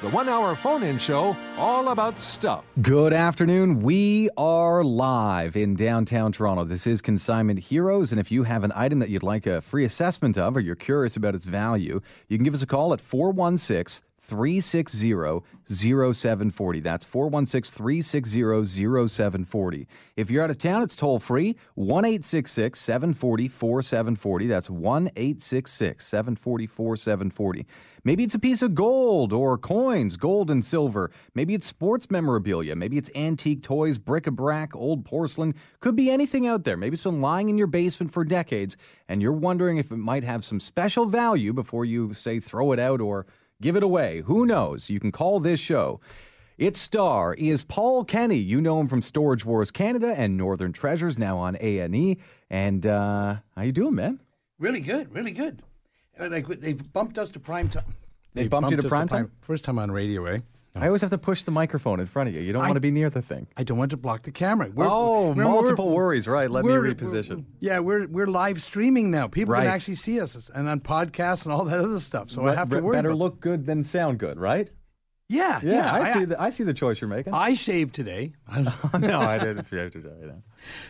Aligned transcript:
the 0.00 0.08
one 0.08 0.28
hour 0.28 0.54
phone 0.54 0.82
in 0.82 0.98
show 0.98 1.36
all 1.58 1.90
about 1.90 2.18
stuff. 2.18 2.64
Good 2.80 3.12
afternoon. 3.12 3.80
We 3.80 4.30
are 4.36 4.82
live 4.82 5.56
in 5.56 5.74
downtown 5.74 6.32
Toronto. 6.32 6.64
This 6.64 6.86
is 6.86 7.02
Consignment 7.02 7.58
Heroes. 7.58 8.10
And 8.10 8.18
if 8.18 8.32
you 8.32 8.44
have 8.44 8.64
an 8.64 8.72
item 8.74 8.98
that 9.00 9.10
you'd 9.10 9.22
like 9.22 9.46
a 9.46 9.60
free 9.60 9.84
assessment 9.84 10.38
of 10.38 10.56
or 10.56 10.60
you're 10.60 10.74
curious 10.74 11.16
about 11.16 11.34
its 11.34 11.44
value, 11.44 12.00
you 12.28 12.38
can 12.38 12.44
give 12.44 12.54
us 12.54 12.62
a 12.62 12.66
call 12.66 12.94
at 12.94 13.00
416 13.00 14.02
360 14.20 15.42
0740. 15.68 16.80
That's 16.80 17.06
416 17.06 17.76
360 17.76 19.08
0740. 19.08 19.88
If 20.16 20.30
you're 20.30 20.44
out 20.44 20.50
of 20.50 20.58
town, 20.58 20.82
it's 20.82 20.94
toll 20.94 21.18
free 21.18 21.56
1 21.74 22.22
740 22.22 23.48
4740. 23.48 24.46
That's 24.46 24.70
1 24.70 25.10
740 25.16 26.66
4740. 26.66 27.66
Maybe 28.02 28.24
it's 28.24 28.34
a 28.34 28.38
piece 28.38 28.62
of 28.62 28.74
gold 28.74 29.32
or 29.32 29.58
coins, 29.58 30.16
gold 30.16 30.50
and 30.50 30.64
silver. 30.64 31.10
Maybe 31.34 31.54
it's 31.54 31.66
sports 31.66 32.10
memorabilia. 32.10 32.74
Maybe 32.76 32.98
it's 32.98 33.10
antique 33.14 33.62
toys, 33.62 33.98
bric 33.98 34.26
a 34.26 34.30
brac, 34.30 34.74
old 34.74 35.04
porcelain. 35.04 35.54
Could 35.80 35.96
be 35.96 36.10
anything 36.10 36.46
out 36.46 36.64
there. 36.64 36.76
Maybe 36.76 36.94
it's 36.94 37.04
been 37.04 37.20
lying 37.20 37.50
in 37.50 37.58
your 37.58 37.66
basement 37.66 38.12
for 38.12 38.24
decades 38.24 38.76
and 39.08 39.20
you're 39.20 39.32
wondering 39.32 39.76
if 39.78 39.90
it 39.90 39.96
might 39.96 40.24
have 40.24 40.44
some 40.44 40.60
special 40.60 41.06
value 41.06 41.52
before 41.52 41.84
you 41.84 42.14
say 42.14 42.40
throw 42.40 42.72
it 42.72 42.78
out 42.78 43.00
or 43.00 43.26
give 43.60 43.76
it 43.76 43.82
away. 43.82 44.22
Who 44.22 44.46
knows? 44.46 44.90
You 44.90 45.00
can 45.00 45.12
call 45.12 45.40
this 45.40 45.60
show. 45.60 46.00
Its 46.58 46.78
star 46.78 47.34
is 47.34 47.64
Paul 47.64 48.04
Kenny. 48.04 48.36
You 48.36 48.60
know 48.60 48.80
him 48.80 48.86
from 48.86 49.00
Storage 49.00 49.46
Wars 49.46 49.70
Canada 49.70 50.14
and 50.14 50.36
Northern 50.36 50.72
Treasures, 50.72 51.16
now 51.16 51.38
on 51.38 51.56
A&E. 51.58 52.18
And 52.50 52.86
uh, 52.86 53.36
how 53.56 53.62
you 53.62 53.72
doing, 53.72 53.94
man? 53.94 54.20
Really 54.58 54.80
good, 54.80 55.14
really 55.14 55.30
good. 55.30 55.62
Like 56.18 56.46
they've 56.46 56.92
bumped 56.92 57.16
us 57.16 57.30
to 57.30 57.40
prime 57.40 57.70
time. 57.70 57.94
They 58.34 58.46
bumped 58.46 58.70
you 58.70 58.76
to 58.76 58.86
us 58.86 58.90
prime 58.90 59.08
time? 59.08 59.32
First 59.40 59.64
time 59.64 59.78
on 59.78 59.90
radio, 59.90 60.26
eh? 60.26 60.40
I 60.76 60.86
always 60.86 61.00
have 61.00 61.10
to 61.10 61.18
push 61.18 61.42
the 61.42 61.50
microphone 61.50 61.98
in 62.00 62.06
front 62.06 62.28
of 62.28 62.34
you. 62.34 62.40
You 62.40 62.52
don't 62.52 62.62
I- 62.62 62.66
want 62.66 62.76
to 62.76 62.80
be 62.80 62.92
near 62.92 63.10
the 63.10 63.22
thing. 63.22 63.48
I 63.56 63.64
don't 63.64 63.76
want 63.76 63.90
to 63.90 63.96
block 63.96 64.22
the 64.22 64.30
camera. 64.30 64.70
oh, 64.76 65.30
remember, 65.30 65.42
multiple 65.52 65.86
we're- 65.86 65.96
worries. 65.96 66.28
Right. 66.28 66.50
Let 66.50 66.64
me 66.64 66.72
we're- 66.72 66.94
reposition. 66.94 67.44
Yeah, 67.58 67.80
we're 67.80 68.06
we're 68.06 68.28
live 68.28 68.62
streaming 68.62 69.10
now. 69.10 69.26
People 69.26 69.54
Right. 69.54 69.64
can 69.64 69.72
actually 69.72 69.94
see 69.94 70.20
us 70.20 70.48
and 70.54 70.68
on 70.68 70.80
podcasts 70.80 71.44
and 71.44 71.52
all 71.52 71.64
that 71.64 71.78
other 71.80 71.98
stuff. 72.00 72.30
So 72.30 72.46
I 72.46 72.54
have 72.54 72.70
to 72.70 72.80
worry. 72.80 72.96
better 72.96 73.14
look 73.14 73.40
good 73.40 73.66
than 73.66 73.82
sound 73.84 74.18
good, 74.18 74.38
right? 74.38 74.70
Yeah, 75.28 75.60
Yeah, 75.62 75.72
yeah. 75.72 75.94
I, 75.94 76.12
see. 76.12 76.24
The, 76.24 76.40
I 76.42 76.50
see 76.50 76.64
the 76.64 76.74
choice 76.74 77.00
you're 77.00 77.08
making. 77.10 77.34
I 77.34 77.54
shaved 77.54 77.94
today. 77.94 78.32
no, 78.58 79.20
I 79.20 79.38
didn't. 79.38 79.68
Shave 79.68 79.92
today. 79.92 80.10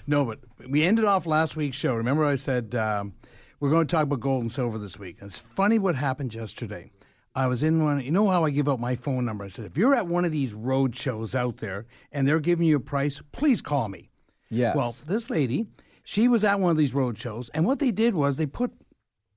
No, 0.07 0.25
but 0.25 0.39
we 0.69 0.83
ended 0.83 1.05
off 1.05 1.27
last 1.27 1.57
week's 1.57 1.77
show. 1.77 1.95
Remember, 1.95 2.25
I 2.25 2.37
said 2.37 2.75
um, 2.75 3.13
we're 3.61 3.69
going 3.69 3.87
to 3.87 3.91
talk 3.95 4.05
about 4.05 4.21
gold 4.21 4.41
and 4.41 4.51
silver 4.51 4.79
this 4.79 4.99
week. 4.99 5.19
And 5.21 5.31
it's 5.31 5.39
funny 5.39 5.79
what 5.79 5.95
happened 5.95 6.35
yesterday. 6.35 6.91
I 7.35 7.47
was 7.47 7.63
in 7.63 7.83
one. 7.83 8.01
You 8.01 8.11
know 8.11 8.29
how 8.29 8.45
I 8.45 8.51
give 8.51 8.69
out 8.69 8.81
my 8.81 8.97
phone 8.97 9.25
number? 9.25 9.45
I 9.45 9.49
said, 9.49 9.67
if 9.67 9.79
you're 9.79 9.95
at 9.95 10.07
one 10.07 10.25
of 10.25 10.33
these 10.33 10.53
road 10.53 10.97
shows 10.97 11.35
out 11.35 11.59
there 11.59 11.87
and 12.11 12.27
they're 12.27 12.41
giving 12.41 12.67
you 12.67 12.77
a 12.77 12.81
price, 12.81 13.23
please 13.33 13.63
call 13.63 13.89
me. 13.89 14.11
Yes. 14.49 14.75
Well, 14.75 14.97
this 15.07 15.31
lady, 15.31 15.67
she 16.03 16.27
was 16.27 16.43
at 16.43 16.59
one 16.59 16.73
of 16.73 16.77
these 16.77 16.95
road 16.95 17.19
shows, 17.19 17.49
and 17.51 17.65
what 17.65 17.79
they 17.79 17.93
did 17.93 18.15
was 18.15 18.37
they 18.37 18.47
put 18.47 18.73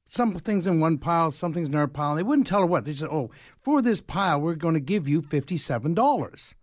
some 0.06 0.34
things 0.34 0.66
in 0.66 0.80
one 0.80 0.98
pile, 0.98 1.30
some 1.32 1.54
things 1.54 1.70
in 1.70 1.76
another 1.76 1.88
pile. 1.88 2.12
And 2.12 2.20
they 2.20 2.24
wouldn't 2.24 2.48
tell 2.48 2.62
her 2.62 2.66
what. 2.66 2.86
They 2.86 2.94
said, 2.94 3.10
"Oh, 3.12 3.30
for 3.62 3.82
this 3.82 4.02
pile, 4.02 4.42
we're 4.42 4.56
going 4.56 4.74
to 4.74 4.80
give 4.80 5.08
you 5.08 5.22
fifty-seven 5.22 5.94
dollars." 5.94 6.56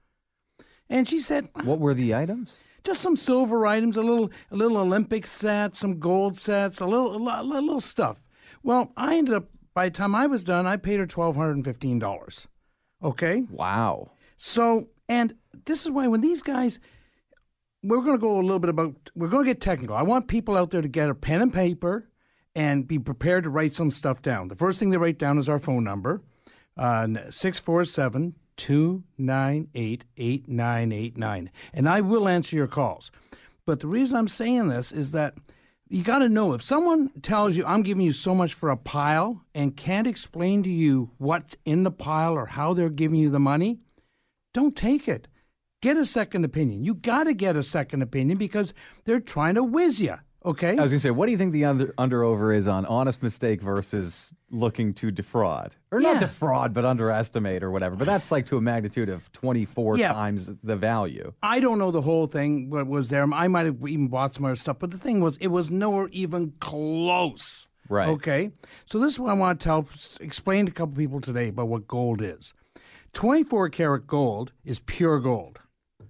And 0.89 1.09
she 1.09 1.21
said, 1.21 1.49
what 1.63 1.79
were 1.79 1.95
the 1.95 2.13
items? 2.13 2.59
just 2.85 3.01
some 3.03 3.17
silver 3.17 3.67
items, 3.67 3.97
a 3.97 4.03
little 4.03 4.31
a 4.51 4.57
little 4.57 4.79
Olympic 4.79 5.27
set, 5.27 5.77
some 5.77 5.99
gold 5.99 6.37
sets, 6.37 6.81
a 6.81 6.87
little 6.87 7.15
a 7.15 7.19
li- 7.19 7.43
li- 7.43 7.61
little 7.61 7.81
stuff. 7.81 8.23
Well, 8.63 8.93
I 8.97 9.17
ended 9.17 9.35
up 9.35 9.49
by 9.75 9.87
the 9.89 9.91
time 9.93 10.15
I 10.15 10.27
was 10.27 10.45
done, 10.45 10.67
I 10.67 10.77
paid 10.77 10.99
her 11.01 11.07
twelve 11.07 11.37
hundred 11.37 11.57
and 11.57 11.65
fifteen 11.65 11.99
dollars. 11.99 12.47
Okay, 13.03 13.45
Wow. 13.51 14.13
so 14.37 14.89
and 15.09 15.35
this 15.65 15.85
is 15.85 15.91
why 15.91 16.07
when 16.07 16.21
these 16.21 16.43
guys, 16.43 16.79
we're 17.83 18.03
going 18.03 18.13
to 18.13 18.19
go 18.19 18.39
a 18.39 18.43
little 18.43 18.59
bit 18.59 18.71
about. 18.71 19.11
We're 19.15 19.29
going 19.29 19.45
to 19.47 19.51
get 19.51 19.61
technical. 19.61 19.97
I 19.97 20.03
want 20.03 20.29
people 20.29 20.57
out 20.57 20.71
there 20.71 20.83
to 20.83 20.89
get 20.89 21.09
a 21.11 21.15
pen 21.15 21.43
and 21.43 21.53
paper 21.53 22.09
and 22.55 22.87
be 22.87 22.99
prepared 22.99 23.45
to 23.45 23.51
write 23.51 23.75
some 23.75 23.91
stuff 23.91 24.23
down. 24.23 24.49
The 24.49 24.57
first 24.57 24.79
thing 24.79 24.91
they 24.91 24.97
write 24.99 25.19
down 25.19 25.39
is 25.39 25.49
our 25.49 25.59
phone 25.59 25.85
number, 25.85 26.23
uh, 26.77 27.09
six 27.31 27.59
four 27.59 27.85
seven. 27.85 28.35
298 28.57 30.05
8989. 30.19 31.51
And 31.73 31.89
I 31.89 32.03
will 32.03 32.29
answer 32.29 32.57
your 32.57 32.67
calls. 32.67 33.11
But 33.65 33.81
the 33.81 33.87
reason 33.87 34.19
I'm 34.19 34.29
saying 34.29 34.69
this 34.69 34.93
is 34.93 35.13
that 35.13 35.35
you 35.91 36.05
got 36.05 36.21
to 36.21 36.29
know 36.29 36.53
if 36.53 36.63
someone 36.63 37.11
tells 37.21 37.57
you, 37.57 37.67
I'm 37.67 37.83
giving 37.83 38.05
you 38.05 38.13
so 38.13 38.33
much 38.33 38.55
for 38.55 38.71
a 38.71 38.77
pile 38.77 39.45
and 39.55 39.77
can't 39.77 40.07
explain 40.07 40.63
to 40.63 40.71
you 40.71 41.11
what's 41.19 41.57
in 41.65 41.83
the 41.83 41.91
pile 41.91 42.33
or 42.35 42.47
how 42.47 42.73
they're 42.73 42.89
giving 42.89 43.19
you 43.19 43.29
the 43.29 43.41
money, 43.41 43.81
don't 44.55 44.77
take 44.77 45.09
it. 45.09 45.27
Get 45.83 45.97
a 45.97 46.05
second 46.05 46.45
opinion. 46.45 46.85
You 46.85 46.95
got 46.95 47.25
to 47.25 47.35
get 47.35 47.57
a 47.57 47.65
second 47.65 48.03
opinion 48.03 48.39
because 48.39 48.73
they're 49.05 49.19
trying 49.19 49.57
to 49.57 49.65
whiz 49.65 50.01
you. 50.01 50.15
Okay? 50.45 50.71
I 50.71 50.83
was 50.83 50.91
going 50.91 51.01
to 51.01 51.01
say, 51.01 51.11
what 51.11 51.27
do 51.27 51.33
you 51.33 51.39
think 51.39 51.53
the 51.53 51.67
under, 51.67 51.95
under 51.99 52.25
over 52.25 52.53
is 52.53 52.67
on 52.67 52.87
honest 52.87 53.23
mistake 53.23 53.61
versus 53.61 54.33
looking 54.51 54.95
to 54.95 55.11
defraud? 55.11 55.75
Or 55.91 56.01
not 56.01 56.15
Yeah. 56.15 56.21
defraud, 56.21 56.73
but 56.73 56.85
underestimate 56.87 57.63
or 57.63 57.71
whatever. 57.71 57.95
But 57.95 58.07
that's 58.07 58.33
like 58.33 58.47
to 58.47 58.57
a 58.57 58.61
magnitude 58.61 59.11
of 59.11 59.31
24 59.33 59.99
Yeah. 59.99 60.13
times 60.15 60.51
the 60.63 60.77
value. 60.77 61.35
I 61.43 61.61
don't 61.61 61.79
know 61.79 61.91
the 61.91 62.01
whole 62.01 62.27
thing, 62.27 62.71
what 62.71 62.87
was 62.87 63.11
there. 63.11 63.27
I 63.35 63.49
might 63.49 63.67
have 63.67 63.77
even 63.87 64.09
bought 64.09 64.35
some 64.35 64.47
other 64.47 64.57
stuff, 64.57 64.79
but 64.79 64.91
the 64.91 64.99
thing 64.99 65.21
was, 65.21 65.37
it 65.39 65.49
was 65.49 65.71
nowhere 65.71 66.09
even 66.13 66.53
close. 66.59 67.67
Right. 67.91 68.09
Okay. 68.09 68.53
So 68.87 68.99
this 68.99 69.15
is 69.15 69.21
what 69.21 69.31
I 69.31 69.35
want 69.35 69.61
to 69.61 69.65
tell, 69.65 69.87
explain 70.21 70.65
to 70.67 70.73
a 70.73 70.75
couple 70.75 70.95
people 70.95 71.21
today 71.21 71.49
about 71.49 71.69
what 71.69 71.87
gold 71.87 72.23
is. 72.23 72.55
24 73.13 73.69
karat 73.71 74.07
gold 74.07 74.53
is 74.65 74.81
pure 74.81 75.19
gold. 75.21 75.59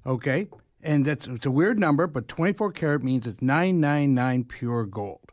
Okay. 0.07 0.49
And 0.83 1.05
that's 1.05 1.27
it's 1.27 1.47
a 1.47 1.51
weird 1.51 1.79
number, 1.79 2.07
but 2.07 2.29
24 2.29 2.73
karat 2.73 3.03
means 3.03 3.27
it's 3.27 3.43
999 3.43 4.45
pure 4.45 4.87
gold. 4.87 5.33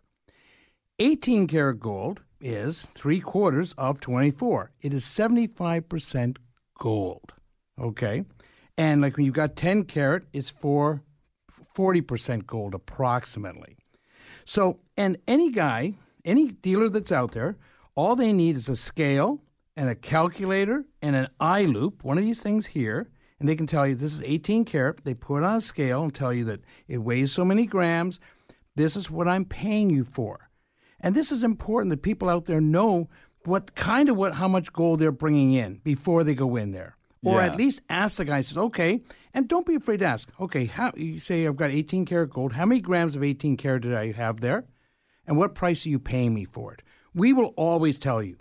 18 0.99 1.47
karat 1.47 1.79
gold 1.79 2.21
is 2.41 2.85
three 2.85 3.19
quarters 3.19 3.73
of 3.77 3.99
24. 3.99 4.71
It 4.81 4.93
is 4.93 5.05
75% 5.05 6.37
gold. 6.77 7.33
Okay. 7.79 8.25
And 8.77 9.01
like 9.01 9.17
when 9.17 9.25
you've 9.25 9.33
got 9.33 9.55
10 9.55 9.83
karat, 9.83 10.23
it's 10.33 10.49
for 10.49 11.01
40% 11.75 12.45
gold 12.45 12.73
approximately. 12.73 13.77
So, 14.45 14.79
and 14.95 15.17
any 15.27 15.51
guy, 15.51 15.93
any 16.25 16.47
dealer 16.47 16.89
that's 16.89 17.11
out 17.11 17.31
there, 17.31 17.57
all 17.95 18.15
they 18.15 18.33
need 18.33 18.55
is 18.55 18.69
a 18.69 18.75
scale 18.75 19.41
and 19.75 19.89
a 19.89 19.95
calculator 19.95 20.85
and 21.01 21.15
an 21.15 21.27
eye 21.39 21.63
loupe, 21.63 22.03
one 22.03 22.17
of 22.17 22.23
these 22.23 22.41
things 22.41 22.67
here, 22.67 23.09
and 23.39 23.47
they 23.47 23.55
can 23.55 23.67
tell 23.67 23.87
you 23.87 23.95
this 23.95 24.13
is 24.13 24.23
18 24.23 24.65
karat. 24.65 25.03
They 25.03 25.13
put 25.13 25.37
it 25.39 25.43
on 25.43 25.57
a 25.57 25.61
scale 25.61 26.03
and 26.03 26.13
tell 26.13 26.33
you 26.33 26.43
that 26.45 26.61
it 26.87 26.99
weighs 26.99 27.31
so 27.31 27.45
many 27.45 27.65
grams. 27.65 28.19
This 28.75 28.95
is 28.95 29.09
what 29.11 29.27
I'm 29.27 29.45
paying 29.45 29.89
you 29.89 30.03
for. 30.03 30.49
And 30.99 31.15
this 31.15 31.31
is 31.31 31.43
important 31.43 31.91
that 31.91 32.01
people 32.01 32.29
out 32.29 32.45
there 32.45 32.61
know 32.61 33.09
what 33.45 33.75
kind 33.75 34.09
of 34.09 34.17
what 34.17 34.35
how 34.35 34.47
much 34.47 34.73
gold 34.73 34.99
they're 34.99 35.11
bringing 35.11 35.53
in 35.53 35.75
before 35.83 36.23
they 36.23 36.35
go 36.35 36.55
in 36.55 36.71
there. 36.71 36.95
Or 37.23 37.39
Yeah. 37.39 37.47
at 37.47 37.57
least 37.57 37.81
ask 37.89 38.17
the 38.17 38.25
guy 38.25 38.41
says, 38.41 38.57
"Okay, 38.57 39.01
and 39.33 39.47
don't 39.47 39.65
be 39.65 39.75
afraid 39.75 39.99
to 39.99 40.05
ask. 40.05 40.29
Okay, 40.39 40.65
how 40.65 40.91
you 40.95 41.19
say 41.19 41.45
I've 41.47 41.57
got 41.57 41.71
18 41.71 42.05
karat 42.05 42.29
gold. 42.29 42.53
How 42.53 42.65
many 42.65 42.81
grams 42.81 43.15
of 43.15 43.23
18 43.23 43.57
karat 43.57 43.81
did 43.83 43.93
I 43.93 44.11
have 44.11 44.39
there? 44.41 44.65
And 45.25 45.37
what 45.37 45.55
price 45.55 45.85
are 45.85 45.89
you 45.89 45.99
paying 45.99 46.33
me 46.33 46.45
for 46.45 46.73
it?" 46.73 46.81
We 47.13 47.33
will 47.33 47.53
always 47.57 47.97
tell 47.97 48.21
you. 48.21 48.37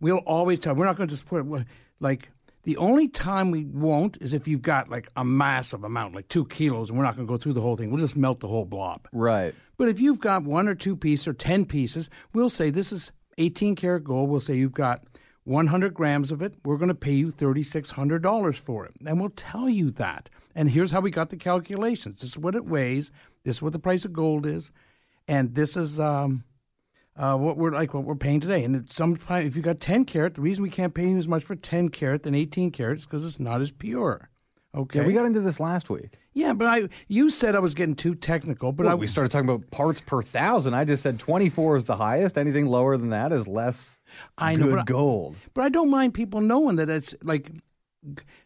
We'll 0.00 0.18
always 0.18 0.58
tell. 0.60 0.74
We're 0.74 0.84
not 0.84 0.96
going 0.96 1.08
to 1.08 1.12
just 1.12 1.26
put 1.26 1.44
it 1.46 1.66
like 2.00 2.30
The 2.64 2.76
only 2.76 3.08
time 3.08 3.50
we 3.50 3.64
won't 3.64 4.18
is 4.20 4.32
if 4.32 4.46
you've 4.46 4.62
got 4.62 4.88
like 4.88 5.08
a 5.16 5.24
massive 5.24 5.82
amount, 5.82 6.14
like 6.14 6.28
two 6.28 6.44
kilos, 6.46 6.90
and 6.90 6.98
we're 6.98 7.04
not 7.04 7.16
going 7.16 7.26
to 7.26 7.32
go 7.32 7.36
through 7.36 7.54
the 7.54 7.60
whole 7.60 7.76
thing. 7.76 7.90
We'll 7.90 8.00
just 8.00 8.16
melt 8.16 8.40
the 8.40 8.48
whole 8.48 8.64
blob. 8.64 9.08
Right. 9.12 9.54
But 9.76 9.88
if 9.88 10.00
you've 10.00 10.20
got 10.20 10.44
one 10.44 10.68
or 10.68 10.74
two 10.76 10.96
pieces 10.96 11.26
or 11.26 11.32
10 11.32 11.64
pieces, 11.64 12.08
we'll 12.32 12.50
say 12.50 12.70
this 12.70 12.92
is 12.92 13.10
18 13.38 13.74
karat 13.74 14.04
gold. 14.04 14.30
We'll 14.30 14.38
say 14.38 14.54
you've 14.54 14.72
got 14.72 15.02
100 15.44 15.92
grams 15.92 16.30
of 16.30 16.40
it. 16.40 16.54
We're 16.64 16.76
going 16.76 16.88
to 16.88 16.94
pay 16.94 17.14
you 17.14 17.32
$3,600 17.32 18.54
for 18.56 18.86
it. 18.86 18.92
And 19.04 19.18
we'll 19.18 19.30
tell 19.30 19.68
you 19.68 19.90
that. 19.92 20.30
And 20.54 20.70
here's 20.70 20.92
how 20.92 21.00
we 21.00 21.10
got 21.10 21.30
the 21.30 21.36
calculations 21.36 22.20
this 22.20 22.30
is 22.30 22.38
what 22.38 22.54
it 22.54 22.64
weighs, 22.64 23.10
this 23.42 23.56
is 23.56 23.62
what 23.62 23.72
the 23.72 23.80
price 23.80 24.04
of 24.04 24.12
gold 24.12 24.46
is, 24.46 24.70
and 25.26 25.54
this 25.54 25.76
is. 25.76 25.98
Um, 25.98 26.44
uh, 27.16 27.36
what 27.36 27.56
we're 27.56 27.72
like 27.72 27.92
what 27.94 28.04
we're 28.04 28.14
paying 28.14 28.40
today. 28.40 28.64
And 28.64 28.90
sometimes 28.90 29.46
if 29.46 29.56
you 29.56 29.62
got 29.62 29.80
10 29.80 30.04
carat, 30.06 30.34
the 30.34 30.40
reason 30.40 30.62
we 30.62 30.70
can't 30.70 30.94
pay 30.94 31.08
you 31.08 31.18
as 31.18 31.28
much 31.28 31.44
for 31.44 31.54
10 31.54 31.90
carat 31.90 32.22
than 32.22 32.34
18 32.34 32.70
carat 32.70 32.98
is 32.98 33.04
because 33.06 33.24
it's 33.24 33.40
not 33.40 33.60
as 33.60 33.70
pure. 33.72 34.28
Okay. 34.74 35.00
Yeah, 35.00 35.06
we 35.06 35.12
got 35.12 35.26
into 35.26 35.40
this 35.40 35.60
last 35.60 35.90
week. 35.90 36.18
Yeah, 36.32 36.54
but 36.54 36.66
I 36.66 36.88
you 37.06 37.28
said 37.28 37.54
I 37.54 37.58
was 37.58 37.74
getting 37.74 37.94
too 37.94 38.14
technical, 38.14 38.72
but 38.72 38.84
Well, 38.86 38.92
I 38.92 38.96
we 38.96 39.06
started 39.06 39.30
talking 39.30 39.48
about 39.50 39.70
parts 39.70 40.00
per 40.00 40.22
thousand. 40.22 40.72
I 40.72 40.86
just 40.86 41.02
said 41.02 41.18
24 41.18 41.76
is 41.76 41.84
the 41.84 41.96
highest. 41.96 42.38
Anything 42.38 42.66
lower 42.66 42.96
than 42.96 43.10
that 43.10 43.32
is 43.32 43.46
less 43.46 43.98
I 44.38 44.54
know, 44.56 44.64
good 44.64 44.70
but 44.70 44.80
I- 44.80 44.84
gold. 44.84 45.36
but 45.52 45.64
I 45.64 45.68
don't 45.68 45.90
mind 45.90 46.14
people 46.14 46.40
knowing 46.40 46.76
that 46.76 46.88
it's 46.88 47.14
like 47.22 47.50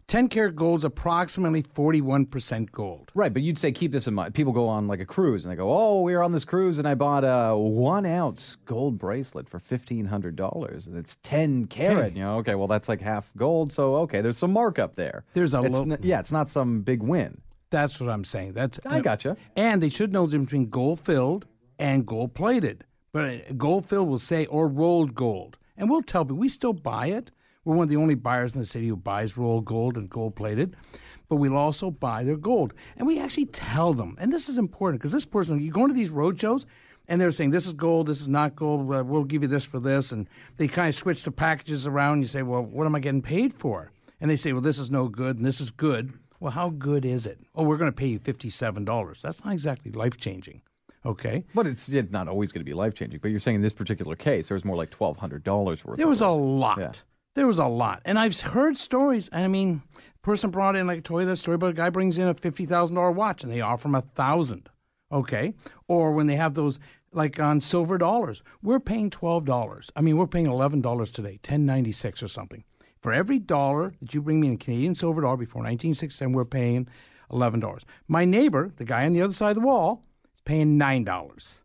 10 0.06 0.28
karat 0.28 0.54
gold's 0.54 0.84
approximately 0.84 1.62
41% 1.62 2.70
gold. 2.70 3.10
Right, 3.14 3.32
but 3.32 3.42
you'd 3.42 3.58
say 3.58 3.72
keep 3.72 3.90
this 3.92 4.06
in 4.06 4.14
mind. 4.14 4.34
People 4.34 4.52
go 4.52 4.68
on 4.68 4.86
like 4.86 5.00
a 5.00 5.06
cruise 5.06 5.44
and 5.44 5.52
they 5.52 5.56
go, 5.56 5.70
"Oh, 5.70 6.02
we 6.02 6.14
were 6.14 6.22
on 6.22 6.32
this 6.32 6.44
cruise 6.44 6.78
and 6.78 6.86
I 6.86 6.94
bought 6.94 7.24
a 7.24 7.56
one 7.56 8.06
ounce 8.06 8.56
gold 8.66 8.98
bracelet 8.98 9.48
for 9.48 9.58
fifteen 9.58 10.06
hundred 10.06 10.36
dollars 10.36 10.86
and 10.86 10.96
it's 10.96 11.16
ten 11.22 11.66
carat." 11.66 12.14
You 12.14 12.20
know, 12.22 12.36
okay, 12.38 12.54
well 12.54 12.68
that's 12.68 12.88
like 12.88 13.00
half 13.00 13.30
gold, 13.36 13.72
so 13.72 13.96
okay, 13.96 14.20
there's 14.20 14.38
some 14.38 14.52
markup 14.52 14.94
there. 14.96 15.24
There's 15.34 15.54
a 15.54 15.60
It's 15.62 15.74
lo- 15.74 15.82
n- 15.82 15.98
yeah, 16.02 16.20
it's 16.20 16.32
not 16.32 16.48
some 16.50 16.82
big 16.82 17.02
win. 17.02 17.40
That's 17.70 18.00
what 18.00 18.10
I'm 18.10 18.24
saying. 18.24 18.52
That's 18.52 18.78
I 18.86 19.00
gotcha. 19.00 19.36
And 19.56 19.82
they 19.82 19.88
should 19.88 20.12
know 20.12 20.26
the 20.26 20.32
difference 20.32 20.50
between 20.50 20.68
gold 20.70 21.00
filled 21.00 21.46
and 21.78 22.06
gold 22.06 22.34
plated. 22.34 22.84
But 23.12 23.24
uh, 23.24 23.52
gold 23.56 23.86
filled 23.88 24.08
will 24.08 24.18
say 24.18 24.46
or 24.46 24.68
rolled 24.68 25.14
gold. 25.14 25.58
And 25.76 25.90
we'll 25.90 26.02
tell 26.02 26.24
people 26.24 26.36
we 26.36 26.48
still 26.48 26.72
buy 26.72 27.06
it. 27.08 27.30
We're 27.66 27.74
one 27.74 27.82
of 27.82 27.88
the 27.88 27.96
only 27.96 28.14
buyers 28.14 28.54
in 28.54 28.60
the 28.60 28.66
city 28.66 28.86
who 28.86 28.94
buys 28.94 29.36
rolled 29.36 29.64
gold 29.64 29.96
and 29.96 30.08
gold 30.08 30.36
plated. 30.36 30.76
But 31.28 31.36
we'll 31.36 31.56
also 31.56 31.90
buy 31.90 32.22
their 32.22 32.36
gold. 32.36 32.72
And 32.96 33.08
we 33.08 33.18
actually 33.20 33.46
tell 33.46 33.92
them. 33.92 34.14
And 34.20 34.32
this 34.32 34.48
is 34.48 34.56
important 34.56 35.00
because 35.00 35.10
this 35.10 35.26
person, 35.26 35.60
you 35.60 35.72
go 35.72 35.82
into 35.82 35.94
these 35.94 36.10
road 36.10 36.40
shows 36.40 36.64
and 37.08 37.20
they're 37.20 37.32
saying, 37.32 37.50
this 37.50 37.66
is 37.66 37.72
gold, 37.72 38.06
this 38.06 38.20
is 38.20 38.28
not 38.28 38.54
gold, 38.54 38.86
we'll 38.86 39.24
give 39.24 39.42
you 39.42 39.48
this 39.48 39.64
for 39.64 39.80
this. 39.80 40.12
And 40.12 40.28
they 40.58 40.68
kind 40.68 40.88
of 40.88 40.94
switch 40.94 41.24
the 41.24 41.32
packages 41.32 41.88
around. 41.88 42.22
You 42.22 42.28
say, 42.28 42.42
well, 42.42 42.62
what 42.62 42.86
am 42.86 42.94
I 42.94 43.00
getting 43.00 43.20
paid 43.20 43.52
for? 43.52 43.90
And 44.20 44.30
they 44.30 44.36
say, 44.36 44.52
well, 44.52 44.62
this 44.62 44.78
is 44.78 44.88
no 44.88 45.08
good 45.08 45.36
and 45.36 45.44
this 45.44 45.60
is 45.60 45.72
good. 45.72 46.12
Well, 46.38 46.52
how 46.52 46.68
good 46.68 47.04
is 47.04 47.26
it? 47.26 47.40
Oh, 47.56 47.64
we're 47.64 47.78
going 47.78 47.90
to 47.90 47.96
pay 47.96 48.06
you 48.06 48.20
$57. 48.20 49.20
That's 49.20 49.44
not 49.44 49.52
exactly 49.52 49.90
life 49.90 50.16
changing. 50.16 50.62
Okay. 51.04 51.44
But 51.52 51.66
it's 51.66 51.88
it's 51.88 52.12
not 52.12 52.28
always 52.28 52.52
going 52.52 52.60
to 52.60 52.64
be 52.64 52.74
life 52.74 52.94
changing. 52.94 53.18
But 53.20 53.32
you're 53.32 53.40
saying 53.40 53.56
in 53.56 53.62
this 53.62 53.72
particular 53.72 54.14
case, 54.16 54.48
there 54.48 54.56
was 54.56 54.64
more 54.64 54.76
like 54.76 54.90
twelve 54.90 55.16
hundred 55.16 55.44
dollars 55.44 55.84
worth. 55.84 55.98
There 55.98 56.08
was 56.08 56.20
a 56.20 56.28
lot. 56.28 56.78
Yeah. 56.78 56.92
There 57.36 57.46
was 57.46 57.58
a 57.58 57.66
lot. 57.66 58.00
And 58.06 58.18
I've 58.18 58.40
heard 58.40 58.78
stories. 58.78 59.28
I 59.30 59.46
mean, 59.46 59.82
person 60.22 60.50
brought 60.50 60.74
in 60.74 60.86
like 60.86 61.00
a 61.00 61.02
toy 61.02 61.24
that 61.26 61.36
story 61.36 61.58
but 61.58 61.70
a 61.70 61.74
guy 61.74 61.90
brings 61.90 62.18
in 62.18 62.26
a 62.26 62.34
fifty 62.34 62.64
thousand 62.66 62.96
dollar 62.96 63.12
watch 63.12 63.44
and 63.44 63.52
they 63.52 63.60
offer 63.60 63.88
him 63.88 63.94
a 63.94 64.00
thousand. 64.00 64.70
Okay. 65.12 65.52
Or 65.86 66.12
when 66.12 66.26
they 66.26 66.36
have 66.36 66.54
those 66.54 66.78
like 67.12 67.38
on 67.38 67.60
silver 67.60 67.98
dollars. 67.98 68.42
We're 68.62 68.80
paying 68.80 69.10
twelve 69.10 69.44
dollars. 69.44 69.90
I 69.94 70.00
mean, 70.00 70.16
we're 70.16 70.26
paying 70.26 70.46
eleven 70.46 70.80
dollars 70.80 71.10
today, 71.10 71.38
ten 71.42 71.66
ninety 71.66 71.92
six 71.92 72.22
or 72.22 72.28
something. 72.28 72.64
For 73.02 73.12
every 73.12 73.38
dollar 73.38 73.92
that 74.00 74.14
you 74.14 74.22
bring 74.22 74.40
me 74.40 74.48
in 74.48 74.54
a 74.54 74.58
Canadian 74.58 74.94
silver 74.94 75.20
dollar 75.20 75.36
before 75.36 75.62
nineteen 75.62 75.92
sixty 75.92 76.16
seven, 76.16 76.32
we're 76.32 76.46
paying 76.46 76.88
eleven 77.30 77.60
dollars. 77.60 77.84
My 78.08 78.24
neighbor, 78.24 78.72
the 78.76 78.84
guy 78.86 79.04
on 79.04 79.12
the 79.12 79.20
other 79.20 79.34
side 79.34 79.50
of 79.50 79.56
the 79.56 79.66
wall, 79.66 80.04
is 80.34 80.40
paying 80.40 80.78
nine 80.78 81.04
dollars. 81.04 81.58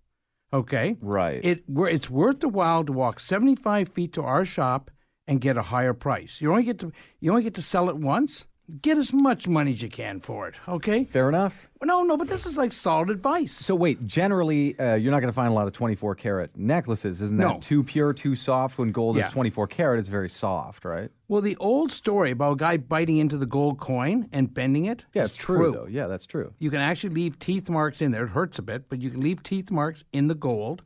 Okay. 0.51 0.97
Right. 0.99 1.39
It 1.43 1.63
where 1.69 1.89
it's 1.89 2.09
worth 2.09 2.41
the 2.41 2.49
while 2.49 2.83
to 2.83 2.91
walk 2.91 3.21
75 3.21 3.87
feet 3.87 4.11
to 4.13 4.21
our 4.21 4.43
shop 4.43 4.91
and 5.27 5.39
get 5.41 5.57
a 5.57 5.61
higher 5.61 5.93
price. 5.93 6.41
You 6.41 6.51
only 6.51 6.63
get 6.63 6.79
to 6.79 6.91
you 7.19 7.31
only 7.31 7.43
get 7.43 7.55
to 7.55 7.61
sell 7.61 7.89
it 7.89 7.97
once. 7.97 8.45
Get 8.81 8.97
as 8.97 9.11
much 9.11 9.49
money 9.49 9.71
as 9.71 9.81
you 9.81 9.89
can 9.89 10.21
for 10.21 10.47
it. 10.47 10.55
Okay. 10.65 11.03
Fair 11.03 11.27
enough. 11.27 11.67
No, 11.83 12.03
no, 12.03 12.15
but 12.15 12.29
this 12.29 12.45
is 12.45 12.57
like 12.57 12.71
solid 12.71 13.09
advice. 13.09 13.51
So 13.51 13.75
wait, 13.75 14.07
generally, 14.07 14.79
uh, 14.79 14.95
you're 14.95 15.11
not 15.11 15.19
going 15.19 15.27
to 15.31 15.35
find 15.35 15.49
a 15.49 15.53
lot 15.53 15.67
of 15.67 15.73
24 15.73 16.15
karat 16.15 16.55
necklaces. 16.55 17.19
Isn't 17.19 17.35
that 17.37 17.43
No. 17.55 17.59
too 17.59 17.83
pure, 17.83 18.13
too 18.13 18.33
soft? 18.33 18.77
When 18.77 18.93
gold 18.93 19.17
Yeah. 19.17 19.27
is 19.27 19.33
24 19.33 19.67
karat, 19.67 19.99
it's 19.99 20.07
very 20.07 20.29
soft, 20.29 20.85
right? 20.85 21.11
Well, 21.27 21.41
the 21.41 21.57
old 21.57 21.91
story 21.91 22.31
about 22.31 22.53
a 22.53 22.55
guy 22.55 22.77
biting 22.77 23.17
into 23.17 23.35
the 23.37 23.45
gold 23.47 23.77
coin 23.77 24.29
and 24.31 24.53
bending 24.53 24.85
it. 24.85 25.03
Yeah, 25.13 25.23
it's 25.23 25.35
true, 25.35 25.73
though. 25.73 25.87
Yeah, 25.87 26.07
that's 26.07 26.25
true. 26.25 26.53
You 26.59 26.69
can 26.69 26.79
actually 26.79 27.13
leave 27.15 27.39
teeth 27.39 27.69
marks 27.69 28.01
in 28.01 28.11
there. 28.11 28.23
It 28.23 28.29
hurts 28.29 28.57
a 28.57 28.61
bit, 28.61 28.87
but 28.87 29.01
you 29.01 29.09
can 29.09 29.19
leave 29.19 29.43
teeth 29.43 29.69
marks 29.69 30.05
in 30.13 30.29
the 30.29 30.35
gold. 30.35 30.83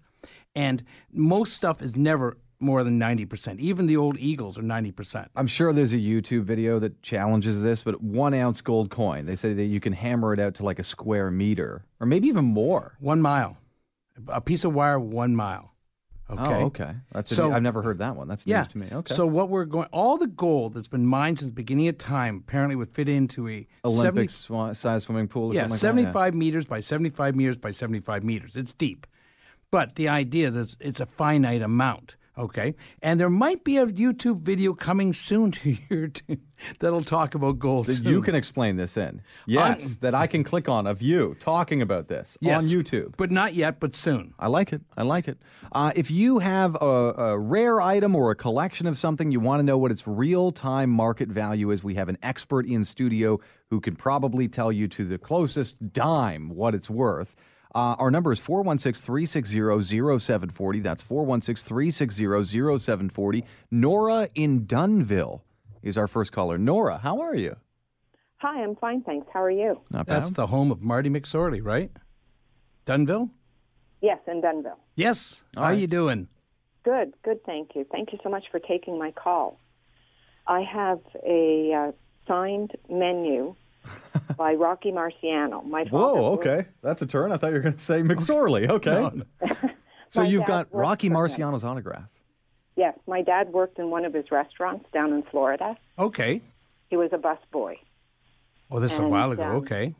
And 0.56 0.82
most 1.12 1.54
stuff 1.54 1.84
is 1.84 1.96
never 1.96 2.38
more 2.60 2.84
than 2.84 3.00
90%. 3.00 3.60
Even 3.60 3.86
the 3.86 3.98
old 3.98 4.18
eagles 4.18 4.58
are 4.58 4.64
90%. 4.64 5.28
I'm 5.36 5.48
sure 5.48 5.74
there's 5.74 5.94
a 5.94 5.98
YouTube 5.98 6.44
video 6.44 6.80
that 6.80 7.02
challenges 7.02 7.62
this, 7.62 7.84
but 7.84 8.02
one 8.02 8.34
ounce 8.34 8.62
gold 8.62 8.90
coin, 8.90 9.26
they 9.26 9.36
say 9.36 9.54
that 9.54 9.66
you 9.66 9.80
can 9.80 9.94
hammer 9.94 10.34
it 10.34 10.40
out 10.40 10.56
to 10.56 10.64
like 10.64 10.80
a 10.80 10.84
square 10.84 11.30
meter 11.32 11.86
or 12.00 12.08
maybe 12.08 12.28
even 12.28 12.46
more. 12.46 12.96
One 13.00 13.22
mile. 13.22 13.58
A 14.30 14.40
piece 14.40 14.64
of 14.64 14.74
wire, 14.74 15.00
one 15.00 15.36
mile. 15.36 15.74
Oh, 16.28 16.34
okay. 16.34 16.56
Oh, 16.56 16.66
okay. 16.68 16.96
That's 17.12 17.32
a- 17.32 17.36
So- 17.36 17.52
I've 17.52 17.62
never 17.62 17.84
heard 17.84 18.00
that 18.00 18.16
one. 18.16 18.28
That's 18.28 18.48
Yeah. 18.48 18.60
news 18.62 18.68
to 18.70 18.78
me. 18.80 18.88
Okay. 18.92 19.14
So 19.14 19.28
what 19.28 19.50
we're 19.50 19.66
going, 19.66 19.88
all 19.92 20.18
the 20.18 20.26
gold 20.26 20.74
that's 20.74 20.88
been 20.88 21.06
mined 21.06 21.38
since 21.40 21.52
the 21.52 21.56
beginning 21.56 21.88
of 21.88 21.98
time 22.00 22.38
apparently 22.48 22.76
would 22.76 22.92
fit 22.92 23.08
into 23.08 23.48
a 23.48 23.68
70 23.86 24.00
Olympic 24.00 24.30
swa- 24.30 24.76
size 24.76 25.04
swimming 25.04 25.28
pool 25.28 25.52
or 25.52 25.54
yeah, 25.54 25.64
something 25.68 25.78
like 25.78 25.80
75 25.80 26.34
meters 26.34 26.66
by 26.66 26.80
75 26.80 27.36
meters 27.36 27.58
by 27.58 27.70
75 27.70 28.24
meters. 28.24 28.56
It's 28.56 28.74
deep. 28.74 29.06
But 29.70 29.96
the 29.96 30.08
idea 30.10 30.50
that 30.50 30.76
it's 30.80 31.00
a 31.00 31.06
finite 31.06 31.62
amount, 31.62 32.16
okay? 32.38 32.76
And 33.02 33.20
there 33.20 33.30
might 33.30 33.64
be 33.64 33.78
a 33.78 33.86
YouTube 33.88 34.42
video 34.42 34.74
coming 34.74 35.14
soon 35.14 35.52
to 35.52 36.08
too, 36.10 36.38
that'll 36.80 37.04
talk 37.04 37.36
about 37.36 37.60
gold. 37.60 37.86
that? 37.88 38.04
You 38.04 38.22
can 38.22 38.36
explain 38.36 38.76
this 38.76 38.98
in. 38.98 39.22
Yes, 39.46 39.98
that 39.98 40.14
I 40.16 40.28
can 40.28 40.44
click 40.44 40.68
on 40.70 40.88
of 40.88 41.02
you 41.02 41.36
talking 41.40 41.82
about 41.82 42.08
this 42.08 42.38
Yes. 42.42 42.64
on 42.64 42.70
YouTube. 42.70 43.14
But 43.18 43.32
not 43.32 43.54
yet, 43.54 43.80
but 43.80 43.96
soon. 43.96 44.34
I 44.40 44.48
like 44.48 44.74
it. 44.74 44.82
I 44.98 45.04
like 45.04 45.28
it. 45.28 45.38
Uh, 45.72 45.92
if 45.96 46.12
you 46.12 46.40
have 46.40 46.76
a, 46.82 46.86
a 46.86 47.38
rare 47.40 47.82
item 47.82 48.16
or 48.16 48.32
a 48.32 48.36
collection 48.36 48.88
of 48.88 48.98
something, 48.98 49.32
you 49.32 49.40
want 49.40 49.60
to 49.60 49.64
know 49.64 49.78
what 49.78 49.92
its 49.92 50.08
real 50.08 50.52
time 50.52 50.90
market 50.90 51.30
value 51.30 51.72
is, 51.72 51.84
we 51.84 51.96
have 51.96 52.10
an 52.10 52.18
expert 52.24 52.66
in 52.66 52.84
studio 52.84 53.40
who 53.70 53.80
can 53.82 53.96
probably 53.96 54.48
tell 54.48 54.72
you 54.72 54.88
to 54.88 55.06
the 55.06 55.18
closest 55.18 55.92
dime 55.94 56.50
what 56.50 56.76
it's 56.76 56.90
worth. 56.90 57.36
Uh, 57.76 57.94
our 58.00 58.10
number 58.10 58.32
is 58.32 58.40
416 58.40 59.04
360 59.04 60.20
0740. 60.20 60.80
That's 60.80 61.04
416 61.04 61.68
360 61.68 62.80
0740. 62.80 63.44
Nora 63.70 64.30
in 64.34 64.66
Dunnville 64.66 65.42
is 65.84 65.98
our 65.98 66.08
first 66.08 66.32
caller. 66.32 66.58
Nora, 66.58 66.98
how 67.00 67.20
are 67.20 67.36
you? 67.36 67.58
Hi, 68.38 68.64
I'm 68.64 68.78
fine, 68.78 69.02
thanks. 69.02 69.28
How 69.34 69.44
are 69.44 69.52
you? 69.52 69.82
Not 69.92 70.06
bad. 70.06 70.24
That's 70.24 70.32
the 70.32 70.48
home 70.48 70.72
of 70.72 70.82
Marty 70.82 71.10
McSorley, 71.10 71.60
right? 71.62 71.92
Dunnville? 72.86 73.30
Yes, 74.02 74.20
in 74.28 74.42
Dunnville. 74.42 74.78
Yes. 74.96 75.44
How 75.56 75.64
right. 75.64 75.78
you 75.78 75.88
doing? 75.88 76.30
Good, 76.86 77.14
good, 77.24 77.44
thank 77.46 77.72
you. 77.76 77.86
Thank 77.92 78.14
you 78.14 78.20
so 78.24 78.30
much 78.30 78.46
for 78.52 78.60
taking 78.60 78.98
my 78.98 79.12
call. 79.12 79.60
I 80.48 80.62
have 80.62 81.00
a 81.28 81.74
uh, 81.74 81.92
signed 82.28 82.72
menu 82.90 83.56
by 84.38 84.54
Rocky 84.54 84.92
Marciano. 84.92 85.66
My 85.66 85.84
father 85.86 85.98
Whoa, 85.98 86.32
worked- 86.32 86.48
okay. 86.48 86.68
That's 86.82 87.02
a 87.02 87.06
turn. 87.06 87.32
I 87.32 87.38
thought 87.38 87.48
you 87.48 87.54
were 87.54 87.62
going 87.62 87.76
to 87.76 87.84
say 87.84 88.02
McSorley. 88.04 88.70
Okay. 88.70 89.24
so 90.10 90.22
you've 90.22 90.46
got 90.46 90.68
Rocky 90.72 91.10
for 91.10 91.14
him. 91.14 91.32
Marciano's 91.32 91.64
autograph. 91.64 92.10
Yes, 92.76 92.98
my 93.08 93.22
dad 93.22 93.54
worked 93.54 93.80
in 93.80 93.90
one 93.90 94.04
of 94.04 94.14
his 94.14 94.32
restaurants 94.32 94.86
down 94.94 95.14
in 95.14 95.24
Florida. 95.24 95.78
Okay. 95.98 96.42
He 96.90 96.98
was 96.98 97.12
a 97.14 97.18
busboy. 97.18 97.78
Oh, 98.70 98.80
this 98.80 98.94
is 98.94 99.00
a 99.00 99.08
while 99.08 99.32
ago. 99.32 99.44
um, 99.44 99.56
okay. 99.58 99.96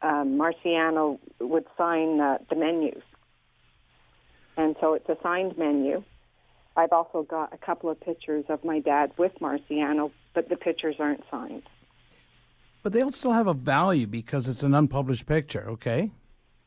Um, 0.00 0.38
Marciano 0.38 1.18
would 1.40 1.66
sign 1.76 2.20
uh, 2.20 2.38
the 2.48 2.56
menus. 2.56 3.02
And 4.56 4.76
so 4.80 4.94
it's 4.94 5.08
a 5.08 5.16
signed 5.22 5.58
menu. 5.58 6.04
I've 6.76 6.92
also 6.92 7.22
got 7.22 7.52
a 7.52 7.58
couple 7.58 7.90
of 7.90 8.00
pictures 8.00 8.44
of 8.48 8.64
my 8.64 8.78
dad 8.78 9.10
with 9.18 9.32
Marciano, 9.40 10.12
but 10.34 10.48
the 10.48 10.56
pictures 10.56 10.96
aren't 11.00 11.24
signed. 11.30 11.64
But 12.82 12.92
they'll 12.92 13.12
still 13.12 13.32
have 13.32 13.46
a 13.46 13.54
value 13.54 14.06
because 14.06 14.48
it's 14.48 14.62
an 14.62 14.74
unpublished 14.74 15.26
picture, 15.26 15.68
okay? 15.70 16.12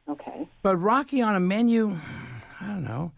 Okay. 0.10 0.48
But 0.62 0.78
Rocky 0.78 1.22
on 1.22 1.36
a 1.36 1.40
menu, 1.40 1.98
I 2.60 2.68
don't 2.68 2.84
know, 2.84 3.14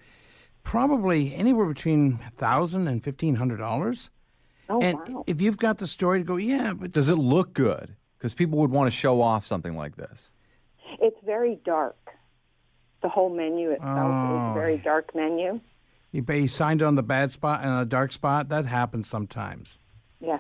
probably 0.64 1.34
anywhere 1.36 1.66
between 1.66 2.20
thousand 2.38 2.88
and 2.88 3.04
fifteen 3.04 3.36
hundred 3.36 3.58
dollars. 3.58 4.10
Oh, 4.70 4.80
and 4.82 4.98
wow. 5.08 5.24
if 5.28 5.42
you've 5.42 5.58
got 5.58 5.78
the 5.78 5.88
story 5.88 6.20
to 6.20 6.26
go, 6.26 6.38
yeah, 6.38 6.74
but 6.74 6.94
Does 6.94 7.10
it 7.10 7.16
look 7.16 7.54
good? 7.54 7.96
Because 8.18 8.34
people 8.34 8.60
would 8.60 8.72
want 8.72 8.88
to 8.88 8.98
show 8.98 9.22
off 9.22 9.46
something 9.46 9.76
like 9.76 9.98
this. 9.98 10.32
It's 11.02 11.18
very 11.26 11.60
dark. 11.66 11.98
The 13.02 13.10
whole 13.10 13.30
menu 13.30 13.72
itself 13.72 13.90
is 13.90 14.40
Oh. 14.40 14.52
a 14.52 14.54
very 14.54 14.76
oh. 14.76 14.84
dark 14.84 15.14
menu. 15.14 15.60
you, 16.12 16.24
you 16.26 16.48
signed 16.48 16.82
on 16.82 16.96
the 16.96 17.04
bad 17.04 17.34
spot 17.34 17.62
and 17.62 17.78
a 17.78 17.86
dark 17.86 18.14
spot, 18.14 18.48
that 18.50 18.66
happens 18.66 19.10
sometimes. 19.10 19.78
Yes. 20.22 20.40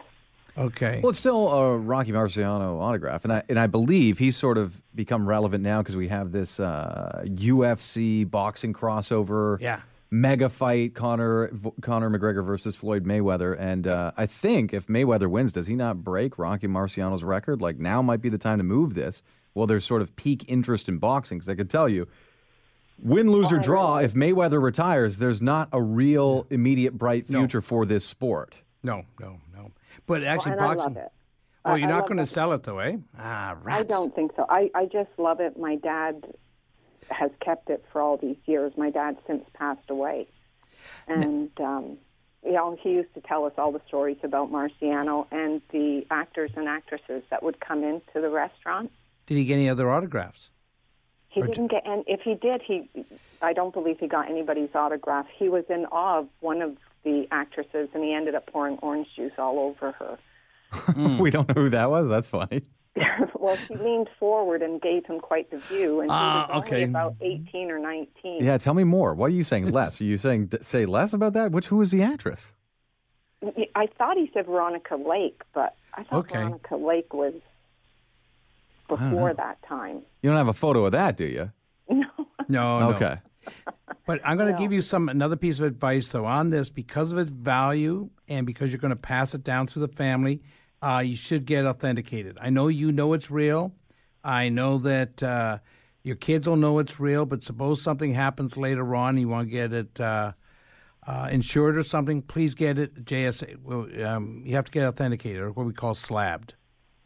Okay. 0.57 1.00
Well, 1.01 1.10
it's 1.10 1.19
still 1.19 1.50
a 1.50 1.77
Rocky 1.77 2.12
Marciano 2.12 2.79
autograph, 2.79 3.24
and 3.24 3.33
I 3.33 3.43
and 3.50 3.60
I 3.60 3.67
believe 3.67 4.19
he's 4.19 4.38
sort 4.38 4.57
of 4.57 4.81
become 4.93 5.27
relevant 5.27 5.63
now 5.63 5.81
because 5.81 5.95
we 5.95 6.07
have 6.10 6.31
this 6.31 6.60
uh, 6.60 7.24
UFC 7.25 8.29
boxing 8.29 8.74
crossover. 8.74 9.60
Yeah. 9.60 9.81
Mega 10.12 10.48
fight, 10.48 10.93
Conor 10.93 11.51
Conor 11.81 12.12
McGregor 12.12 12.45
versus 12.45 12.75
Floyd 12.75 13.03
Mayweather, 13.03 13.57
and 13.60 13.88
uh, 13.88 14.12
I 14.15 14.27
think 14.27 14.72
if 14.72 14.86
Mayweather 14.86 15.27
wins, 15.27 15.51
does 15.51 15.65
he 15.65 15.74
not 15.75 16.03
break 16.03 16.38
Rocky 16.38 16.67
Marciano's 16.67 17.24
record? 17.24 17.62
Like 17.62 17.79
now 17.79 18.03
might 18.03 18.22
be 18.22 18.29
the 18.29 18.38
time 18.38 18.60
to 18.60 18.63
move 18.63 18.93
this. 18.93 19.24
Well, 19.55 19.65
there's 19.65 19.86
sort 19.86 20.03
of 20.03 20.15
peak 20.15 20.45
interest 20.48 20.88
in 20.88 21.00
boxing 21.00 21.39
because 21.39 21.50
I 21.50 21.55
could 21.55 21.69
tell 21.72 21.89
you, 21.89 22.07
win, 23.00 23.31
lose 23.31 23.51
or 23.51 23.57
draw, 23.57 23.98
if 23.98 24.13
Mayweather 24.13 24.62
retires, 24.62 25.17
there's 25.17 25.41
not 25.41 25.69
a 25.72 25.81
real 25.81 26.45
immediate 26.51 26.95
bright 26.95 27.27
No. 27.27 27.39
future 27.39 27.62
for 27.62 27.83
this 27.86 28.05
sport. 28.05 28.55
no, 28.83 29.05
no, 29.19 29.39
no. 29.42 29.42
But 30.05 30.23
actually, 30.23 30.55
love 30.55 30.77
boxing. 30.77 30.97
it. 30.97 31.12
Oh, 31.65 31.75
you're 31.75 31.88
I 31.88 31.91
not 31.91 32.07
going 32.07 32.17
to 32.17 32.25
sell 32.25 32.51
it 32.53 32.63
though, 32.63 32.79
eh? 32.79 32.97
Ah, 33.17 33.55
rats. 33.62 33.79
I 33.79 33.83
don't 33.83 34.13
think 34.13 34.31
so. 34.35 34.45
I, 34.50 34.69
I 34.75 34.85
just 34.85 35.09
love 35.17 35.39
it. 35.39 35.57
My 35.57 35.75
dad 35.77 36.25
has 37.09 37.31
kept 37.39 37.69
it 37.69 37.85
for 37.91 38.01
all 38.01 38.17
these 38.17 38.38
years. 38.45 38.73
My 38.77 38.89
dad 38.89 39.17
since 39.27 39.43
passed 39.53 39.89
away. 39.89 40.27
And, 41.07 41.50
um, 41.62 41.97
you 42.45 42.51
know, 42.51 42.77
he 42.81 42.91
used 42.91 43.13
to 43.13 43.21
tell 43.21 43.45
us 43.45 43.53
all 43.57 43.71
the 43.71 43.81
stories 43.88 44.17
about 44.23 44.51
Marciano 44.51 45.25
and 45.31 45.62
the 45.71 46.05
actors 46.12 46.51
and 46.57 46.67
actresses 46.67 47.23
that 47.29 47.43
would 47.43 47.59
come 47.62 47.83
into 47.83 48.15
the 48.15 48.29
restaurant. 48.29 48.91
Did 49.25 49.38
he 49.38 49.45
get 49.45 49.55
any 49.55 49.69
other 49.69 49.89
autographs? 49.89 50.50
He 51.29 51.41
Or 51.41 51.47
didn't 51.47 51.67
get, 51.71 51.83
and 51.85 52.03
if 52.05 52.21
he 52.21 52.35
did, 52.35 52.62
he, 52.62 52.89
I 53.41 53.53
don't 53.53 53.73
believe 53.73 54.00
he 54.00 54.07
got 54.07 54.29
anybody's 54.29 54.69
autograph. 54.75 55.25
He 55.33 55.47
was 55.50 55.63
in 55.69 55.85
awe 55.85 56.19
of 56.19 56.27
one 56.41 56.62
of 56.62 56.77
the 57.03 57.27
actresses, 57.31 57.89
and 57.93 58.03
he 58.03 58.13
ended 58.13 58.36
up 58.36 58.48
pouring 58.48 58.77
orange 58.81 59.07
juice 59.15 59.33
all 59.38 59.60
over 59.60 59.91
her. 59.93 60.17
we 61.19 61.29
don't 61.29 61.48
know 61.53 61.62
who 61.63 61.69
that 61.69 61.89
was. 61.89 62.07
That's 62.10 62.27
funny. 62.29 62.63
well, 63.36 63.57
she 63.67 63.75
leaned 63.75 64.10
forward 64.19 64.62
and 64.62 64.81
gave 64.81 65.05
him 65.05 65.19
quite 65.19 65.50
the 65.51 65.62
view, 65.67 66.00
and 66.00 66.10
he 66.10 66.15
Ah, 66.15 66.48
was 66.48 66.62
only 66.65 66.67
okay. 66.67 66.83
about 66.83 67.15
18 67.22 67.72
or 67.72 67.79
19. 67.79 68.43
Yeah, 68.43 68.57
tell 68.57 68.74
me 68.74 68.83
more. 68.83 69.13
What 69.15 69.27
are 69.27 69.33
you 69.33 69.43
saying 69.43 69.72
less? 69.72 70.00
Are 70.00 70.03
you 70.03 70.17
saying 70.17 70.51
say 70.62 70.86
less 70.86 71.13
about 71.13 71.33
that? 71.33 71.51
Which 71.51 71.67
who 71.67 71.77
was 71.77 71.91
the 71.91 72.03
actress? 72.03 72.51
I 73.75 73.88
thought 73.98 74.15
he 74.15 74.29
said 74.33 74.45
Veronica 74.45 74.95
Lake, 74.95 75.41
but 75.53 75.75
I 75.93 76.03
thought 76.03 76.19
Okay. 76.19 76.38
Veronica 76.39 76.75
Lake 76.77 77.13
was 77.13 77.33
before 78.88 79.33
that 79.33 79.57
time. 79.67 80.01
You 80.22 80.29
don't 80.29 80.38
have 80.38 80.48
a 80.48 80.53
photo 80.53 80.86
of 80.86 80.91
that, 80.93 81.17
do 81.17 81.25
you? 81.25 81.51
No. 82.50 82.79
no. 82.79 82.89
Okay. 82.95 83.17
But 84.05 84.21
I'm 84.23 84.37
going 84.39 84.53
to 84.53 84.59
give 84.59 84.71
you 84.71 84.81
some 84.81 85.09
another 85.09 85.35
piece 85.35 85.59
of 85.59 85.65
advice 85.65 86.11
though 86.11 86.25
on 86.25 86.49
this 86.49 86.69
because 86.69 87.11
of 87.11 87.17
its 87.17 87.31
value 87.31 88.09
and 88.27 88.45
because 88.45 88.71
you're 88.71 88.79
going 88.79 88.89
to 88.89 88.95
pass 88.95 89.33
it 89.33 89.43
down 89.43 89.67
through 89.67 89.85
the 89.85 89.93
family. 89.93 90.41
Uh, 90.81 90.99
you 90.99 91.15
should 91.15 91.45
get 91.45 91.65
authenticated. 91.65 92.37
I 92.41 92.49
know 92.49 92.67
you 92.67 92.91
know 92.91 93.13
it's 93.13 93.31
real. 93.31 93.73
I 94.23 94.49
know 94.49 94.77
that 94.79 95.23
uh, 95.23 95.59
your 96.03 96.15
kids 96.15 96.47
will 96.47 96.57
know 96.57 96.79
it's 96.79 96.99
real. 96.99 97.25
But 97.25 97.43
suppose 97.43 97.81
something 97.81 98.13
happens 98.13 98.57
later 98.57 98.95
on, 98.95 99.09
and 99.09 99.19
you 99.19 99.29
want 99.29 99.47
to 99.47 99.51
get 99.51 99.73
it 99.73 99.99
uh, 99.99 100.33
uh, 101.07 101.29
insured 101.31 101.77
or 101.77 101.83
something. 101.83 102.21
Please 102.21 102.53
get 102.53 102.77
it 102.77 103.05
JSA. 103.05 104.03
Um, 104.05 104.43
you 104.45 104.55
have 104.55 104.65
to 104.65 104.71
get 104.71 104.85
authenticated 104.85 105.41
or 105.41 105.51
what 105.51 105.65
we 105.65 105.73
call 105.73 105.93
slabbed. 105.93 106.55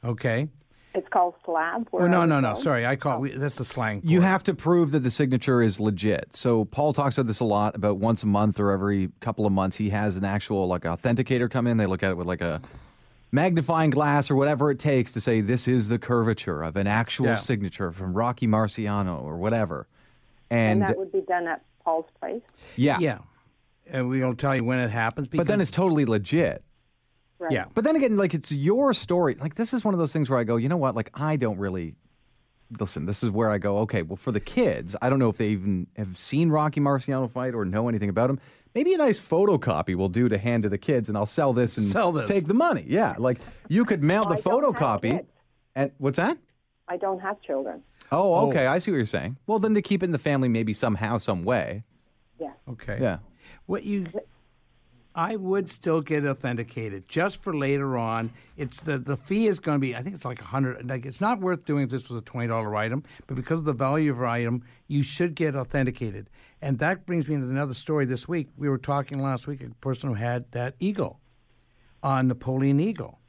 Okay. 0.04 0.50
It's 0.98 1.08
called 1.10 1.36
slab. 1.46 1.88
Oh 1.94 2.08
no 2.08 2.26
no 2.26 2.40
no. 2.40 2.56
Sorry, 2.56 2.86
I 2.86 2.96
call 2.96 3.18
oh. 3.18 3.20
we, 3.20 3.32
that's 3.32 3.58
the 3.58 3.64
slang. 3.64 4.02
For 4.02 4.08
You 4.08 4.20
it. 4.20 4.24
have 4.24 4.44
to 4.46 4.56
prove 4.56 4.92
that 4.92 5.02
the 5.02 5.12
signature 5.12 5.62
is 5.62 5.80
legit. 5.80 6.36
So 6.36 6.66
Paul 6.66 6.92
talks 6.92 7.16
about 7.18 7.28
this 7.28 7.40
a 7.40 7.46
lot. 7.46 7.76
About 7.76 7.98
once 7.98 8.24
a 8.24 8.28
month 8.28 8.60
or 8.60 8.72
every 8.72 9.10
couple 9.20 9.46
of 9.46 9.52
months, 9.52 9.78
he 9.78 9.92
has 9.92 10.18
an 10.18 10.26
actual 10.26 10.68
like 10.68 10.82
authenticator 10.84 11.52
come 11.52 11.68
in. 11.68 11.78
They 11.78 11.86
look 11.86 12.02
at 12.02 12.10
it 12.10 12.18
with 12.18 12.26
like 12.26 12.42
a 12.42 12.62
magnifying 13.32 13.92
glass 13.92 14.32
or 14.32 14.36
whatever 14.36 14.72
it 14.72 14.80
takes 14.80 15.12
to 15.12 15.22
say 15.22 15.40
this 15.42 15.68
is 15.68 15.88
the 15.88 16.00
curvature 16.00 16.64
of 16.64 16.76
an 16.76 16.88
actual 16.88 17.28
Yeah. 17.28 17.36
signature 17.36 17.92
from 17.92 18.14
Rocky 18.14 18.48
Marciano 18.48 19.22
or 19.22 19.38
whatever. 19.38 19.88
And 20.50 20.82
And, 20.82 20.90
that 20.90 20.98
would 20.98 21.12
be 21.12 21.22
done 21.22 21.46
at 21.48 21.62
Paul's 21.84 22.06
place. 22.20 22.42
yeah, 22.76 22.98
Yeah, 23.00 23.20
and 23.86 24.08
we'll 24.10 24.34
tell 24.34 24.56
you 24.56 24.64
when 24.64 24.80
it 24.80 24.90
happens. 24.90 25.28
but 25.28 25.46
then 25.46 25.62
it's 25.62 25.72
totally 25.72 26.06
legit. 26.06 26.64
Right. 27.40 27.52
yeah. 27.52 27.66
But 27.74 27.84
then 27.84 27.96
again, 27.96 28.18
like 28.18 28.34
it's 28.34 28.52
your 28.52 28.94
story. 28.94 29.36
Like 29.36 29.56
this 29.56 29.74
is 29.74 29.86
one 29.86 29.94
of 29.94 30.00
those 30.00 30.12
things 30.14 30.30
where 30.30 30.40
I 30.40 30.44
go, 30.44 30.56
you 30.58 30.70
know 30.70 30.78
what? 30.78 30.96
Like 30.96 31.12
I 31.14 31.36
don't 31.36 31.58
really 31.58 31.96
listen. 32.80 33.06
This 33.06 33.24
is 33.24 33.30
where 33.30 33.50
I 33.50 33.58
go. 33.58 33.78
Okay, 33.80 34.02
well, 34.02 34.16
for 34.18 34.32
the 34.32 34.40
kids, 34.40 34.96
I 35.02 35.10
don't 35.10 35.20
know 35.20 35.30
if 35.30 35.38
they 35.38 35.50
even 35.50 35.88
have 35.96 36.18
seen 36.18 36.50
Rocky 36.50 36.80
Marciano 36.82 37.30
fight 37.30 37.54
or 37.54 37.64
know 37.66 37.88
anything 37.90 38.10
about 38.10 38.30
him. 38.30 38.40
Maybe 38.76 38.94
a 38.94 38.98
nice 38.98 39.20
photocopy 39.20 39.96
will 39.96 40.10
do 40.10 40.30
to 40.30 40.38
hand 40.38 40.64
to 40.64 40.70
the 40.70 40.78
kids, 40.78 41.10
and 41.10 41.18
I'll 41.18 41.26
sell 41.26 41.54
this 41.54 41.78
and 41.78 41.86
Sell 41.88 42.12
this. 42.12 42.28
take 42.28 42.48
the 42.48 42.54
money. 42.54 42.86
Yeah, 42.88 43.16
like 43.18 43.40
you 43.70 43.86
could 43.86 44.04
mail 44.04 44.26
Well, 44.26 44.36
the 44.36 44.50
I 44.50 44.54
don't 44.62 44.76
photocopy. 44.76 45.26
And 45.76 45.92
what's 46.00 46.18
that? 46.18 46.38
I 46.88 46.98
don't 46.98 47.20
have 47.20 47.42
children. 47.42 47.82
Oh, 48.12 48.34
oh, 48.34 48.50
okay. 48.50 48.68
I 48.68 48.80
see 48.80 48.92
what 48.92 48.98
you're 48.98 49.06
saying. 49.06 49.38
Well, 49.48 49.60
then 49.60 49.74
to 49.76 49.82
keep 49.82 50.02
it 50.02 50.06
in 50.06 50.12
the 50.12 50.18
family, 50.20 50.48
maybe 50.48 50.74
somehow, 50.74 51.18
some 51.18 51.44
way. 51.44 51.84
Yeah. 52.40 52.52
Okay. 52.70 52.98
Yeah. 53.02 53.18
What 53.66 53.84
you 53.84 54.08
I 55.18 55.36
would 55.36 55.68
still 55.68 56.02
get 56.02 56.26
authenticated 56.26 57.08
just 57.08 57.42
for 57.42 57.52
later 57.54 57.98
on. 57.98 58.30
It's 58.56 58.82
the 58.82 59.00
the 59.00 59.18
fee 59.18 59.48
is 59.48 59.60
going 59.60 59.78
to 59.78 59.80
be 59.80 59.96
I 59.96 60.04
think 60.04 60.14
it's 60.14 60.24
like 60.24 60.40
a 60.40 60.46
hundred. 60.46 60.88
Like 60.88 61.08
it's 61.08 61.20
not 61.20 61.40
worth 61.40 61.66
doing 61.66 61.84
if 61.86 61.90
this 61.90 62.08
was 62.08 62.20
a 62.20 62.22
twenty 62.22 62.48
dollar 62.48 62.76
item, 62.76 63.04
but 63.26 63.36
because 63.36 63.60
of 63.60 63.66
the 63.66 63.74
value 63.74 64.12
of 64.12 64.18
your 64.18 64.28
item, 64.28 64.64
you 64.88 65.02
should 65.02 65.34
get 65.34 65.56
authenticated. 65.56 66.30
And 66.62 66.78
that 66.80 67.08
brings 67.08 67.28
me 67.28 67.34
into 67.36 67.48
another 67.50 67.74
story 67.74 68.06
this 68.06 68.28
week. 68.28 68.48
We 68.58 68.70
were 68.70 68.78
talking 68.78 69.22
last 69.22 69.48
week 69.48 69.62
a 69.64 69.70
person 69.82 70.10
who 70.10 70.16
had 70.16 70.52
that 70.52 70.76
eagle, 70.80 71.20
a 72.04 72.22
Napoleon 72.22 72.80
eagle, 72.80 73.20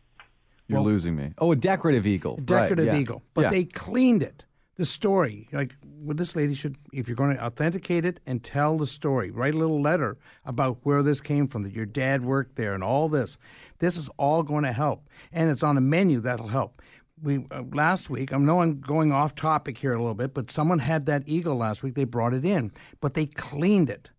You're 0.66 0.80
losing 0.80 1.16
me. 1.16 1.32
Oh, 1.38 1.52
a 1.52 1.56
decorative 1.56 2.06
eagle. 2.06 2.36
Right, 2.36 2.46
decorative 2.46 2.86
yeah. 2.86 2.98
eagle, 2.98 3.22
but 3.32 3.42
Yeah. 3.42 3.50
they 3.50 3.64
cleaned 3.64 4.22
it. 4.22 4.44
The 4.78 4.86
story, 4.86 5.48
like 5.52 5.74
well, 5.82 6.14
this 6.14 6.36
lady 6.36 6.54
should, 6.54 6.76
if 6.92 7.08
you're 7.08 7.16
going 7.16 7.36
to 7.36 7.44
authenticate 7.44 8.04
it 8.04 8.20
and 8.26 8.42
tell 8.44 8.78
the 8.78 8.86
story, 8.86 9.32
write 9.32 9.54
a 9.54 9.58
little 9.58 9.82
letter 9.82 10.16
about 10.44 10.78
where 10.84 11.02
this 11.02 11.20
came 11.20 11.48
from, 11.48 11.64
that 11.64 11.72
your 11.72 11.84
dad 11.84 12.24
worked 12.24 12.54
there, 12.54 12.74
and 12.74 12.84
all 12.84 13.08
this. 13.08 13.36
This 13.80 13.96
is 13.96 14.08
all 14.18 14.44
going 14.44 14.62
to 14.62 14.72
help, 14.72 15.08
and 15.32 15.50
it's 15.50 15.64
on 15.64 15.76
a 15.76 15.80
menu 15.80 16.20
that'll 16.20 16.46
help. 16.48 16.80
We 17.20 17.44
uh, 17.50 17.64
last 17.72 18.08
week. 18.08 18.32
I 18.32 18.38
know 18.38 18.60
I'm 18.62 18.78
going 18.80 19.10
off 19.10 19.34
topic 19.34 19.78
here 19.78 19.92
a 19.92 19.98
little 19.98 20.14
bit, 20.14 20.32
but 20.32 20.48
someone 20.48 20.78
had 20.78 21.06
that 21.06 21.24
eagle 21.26 21.56
last 21.56 21.82
week. 21.82 21.96
They 21.96 22.04
brought 22.04 22.32
it 22.32 22.44
in, 22.44 22.70
but 23.00 23.14
they 23.14 23.26
cleaned 23.26 23.90
it 23.90 24.12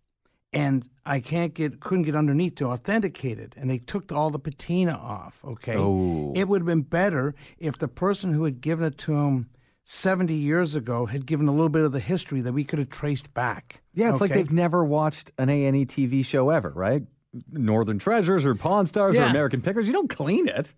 and 0.52 0.88
I 1.06 1.20
can't 1.20 1.54
get 1.54 1.80
couldn't 1.80 2.04
get 2.04 2.14
underneath 2.16 2.56
to 2.56 2.66
authenticate 2.66 3.38
it, 3.38 3.54
and 3.56 3.70
they 3.70 3.78
took 3.78 4.12
all 4.12 4.30
the 4.30 4.38
patina 4.38 4.92
off. 4.92 5.42
Okay, 5.44 5.76
Oh. 5.76 6.32
it 6.34 6.48
would 6.48 6.62
have 6.62 6.66
been 6.66 6.82
better 6.82 7.34
if 7.58 7.78
the 7.78 7.88
person 7.88 8.32
who 8.34 8.44
had 8.44 8.60
given 8.60 8.84
it 8.84 8.98
to 8.98 9.14
him 9.14 9.48
seventy 9.84 10.34
years 10.34 10.74
ago 10.74 11.06
had 11.06 11.26
given 11.26 11.48
a 11.48 11.52
little 11.52 11.68
bit 11.68 11.82
of 11.82 11.92
the 11.92 12.00
history 12.00 12.40
that 12.42 12.52
we 12.52 12.64
could 12.64 12.78
have 12.78 12.90
traced 12.90 13.32
back. 13.34 13.82
Yeah, 13.94 14.10
it's 14.10 14.20
like 14.20 14.32
they've 14.32 14.50
never 14.50 14.84
watched 14.84 15.32
an 15.38 15.48
A 15.48 15.66
and 15.66 15.76
E 15.76 15.86
TV 15.86 16.24
show 16.24 16.50
ever, 16.50 16.70
right? 16.70 17.02
Northern 17.52 17.98
Treasures 17.98 18.44
or 18.44 18.54
Pawn 18.54 18.86
Stars 18.86 19.16
or 19.16 19.22
American 19.22 19.60
Pickers. 19.62 19.86
You 19.86 19.92
don't 19.92 20.10
clean 20.10 20.48
it. 20.48 20.72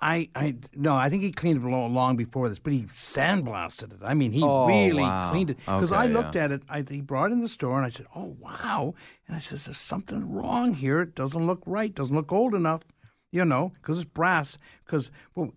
I, 0.00 0.28
I 0.34 0.56
no, 0.74 0.94
I 0.94 1.08
think 1.08 1.22
he 1.22 1.30
cleaned 1.30 1.64
it 1.64 1.68
long, 1.68 1.94
long 1.94 2.16
before 2.16 2.48
this, 2.48 2.58
but 2.58 2.72
he 2.72 2.82
sandblasted 2.84 3.92
it. 3.92 3.98
I 4.02 4.12
mean, 4.12 4.32
he 4.32 4.42
Oh, 4.42 4.66
really 4.66 5.02
wow. 5.02 5.30
cleaned 5.30 5.50
it 5.50 5.56
because 5.58 5.92
Okay, 5.92 6.02
I 6.02 6.06
looked 6.06 6.34
yeah. 6.34 6.44
at 6.44 6.52
it. 6.52 6.62
I, 6.68 6.84
he 6.88 7.00
brought 7.00 7.30
it 7.30 7.34
in 7.34 7.40
the 7.40 7.48
store, 7.48 7.76
and 7.76 7.86
I 7.86 7.88
said, 7.88 8.06
"Oh 8.16 8.36
wow!" 8.40 8.94
And 9.26 9.36
I 9.36 9.38
says, 9.40 9.64
"There's 9.66 9.78
something 9.78 10.30
wrong 10.32 10.74
here. 10.74 11.00
It 11.00 11.14
doesn't 11.14 11.46
look 11.46 11.62
right. 11.66 11.94
Doesn't 11.94 12.14
look 12.14 12.32
old 12.32 12.54
enough, 12.54 12.82
you 13.30 13.44
know, 13.44 13.72
because 13.80 13.98
it's 13.98 14.10
brass. 14.10 14.58
Because 14.84 15.10
well, 15.34 15.52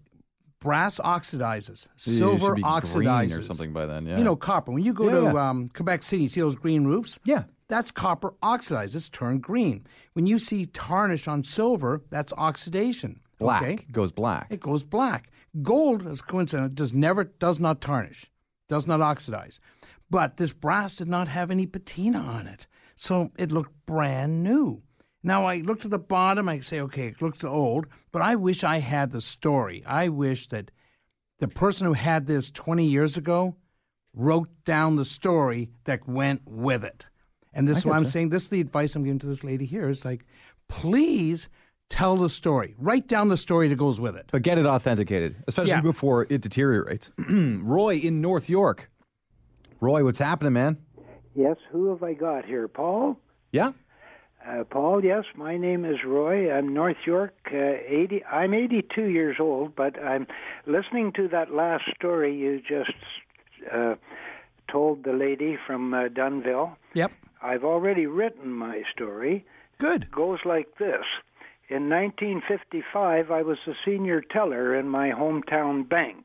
brass 0.59 0.99
oxidizes, 0.99 1.87
silver 1.95 2.47
should 2.47 2.55
be 2.55 2.61
green 2.61 2.71
oxidizes, 2.71 3.39
or 3.39 3.41
something 3.41 3.73
by 3.73 3.85
then, 3.85 4.05
yeah. 4.05 4.17
you 4.17 4.23
know, 4.23 4.35
copper. 4.35 4.71
When 4.71 4.83
you 4.83 4.93
go 4.93 5.05
Yeah, 5.05 5.29
to 5.31 5.35
yeah. 5.35 5.49
Um, 5.49 5.69
Quebec 5.69 6.03
City, 6.03 6.23
you 6.23 6.29
see 6.29 6.41
those 6.41 6.55
green 6.55 6.85
roofs. 6.85 7.19
Yeah. 7.25 7.43
That's 7.69 7.91
copper 7.91 8.33
oxidized. 8.41 8.95
It's 8.95 9.09
turned 9.09 9.43
green. 9.43 9.85
When 10.13 10.25
you 10.25 10.39
see 10.39 10.65
tarnish 10.67 11.27
on 11.27 11.43
silver, 11.43 12.01
that's 12.09 12.31
oxidation. 12.37 13.19
Black 13.39 13.61
Okay? 13.63 13.85
goes 13.91 14.11
black. 14.11 14.47
it 14.49 14.59
goes 14.59 14.83
black. 14.83 15.29
Gold, 15.61 16.07
as 16.07 16.21
coincident, 16.21 16.75
does 16.75 16.93
never 16.93 17.25
does 17.25 17.59
not 17.59 17.81
tarnish, 17.81 18.31
does 18.67 18.87
not 18.87 19.01
oxidize. 19.01 19.59
But 20.09 20.37
this 20.37 20.53
brass 20.53 20.95
did 20.95 21.07
not 21.07 21.27
have 21.27 21.51
any 21.51 21.67
patina 21.67 22.19
on 22.19 22.47
it, 22.47 22.65
so 22.95 23.31
it 23.37 23.51
looked 23.51 23.73
brand 23.85 24.43
new. 24.43 24.81
Now 25.27 25.45
I 25.45 25.57
look 25.57 25.81
to 25.81 25.89
the 25.89 25.99
bottom, 25.99 26.47
I 26.47 26.59
say, 26.61 26.79
okay, 26.79 27.07
it 27.07 27.21
looks 27.21 27.43
old, 27.43 27.87
but 28.13 28.21
I 28.21 28.35
wish 28.35 28.63
I 28.63 28.77
had 28.79 29.11
the 29.11 29.19
story. 29.19 29.83
I 29.85 30.07
wish 30.07 30.47
that 30.47 30.71
the 31.39 31.49
person 31.49 31.85
who 31.85 31.93
had 31.93 32.27
this 32.27 32.49
20 32.49 32.85
years 32.85 33.17
ago 33.17 33.55
wrote 34.13 34.47
down 34.63 34.95
the 34.95 35.03
story 35.03 35.69
that 35.83 36.07
went 36.07 36.41
with 36.45 36.85
it. 36.85 37.07
And 37.53 37.67
this 37.67 37.79
is 37.79 37.85
why 37.85 37.97
I'm 37.97 38.05
saying 38.05 38.29
this 38.29 38.43
is 38.43 38.49
the 38.49 38.61
advice 38.61 38.95
I'm 38.95 39.03
giving 39.03 39.19
to 39.19 39.27
this 39.27 39.43
lady 39.43 39.65
here. 39.65 39.89
It's 39.89 40.05
like, 40.05 40.25
please 40.69 41.49
tell 41.89 42.15
the 42.15 42.29
story. 42.29 42.73
Write 42.77 43.07
down 43.07 43.27
the 43.27 43.37
story 43.37 43.67
that 43.67 43.75
goes 43.75 43.99
with 43.99 44.15
it. 44.15 44.29
But 44.31 44.43
get 44.43 44.57
it 44.57 44.65
authenticated, 44.65 45.35
especially 45.47 45.71
Yeah. 45.71 45.81
before 45.81 46.25
it 46.29 46.39
deteriorates. 46.39 47.11
Roy 47.29 47.95
in 47.97 48.21
North 48.21 48.49
York. 48.49 48.89
Roy, 49.81 50.05
what's 50.05 50.19
happening, 50.19 50.53
man? 50.53 50.77
Yes, 51.35 51.57
who 51.71 51.89
have 51.89 52.01
I 52.01 52.13
got 52.13 52.45
here? 52.45 52.67
Paul? 52.69 53.19
Yeah? 53.51 53.73
Uh, 54.47 54.63
Paul, 54.63 55.03
yes, 55.03 55.25
my 55.35 55.57
name 55.57 55.83
is 55.83 55.97
Roy. 56.05 56.51
I'm 56.51 56.73
North 56.73 56.97
York. 57.05 57.33
Uh, 57.51 57.57
80. 57.57 58.23
I'm 58.25 58.53
82 58.53 59.03
years 59.05 59.37
old, 59.39 59.75
but 59.75 60.01
I'm 60.01 60.25
listening 60.65 61.11
to 61.13 61.27
that 61.29 61.53
last 61.53 61.83
story 61.95 62.33
you 62.35 62.61
just 62.61 62.93
uh, 63.73 63.95
told 64.71 65.03
the 65.03 65.11
lady 65.11 65.57
from 65.67 65.93
uh, 65.93 66.07
Dunnville. 66.07 66.75
Yep. 66.93 67.11
I've 67.41 67.65
already 67.65 68.05
written 68.05 68.51
my 68.51 68.83
story. 68.93 69.45
Good. 69.79 70.03
It 70.03 70.11
goes 70.11 70.39
like 70.45 70.77
this. 70.77 71.03
In 71.69 71.89
1955, 71.89 73.29
I 73.29 73.41
was 73.41 73.57
a 73.67 73.73
senior 73.83 74.21
teller 74.21 74.73
in 74.79 74.87
my 74.87 75.09
hometown 75.09 75.87
bank, 75.87 76.23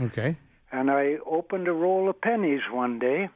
Okay. 0.00 0.36
and 0.72 0.90
I 0.90 1.16
opened 1.26 1.68
a 1.68 1.72
roll 1.74 2.08
of 2.08 2.18
pennies 2.22 2.62
one 2.72 2.98
day, 2.98 3.28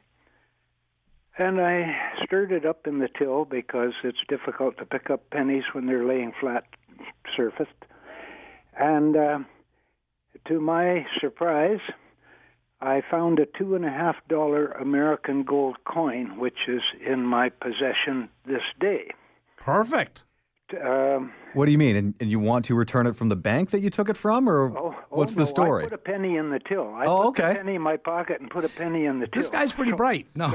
and 1.37 1.59
I 1.59 1.95
stirred 2.23 2.51
it 2.51 2.65
up 2.65 2.87
in 2.87 2.99
the 2.99 3.09
till 3.17 3.45
because 3.45 3.93
it's 4.03 4.17
difficult 4.27 4.77
to 4.77 4.85
pick 4.85 5.09
up 5.09 5.29
pennies 5.29 5.63
when 5.73 5.85
they're 5.85 6.05
laying 6.05 6.33
flat 6.39 6.65
surfaced. 7.35 7.71
And 8.77 9.15
uh, 9.15 9.39
to 10.47 10.59
my 10.59 11.05
surprise, 11.19 11.79
I 12.81 13.01
found 13.09 13.39
a 13.39 13.45
two 13.57 13.75
and 13.75 13.85
a 13.85 13.89
half 13.89 14.15
dollar 14.27 14.67
American 14.67 15.43
gold 15.43 15.77
coin, 15.85 16.37
which 16.37 16.67
is 16.67 16.81
in 17.05 17.25
my 17.25 17.49
possession 17.49 18.29
this 18.45 18.61
day. 18.79 19.11
Perfect. 19.57 20.24
Um, 20.73 21.31
What 21.53 21.65
do 21.67 21.71
you 21.71 21.77
mean? 21.77 21.95
And, 21.95 22.13
and 22.19 22.31
you 22.31 22.39
want 22.39 22.65
to 22.65 22.75
return 22.75 23.05
it 23.07 23.15
from 23.15 23.29
the 23.29 23.35
bank 23.35 23.69
that 23.69 23.81
you 23.81 23.89
took 23.89 24.09
it 24.09 24.17
from, 24.17 24.49
or 24.49 24.75
oh, 24.77 24.95
oh, 24.95 25.03
what's 25.09 25.35
no, 25.35 25.43
the 25.43 25.47
story? 25.47 25.83
I 25.83 25.89
put 25.89 25.93
a 25.93 25.97
penny 25.97 26.37
in 26.37 26.49
the 26.49 26.59
till. 26.59 26.93
I 26.93 27.05
Oh, 27.05 27.31
put 27.31 27.39
okay. 27.39 27.51
a 27.51 27.55
penny 27.55 27.75
in 27.75 27.81
my 27.81 27.97
pocket 27.97 28.41
and 28.41 28.49
put 28.49 28.65
a 28.65 28.69
penny 28.69 29.05
in 29.05 29.19
the 29.19 29.27
till. 29.27 29.41
This 29.41 29.49
guy's 29.49 29.71
pretty 29.71 29.91
bright. 29.91 30.27
No. 30.35 30.51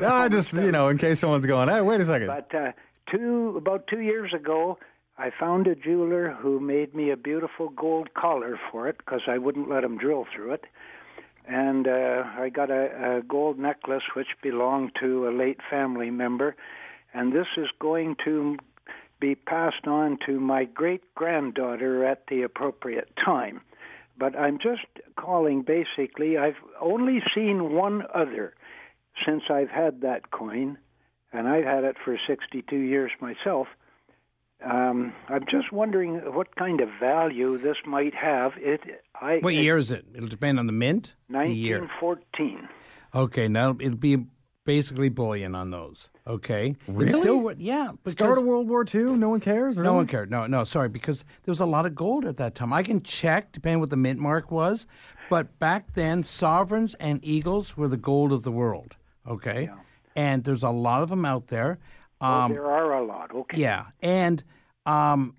I 0.00 0.28
just 0.28 0.52
you 0.52 0.70
know, 0.70 0.88
in 0.90 0.98
case 0.98 1.20
someone's 1.20 1.46
going, 1.46 1.68
hey, 1.68 1.80
wait 1.80 2.00
a 2.00 2.04
second. 2.04 2.26
But 2.28 2.54
uh, 2.54 2.72
two 3.10 3.54
about 3.56 3.86
two 3.86 4.00
years 4.00 4.32
ago, 4.34 4.78
I 5.16 5.30
found 5.30 5.66
a 5.66 5.74
jeweler 5.74 6.32
who 6.32 6.60
made 6.60 6.94
me 6.94 7.10
a 7.10 7.16
beautiful 7.16 7.70
gold 7.70 8.12
collar 8.14 8.58
for 8.70 8.88
it 8.88 8.98
because 8.98 9.22
I 9.28 9.38
wouldn't 9.38 9.68
let 9.70 9.82
him 9.84 9.96
drill 9.96 10.26
through 10.34 10.52
it. 10.52 10.64
And 11.46 11.86
uh, 11.86 12.24
I 12.38 12.48
got 12.48 12.70
a, 12.70 13.18
a 13.18 13.22
gold 13.22 13.58
necklace 13.58 14.02
which 14.14 14.28
belonged 14.42 14.92
to 15.00 15.28
a 15.28 15.30
late 15.30 15.60
family 15.70 16.10
member, 16.10 16.56
and 17.12 17.32
this 17.32 17.46
is 17.56 17.68
going 17.78 18.16
to 18.24 18.56
be 19.20 19.34
passed 19.34 19.86
on 19.86 20.18
to 20.26 20.40
my 20.40 20.64
great 20.64 21.02
granddaughter 21.14 22.04
at 22.04 22.26
the 22.28 22.42
appropriate 22.42 23.10
time. 23.24 23.60
But 24.16 24.36
I'm 24.36 24.58
just 24.58 24.86
calling 25.16 25.62
basically, 25.62 26.38
I've 26.38 26.56
only 26.80 27.22
seen 27.34 27.72
one 27.72 28.04
other 28.14 28.54
since 29.24 29.44
I've 29.50 29.70
had 29.70 30.02
that 30.02 30.30
coin, 30.30 30.78
and 31.32 31.48
I've 31.48 31.64
had 31.64 31.84
it 31.84 31.96
for 32.04 32.18
62 32.26 32.76
years 32.76 33.10
myself. 33.20 33.66
Um, 34.64 35.12
I'm 35.28 35.44
just 35.50 35.72
wondering 35.72 36.16
what 36.32 36.54
kind 36.56 36.80
of 36.80 36.88
value 37.00 37.60
this 37.60 37.76
might 37.84 38.14
have. 38.14 38.52
It, 38.56 38.80
I, 39.20 39.38
what 39.40 39.54
year 39.54 39.76
is 39.76 39.90
it? 39.90 40.06
It'll 40.14 40.28
depend 40.28 40.58
on 40.58 40.66
the 40.66 40.72
mint. 40.72 41.16
The 41.28 41.48
year. 41.48 41.80
1914. 41.80 42.68
Okay. 43.14 43.48
Now 43.48 43.76
it'll 43.78 43.96
be 43.96 44.24
basically 44.64 45.08
bullion 45.08 45.54
on 45.54 45.70
those. 45.70 46.08
Okay. 46.26 46.74
Really? 46.88 47.10
It's 47.10 47.18
still, 47.18 47.52
yeah. 47.58 47.92
Start 48.06 48.38
of 48.38 48.44
World 48.44 48.68
War 48.68 48.84
II, 48.92 49.16
no 49.16 49.28
one 49.28 49.40
cares. 49.40 49.76
Really? 49.76 49.86
No 49.86 49.94
one 49.94 50.06
cared. 50.06 50.30
No, 50.30 50.46
no, 50.46 50.64
sorry, 50.64 50.88
because 50.88 51.20
there 51.44 51.52
was 51.52 51.60
a 51.60 51.66
lot 51.66 51.84
of 51.84 51.94
gold 51.94 52.24
at 52.24 52.38
that 52.38 52.54
time. 52.54 52.72
I 52.72 52.82
can 52.82 53.02
check, 53.02 53.52
depending 53.52 53.80
what 53.80 53.90
the 53.90 53.96
mint 53.96 54.18
mark 54.18 54.50
was, 54.50 54.86
but 55.28 55.58
back 55.58 55.92
then, 55.94 56.24
sovereigns 56.24 56.94
and 56.94 57.22
eagles 57.22 57.76
were 57.76 57.88
the 57.88 57.98
gold 57.98 58.32
of 58.32 58.42
the 58.42 58.52
world. 58.52 58.96
Okay, 59.28 59.64
Yeah. 59.64 59.76
and 60.16 60.44
there's 60.44 60.62
a 60.62 60.70
lot 60.70 61.02
of 61.02 61.10
them 61.10 61.24
out 61.26 61.48
there. 61.48 61.78
Um, 62.20 62.52
there 62.52 62.70
are 62.70 62.94
a 62.94 63.04
lot. 63.04 63.30
Okay. 63.34 63.58
yeah, 63.58 63.86
and 64.00 64.42
um, 64.86 65.34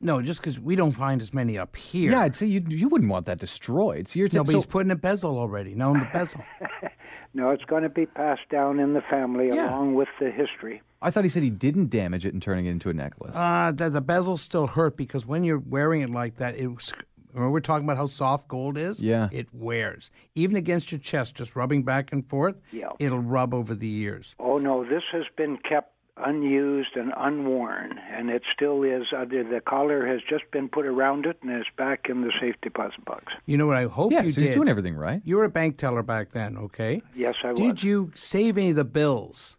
no, 0.00 0.20
just 0.20 0.40
because 0.40 0.60
we 0.60 0.76
don't 0.76 0.92
find 0.92 1.22
as 1.22 1.32
many 1.32 1.56
up 1.58 1.74
here. 1.74 2.12
Yeah, 2.12 2.20
I'd 2.20 2.36
say 2.36 2.46
you 2.46 2.62
you 2.68 2.88
wouldn't 2.88 3.10
want 3.10 3.26
that 3.26 3.38
destroyed. 3.38 4.08
So 4.08 4.18
you're 4.18 4.28
no, 4.32 4.44
but 4.44 4.52
so, 4.52 4.58
he's 4.58 4.66
putting 4.66 4.90
a 4.90 4.96
bezel 4.96 5.38
already. 5.38 5.74
No, 5.74 5.92
the 5.94 6.06
bezel. 6.12 6.42
No, 7.34 7.50
it's 7.50 7.64
going 7.64 7.82
to 7.82 7.88
be 7.88 8.06
passed 8.06 8.48
down 8.50 8.78
in 8.80 8.94
the 8.94 9.02
family 9.02 9.48
Yeah. 9.48 9.70
along 9.70 9.94
with 9.94 10.08
the 10.20 10.30
history. 10.30 10.82
I 11.00 11.10
thought 11.10 11.24
he 11.24 11.30
said 11.30 11.42
he 11.42 11.50
didn't 11.50 11.90
damage 11.90 12.26
it 12.26 12.34
in 12.34 12.40
turning 12.40 12.66
it 12.66 12.70
into 12.70 12.90
a 12.90 12.94
necklace. 12.94 13.36
Uh, 13.36 13.70
the, 13.74 13.88
the 13.90 14.02
bezels 14.02 14.38
still 14.38 14.66
hurt 14.66 14.96
because 14.96 15.24
when 15.26 15.44
you're 15.44 15.58
wearing 15.60 16.00
it 16.02 16.10
like 16.10 16.36
that, 16.38 16.56
it 16.56 16.66
was, 16.66 16.92
remember 17.32 17.52
we're 17.52 17.60
talking 17.60 17.84
about 17.84 17.96
how 17.98 18.06
soft 18.06 18.48
gold 18.48 18.76
is? 18.76 19.00
Yeah. 19.00 19.28
It 19.30 19.46
wears. 19.52 20.10
Even 20.34 20.56
against 20.56 20.90
your 20.90 20.98
chest, 20.98 21.36
just 21.36 21.54
rubbing 21.54 21.84
back 21.84 22.12
and 22.12 22.28
forth, 22.28 22.56
Yeah. 22.72 22.88
it'll 22.98 23.20
rub 23.20 23.54
over 23.54 23.74
the 23.76 23.86
years. 23.86 24.34
Oh 24.40 24.58
no, 24.58 24.82
this 24.84 25.04
has 25.12 25.24
been 25.36 25.56
kept 25.58 25.92
unused 26.24 26.96
and 26.96 27.12
unworn, 27.16 27.98
and 28.12 28.30
it 28.30 28.42
still 28.54 28.82
is. 28.82 29.04
Uh, 29.16 29.24
the, 29.24 29.46
the 29.50 29.60
collar 29.60 30.06
has 30.06 30.20
just 30.28 30.50
been 30.50 30.68
put 30.68 30.86
around 30.86 31.26
it, 31.26 31.38
and 31.42 31.50
it's 31.50 31.68
back 31.76 32.06
in 32.08 32.22
the 32.22 32.32
safe 32.40 32.54
deposit 32.62 33.04
box. 33.04 33.32
You 33.46 33.56
know 33.56 33.66
what 33.66 33.76
I 33.76 33.84
hope 33.84 34.12
yeah, 34.12 34.22
you 34.22 34.30
so 34.30 34.40
did? 34.40 34.46
he's 34.46 34.54
doing 34.54 34.68
everything 34.68 34.96
right. 34.96 35.22
You 35.24 35.36
were 35.36 35.44
a 35.44 35.50
bank 35.50 35.76
teller 35.76 36.02
back 36.02 36.32
then, 36.32 36.56
okay? 36.56 37.02
Yes, 37.14 37.34
I 37.44 37.52
was. 37.52 37.60
Did 37.60 37.82
you 37.82 38.12
save 38.14 38.58
any 38.58 38.70
of 38.70 38.76
the 38.76 38.84
bills? 38.84 39.56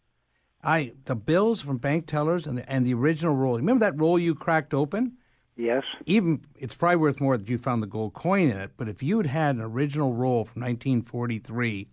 I 0.64 0.94
the 1.06 1.16
bills 1.16 1.62
from 1.62 1.78
bank 1.78 2.06
tellers 2.06 2.46
and 2.46 2.58
the, 2.58 2.70
and 2.70 2.86
the 2.86 2.94
original 2.94 3.36
roll. 3.36 3.56
Remember 3.56 3.86
that 3.86 3.98
roll 4.00 4.20
you 4.20 4.36
cracked 4.36 4.74
open? 4.74 5.14
Yes. 5.56 5.84
even 6.06 6.42
it's 6.58 6.74
probably 6.74 6.96
worth 6.96 7.20
more 7.20 7.38
that 7.38 7.50
you 7.50 7.58
found 7.58 7.84
the 7.84 7.88
gold 7.88 8.14
coin 8.14 8.50
in 8.50 8.58
it. 8.58 8.72
But 8.78 8.88
if 8.88 9.04
you'd 9.04 9.26
had 9.26 9.56
an 9.56 9.62
original 9.62 10.14
roll 10.14 10.46
from 10.46 10.62
1943 10.62 11.88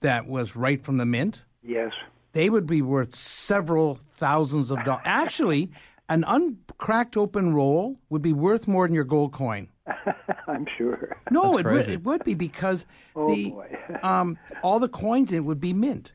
that 0.00 0.28
was 0.28 0.54
right 0.54 0.84
from 0.84 0.98
the 0.98 1.06
mint, 1.06 1.42
Yes. 1.62 1.92
They 2.38 2.48
would 2.48 2.66
be 2.68 2.82
worth 2.82 3.16
several 3.16 3.98
thousands 4.16 4.70
of 4.70 4.84
dollars. 4.84 5.02
Actually, 5.04 5.72
an 6.08 6.22
uncracked 6.28 7.16
open 7.16 7.52
roll 7.52 7.98
would 8.10 8.22
be 8.22 8.32
worth 8.32 8.68
more 8.68 8.86
than 8.86 8.94
your 8.94 9.02
gold 9.02 9.32
coin. 9.32 9.68
I'm 10.46 10.64
sure. 10.76 11.16
No, 11.32 11.56
That's 11.56 11.66
it 11.66 11.66
would, 11.72 11.88
it 11.88 12.02
would 12.04 12.22
be 12.22 12.34
because 12.34 12.86
Oh, 13.16 13.34
the 13.34 13.52
um, 14.08 14.38
all 14.62 14.78
the 14.78 14.88
coins 14.88 15.32
in 15.32 15.38
it 15.38 15.44
would 15.44 15.58
be 15.58 15.72
mint. 15.72 16.12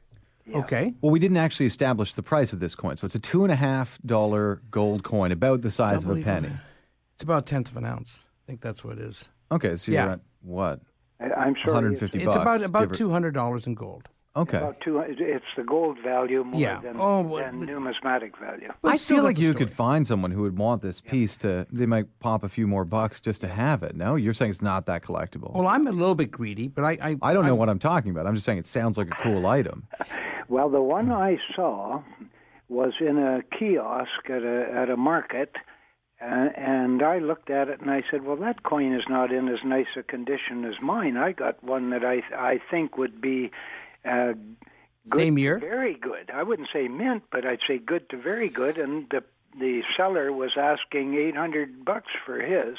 Okay, 0.56 0.94
Well, 1.02 1.12
we 1.12 1.20
didn't 1.20 1.38
actually 1.38 1.66
establish 1.66 2.14
the 2.14 2.24
price 2.24 2.54
of 2.54 2.62
this 2.62 2.74
coin, 2.74 2.96
so 2.96 3.06
it's 3.06 3.16
a 3.16 3.20
two 3.20 3.44
and 3.44 3.52
a 3.52 3.56
half 3.58 4.00
dollar 4.06 4.62
gold 4.72 5.04
coin, 5.04 5.32
about 5.34 5.62
the 5.62 5.72
size 5.72 6.06
of 6.06 6.10
a 6.18 6.22
penny. 6.22 6.52
it's 7.16 7.24
about 7.24 7.44
a 7.44 7.46
tenth 7.46 7.70
of 7.70 7.76
an 7.78 7.86
ounce. 7.86 8.24
I 8.46 8.48
think 8.48 8.62
that's 8.62 8.82
what 8.84 8.98
it 8.98 9.04
is. 9.04 9.28
Okay, 9.52 9.76
so 9.76 9.92
Yeah. 9.92 10.04
you're 10.04 10.14
at 10.14 10.20
what? 10.42 10.80
I, 11.20 11.26
I'm 11.32 11.56
sure 11.62 11.74
150 11.74 12.18
It's 12.18 12.26
bucks. 12.28 12.36
about 12.38 12.60
give 12.60 12.70
about 12.70 12.94
two 12.94 13.10
hundred 13.10 13.34
dollars 13.34 13.68
in 13.68 13.74
gold. 13.74 14.08
Okay. 14.36 14.58
About 14.58 14.82
two. 14.82 14.98
It's 14.98 15.46
the 15.56 15.64
gold 15.64 16.00
value 16.04 16.44
more 16.44 16.60
Yeah. 16.60 16.80
than, 16.82 16.96
Oh, 17.00 17.22
well, 17.22 17.44
than 17.46 17.60
numismatic 17.60 18.36
value. 18.38 18.72
I 18.84 18.98
feel 18.98 19.24
like 19.24 19.38
you 19.38 19.52
story. 19.52 19.66
could 19.66 19.70
find 19.76 20.08
someone 20.08 20.32
who 20.32 20.42
would 20.42 20.58
want 20.58 20.82
this 20.82 21.02
piece 21.02 21.38
to. 21.38 21.68
They 21.72 21.86
might 21.86 22.08
pop 22.20 22.44
a 22.44 22.50
few 22.50 22.66
more 22.66 22.84
bucks 22.84 23.22
just 23.22 23.42
to 23.42 23.48
have 23.48 23.84
it. 23.84 23.96
No, 23.96 24.16
you're 24.16 24.34
saying 24.34 24.50
it's 24.50 24.62
not 24.62 24.88
that 24.88 25.04
collectible. 25.04 25.54
Well, 25.54 25.68
I'm 25.68 25.86
a 25.86 25.92
little 25.92 26.16
bit 26.16 26.32
greedy, 26.32 26.68
but 26.68 26.84
I 26.84 26.98
I, 27.00 27.16
I 27.22 27.34
don't 27.34 27.46
know 27.46 27.54
what 27.54 27.70
I'm 27.70 27.78
talking 27.78 28.10
about. 28.10 28.26
I'm 28.26 28.34
just 28.34 28.46
saying 28.46 28.58
it 28.58 28.66
sounds 28.66 28.98
like 28.98 29.08
a 29.12 29.18
cool 29.22 29.46
item. 29.60 29.86
Well, 30.50 30.68
the 30.70 30.82
one 30.82 31.12
I 31.12 31.38
saw 31.56 32.02
was 32.70 32.94
in 33.00 33.20
a 33.20 33.44
kiosk 33.56 34.30
at 34.32 34.42
a 34.42 34.68
at 34.74 34.90
a 34.90 34.98
market, 34.98 35.52
uh, 36.20 36.26
and 36.26 37.04
I 37.04 37.20
looked 37.20 37.52
at 37.52 37.68
it 37.70 37.82
and 37.82 37.92
I 37.92 38.02
said, 38.10 38.24
"Well, 38.26 38.38
that 38.38 38.64
coin 38.64 38.94
is 38.94 39.04
not 39.08 39.32
in 39.32 39.48
as 39.48 39.60
nice 39.64 39.96
a 39.96 40.02
condition 40.02 40.66
as 40.66 40.82
mine. 40.82 41.18
I 41.18 41.34
got 41.34 41.64
one 41.64 41.92
that 41.92 42.04
I 42.04 42.24
I 42.36 42.60
think 42.72 42.98
would 42.98 43.22
be." 43.22 43.52
Uh, 44.06 44.34
good 45.10 45.20
Same 45.20 45.38
year? 45.38 45.60
Very 45.60 45.96
good. 45.96 46.30
I 46.34 46.44
wouldn't 46.44 46.70
say 46.74 46.88
mint, 46.88 47.24
but 47.32 47.46
I'd 47.46 47.60
say 47.68 47.78
good 47.78 48.10
to 48.10 48.18
very 48.18 48.50
good. 48.50 48.78
And 48.78 49.08
the 49.10 49.24
the 49.60 49.84
seller 49.96 50.32
was 50.32 50.52
asking 50.58 51.16
eight 51.16 51.36
hundred 51.36 51.86
bucks 51.86 52.12
for 52.26 52.40
his. 52.42 52.78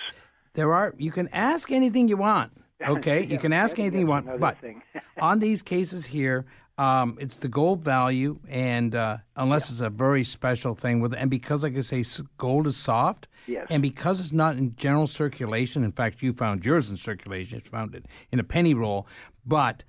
There 0.55 0.73
are 0.73 0.95
you 0.99 1.11
can 1.11 1.29
ask 1.33 1.71
anything 1.71 2.09
you 2.09 2.17
want. 2.17 2.53
Okay, 2.87 3.25
you 3.25 3.39
can 3.39 3.53
ask 3.55 3.79
anything 3.79 4.01
you 4.01 4.07
want, 4.07 4.39
but 4.41 4.59
on 5.21 5.39
these 5.39 5.63
cases 5.63 6.05
here, 6.05 6.45
um, 6.77 7.17
it's 7.19 7.39
the 7.39 7.49
gold 7.49 7.83
value, 7.83 8.41
and 8.49 8.95
uh, 8.95 9.19
unless 9.37 9.71
it's 9.71 9.81
a 9.81 9.89
very 9.89 10.23
special 10.25 10.75
thing 10.75 11.01
with, 11.01 11.15
and 11.15 11.31
because 11.31 11.63
like 11.63 11.79
I 11.79 11.81
say, 11.81 12.05
gold 12.37 12.67
is 12.67 12.77
soft, 12.77 13.29
Yes. 13.47 13.69
and 13.71 13.81
because 13.81 14.21
it's 14.21 14.33
not 14.33 14.57
in 14.57 14.75
general 14.77 15.07
circulation. 15.07 15.83
In 15.83 15.93
fact, 15.93 16.21
you 16.21 16.35
found 16.35 16.67
yours 16.67 16.91
in 16.91 16.97
circulation. 16.99 17.61
You 17.65 17.71
found 17.71 17.95
it 17.95 18.05
in 18.31 18.39
a 18.41 18.45
penny 18.45 18.75
roll, 18.75 19.07
but. 19.47 19.85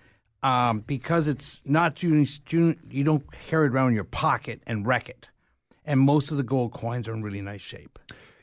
Um, 0.46 0.82
because 0.82 1.28
it's 1.28 1.64
not 1.66 2.04
you, 2.04 2.24
you 2.92 3.04
don't 3.04 3.32
carry 3.32 3.66
it 3.66 3.72
around 3.72 3.88
in 3.88 3.96
your 3.96 4.04
pocket 4.04 4.62
and 4.68 4.86
wreck 4.86 5.10
it, 5.10 5.32
and 5.84 6.00
most 6.00 6.30
of 6.30 6.38
the 6.38 6.44
gold 6.44 6.72
coins 6.72 7.08
are 7.08 7.16
in 7.16 7.24
really 7.24 7.42
nice 7.42 7.62
shape. 7.62 7.98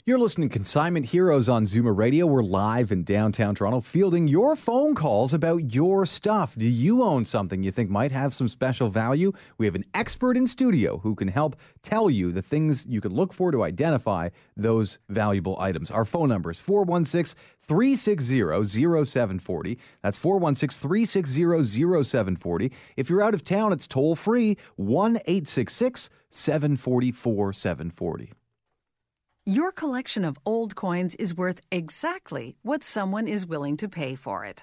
You're 0.04 0.18
listening 0.18 0.48
to 0.48 0.52
Consignment 0.52 1.06
Heroes 1.06 1.48
on 1.48 1.64
Zoomer 1.64 1.96
Radio. 1.96 2.26
We're 2.26 2.42
live 2.42 2.90
in 2.90 3.04
downtown 3.04 3.54
Toronto, 3.54 3.80
fielding 3.80 4.26
your 4.26 4.56
phone 4.56 4.96
calls 4.96 5.32
about 5.32 5.72
your 5.72 6.04
stuff. 6.04 6.56
Do 6.58 6.66
you 6.66 7.04
own 7.04 7.24
something 7.24 7.62
you 7.62 7.70
think 7.70 7.88
might 7.88 8.10
have 8.10 8.34
some 8.34 8.48
special 8.48 8.88
value? 8.88 9.30
We 9.58 9.66
have 9.66 9.76
an 9.76 9.84
expert 9.94 10.36
in 10.36 10.48
studio 10.48 10.98
who 10.98 11.14
can 11.14 11.28
help 11.28 11.54
tell 11.84 12.10
you 12.10 12.32
the 12.32 12.42
things 12.42 12.84
you 12.84 13.00
can 13.00 13.14
look 13.14 13.32
for 13.32 13.52
to 13.52 13.62
identify 13.62 14.30
those 14.56 14.98
valuable 15.08 15.56
items. 15.60 15.92
Our 15.92 16.04
phone 16.04 16.30
number 16.30 16.50
is 16.50 16.58
416 16.58 17.40
360 17.62 19.04
0740. 19.06 19.78
That's 20.02 20.18
416 20.18 20.80
360 20.80 22.04
0740. 22.04 22.72
If 22.96 23.08
you're 23.08 23.22
out 23.22 23.34
of 23.34 23.44
town, 23.44 23.72
it's 23.72 23.86
toll 23.86 24.16
free 24.16 24.56
1 24.76 25.16
866 25.26 26.10
744 26.30 27.52
740. 27.52 28.32
Your 29.44 29.72
collection 29.72 30.24
of 30.24 30.38
old 30.46 30.76
coins 30.76 31.16
is 31.16 31.36
worth 31.36 31.60
exactly 31.72 32.54
what 32.62 32.84
someone 32.84 33.26
is 33.26 33.44
willing 33.44 33.76
to 33.78 33.88
pay 33.88 34.14
for 34.14 34.44
it. 34.44 34.62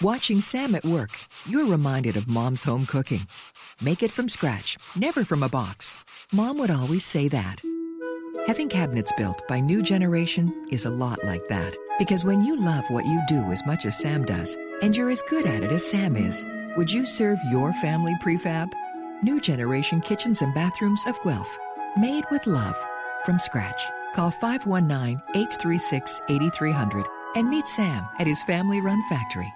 Watching 0.00 0.40
Sam 0.40 0.76
at 0.76 0.84
work, 0.84 1.10
you're 1.48 1.66
reminded 1.66 2.16
of 2.16 2.28
mom's 2.28 2.62
home 2.62 2.86
cooking. 2.86 3.26
Make 3.82 4.04
it 4.04 4.12
from 4.12 4.28
scratch, 4.28 4.78
never 4.94 5.24
from 5.24 5.42
a 5.42 5.48
box. 5.48 6.04
Mom 6.32 6.56
would 6.58 6.70
always 6.70 7.04
say 7.04 7.26
that. 7.26 7.60
Having 8.46 8.68
cabinets 8.68 9.12
built 9.16 9.42
by 9.48 9.58
New 9.58 9.82
Generation 9.82 10.68
is 10.70 10.84
a 10.84 10.90
lot 10.90 11.24
like 11.24 11.48
that. 11.48 11.74
Because 11.98 12.24
when 12.24 12.44
you 12.44 12.60
love 12.60 12.84
what 12.90 13.06
you 13.06 13.20
do 13.26 13.50
as 13.50 13.66
much 13.66 13.86
as 13.86 13.98
Sam 13.98 14.24
does, 14.24 14.56
and 14.82 14.96
you're 14.96 15.10
as 15.10 15.22
good 15.22 15.46
at 15.46 15.64
it 15.64 15.72
as 15.72 15.90
Sam 15.90 16.14
is, 16.14 16.46
would 16.76 16.92
you 16.92 17.04
serve 17.04 17.38
your 17.50 17.72
family 17.72 18.14
prefab? 18.20 18.72
New 19.24 19.40
Generation 19.40 20.00
Kitchens 20.00 20.42
and 20.42 20.54
Bathrooms 20.54 21.02
of 21.08 21.20
Guelph. 21.24 21.58
Made 21.98 22.24
with 22.30 22.46
love. 22.46 22.76
From 23.26 23.40
scratch. 23.40 23.82
Call 24.14 24.30
519 24.30 25.20
836 25.34 26.20
8300 26.28 27.04
and 27.34 27.48
meet 27.50 27.66
Sam 27.66 28.06
at 28.20 28.28
his 28.28 28.44
family 28.44 28.80
run 28.80 29.02
factory. 29.08 29.52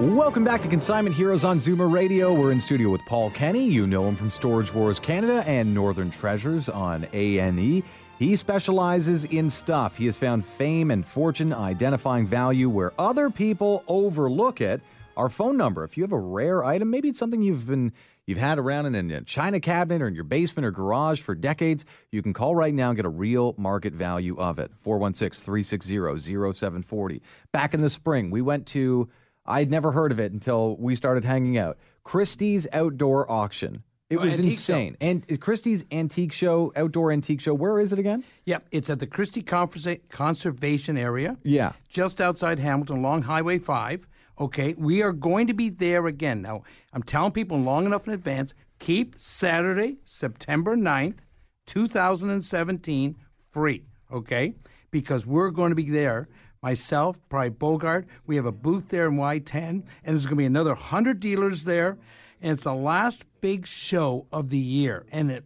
Welcome 0.00 0.44
back 0.44 0.62
to 0.62 0.68
Consignment 0.68 1.14
Heroes 1.14 1.44
on 1.44 1.58
Zoomer 1.58 1.92
Radio. 1.92 2.32
We're 2.32 2.52
in 2.52 2.60
studio 2.62 2.88
with 2.88 3.04
Paul 3.04 3.30
Kenny. 3.32 3.66
You 3.66 3.86
know 3.86 4.08
him 4.08 4.16
from 4.16 4.30
Storage 4.30 4.72
Wars 4.72 4.98
Canada 4.98 5.44
and 5.46 5.74
Northern 5.74 6.10
Treasures 6.10 6.70
on 6.70 7.06
A&E. 7.12 7.84
He 8.18 8.36
specializes 8.36 9.24
in 9.24 9.50
stuff. 9.50 9.98
He 9.98 10.06
has 10.06 10.16
found 10.16 10.46
fame 10.46 10.90
and 10.90 11.04
fortune 11.04 11.52
identifying 11.52 12.26
value 12.26 12.70
where 12.70 12.94
other 12.98 13.28
people 13.28 13.84
overlook 13.88 14.62
it. 14.62 14.80
Our 15.18 15.28
phone 15.28 15.58
number, 15.58 15.84
if 15.84 15.98
you 15.98 16.02
have 16.02 16.12
a 16.12 16.18
rare 16.18 16.64
item, 16.64 16.88
maybe 16.88 17.10
it's 17.10 17.18
something 17.18 17.42
you've 17.42 17.66
been 17.66 17.92
you've 18.24 18.38
had 18.38 18.58
around 18.58 18.86
in 18.86 19.10
a 19.10 19.20
china 19.24 19.60
cabinet 19.60 20.00
or 20.00 20.08
in 20.08 20.14
your 20.14 20.24
basement 20.24 20.64
or 20.64 20.70
garage 20.70 21.20
for 21.20 21.34
decades, 21.34 21.84
you 22.10 22.22
can 22.22 22.32
call 22.32 22.54
right 22.54 22.72
now 22.72 22.88
and 22.88 22.96
get 22.96 23.04
a 23.04 23.10
real 23.10 23.54
market 23.58 23.92
value 23.92 24.38
of 24.38 24.58
it. 24.58 24.70
416-360-0740. 24.82 27.20
Back 27.52 27.74
in 27.74 27.82
the 27.82 27.90
spring, 27.90 28.30
we 28.30 28.40
went 28.40 28.66
to 28.68 29.10
I'd 29.46 29.70
never 29.70 29.92
heard 29.92 30.12
of 30.12 30.20
it 30.20 30.32
until 30.32 30.76
we 30.76 30.94
started 30.94 31.24
hanging 31.24 31.58
out. 31.58 31.78
Christie's 32.04 32.66
Outdoor 32.72 33.30
Auction. 33.30 33.82
It 34.08 34.18
Oh, 34.18 34.22
was 34.24 34.34
antique 34.34 34.52
insane. 34.54 34.96
And 35.00 35.40
Christie's 35.40 35.84
Antique 35.92 36.32
Show, 36.32 36.72
Outdoor 36.74 37.12
Antique 37.12 37.40
Show, 37.40 37.54
where 37.54 37.78
is 37.78 37.92
it 37.92 37.98
again? 38.00 38.24
Yep, 38.44 38.66
it's 38.72 38.90
at 38.90 38.98
the 38.98 39.06
Christie 39.06 39.42
Conversa- 39.42 40.00
Conservation 40.10 40.96
Area. 40.98 41.36
Yeah. 41.44 41.72
Just 41.88 42.20
outside 42.20 42.58
Hamilton, 42.58 42.96
along 42.98 43.22
Highway 43.22 43.58
5. 43.60 44.08
Okay, 44.40 44.74
we 44.76 45.00
are 45.02 45.12
going 45.12 45.46
to 45.46 45.54
be 45.54 45.68
there 45.68 46.06
again. 46.06 46.42
Now, 46.42 46.62
I'm 46.92 47.02
telling 47.04 47.30
people 47.32 47.58
long 47.60 47.86
enough 47.86 48.06
in 48.08 48.12
advance 48.14 48.52
keep 48.80 49.14
Saturday, 49.18 49.98
September 50.04 50.74
9th, 50.76 51.18
2017 51.66 53.16
free. 53.50 53.84
Okay, 54.12 54.54
because 54.90 55.24
we're 55.24 55.50
going 55.50 55.70
to 55.70 55.76
be 55.76 55.88
there. 55.88 56.28
Myself, 56.62 57.18
probably 57.30 57.48
Bogart. 57.50 58.06
We 58.26 58.36
have 58.36 58.44
a 58.44 58.52
booth 58.52 58.88
there 58.90 59.06
in 59.08 59.16
Y10, 59.16 59.54
and 59.64 59.84
there's 60.04 60.26
going 60.26 60.36
to 60.36 60.36
be 60.36 60.44
another 60.44 60.72
100 60.74 61.18
dealers 61.18 61.64
there. 61.64 61.96
And 62.42 62.52
it's 62.52 62.64
the 62.64 62.74
last 62.74 63.24
big 63.40 63.66
show 63.66 64.26
of 64.30 64.50
the 64.50 64.58
year. 64.58 65.06
And 65.10 65.30
it, 65.30 65.44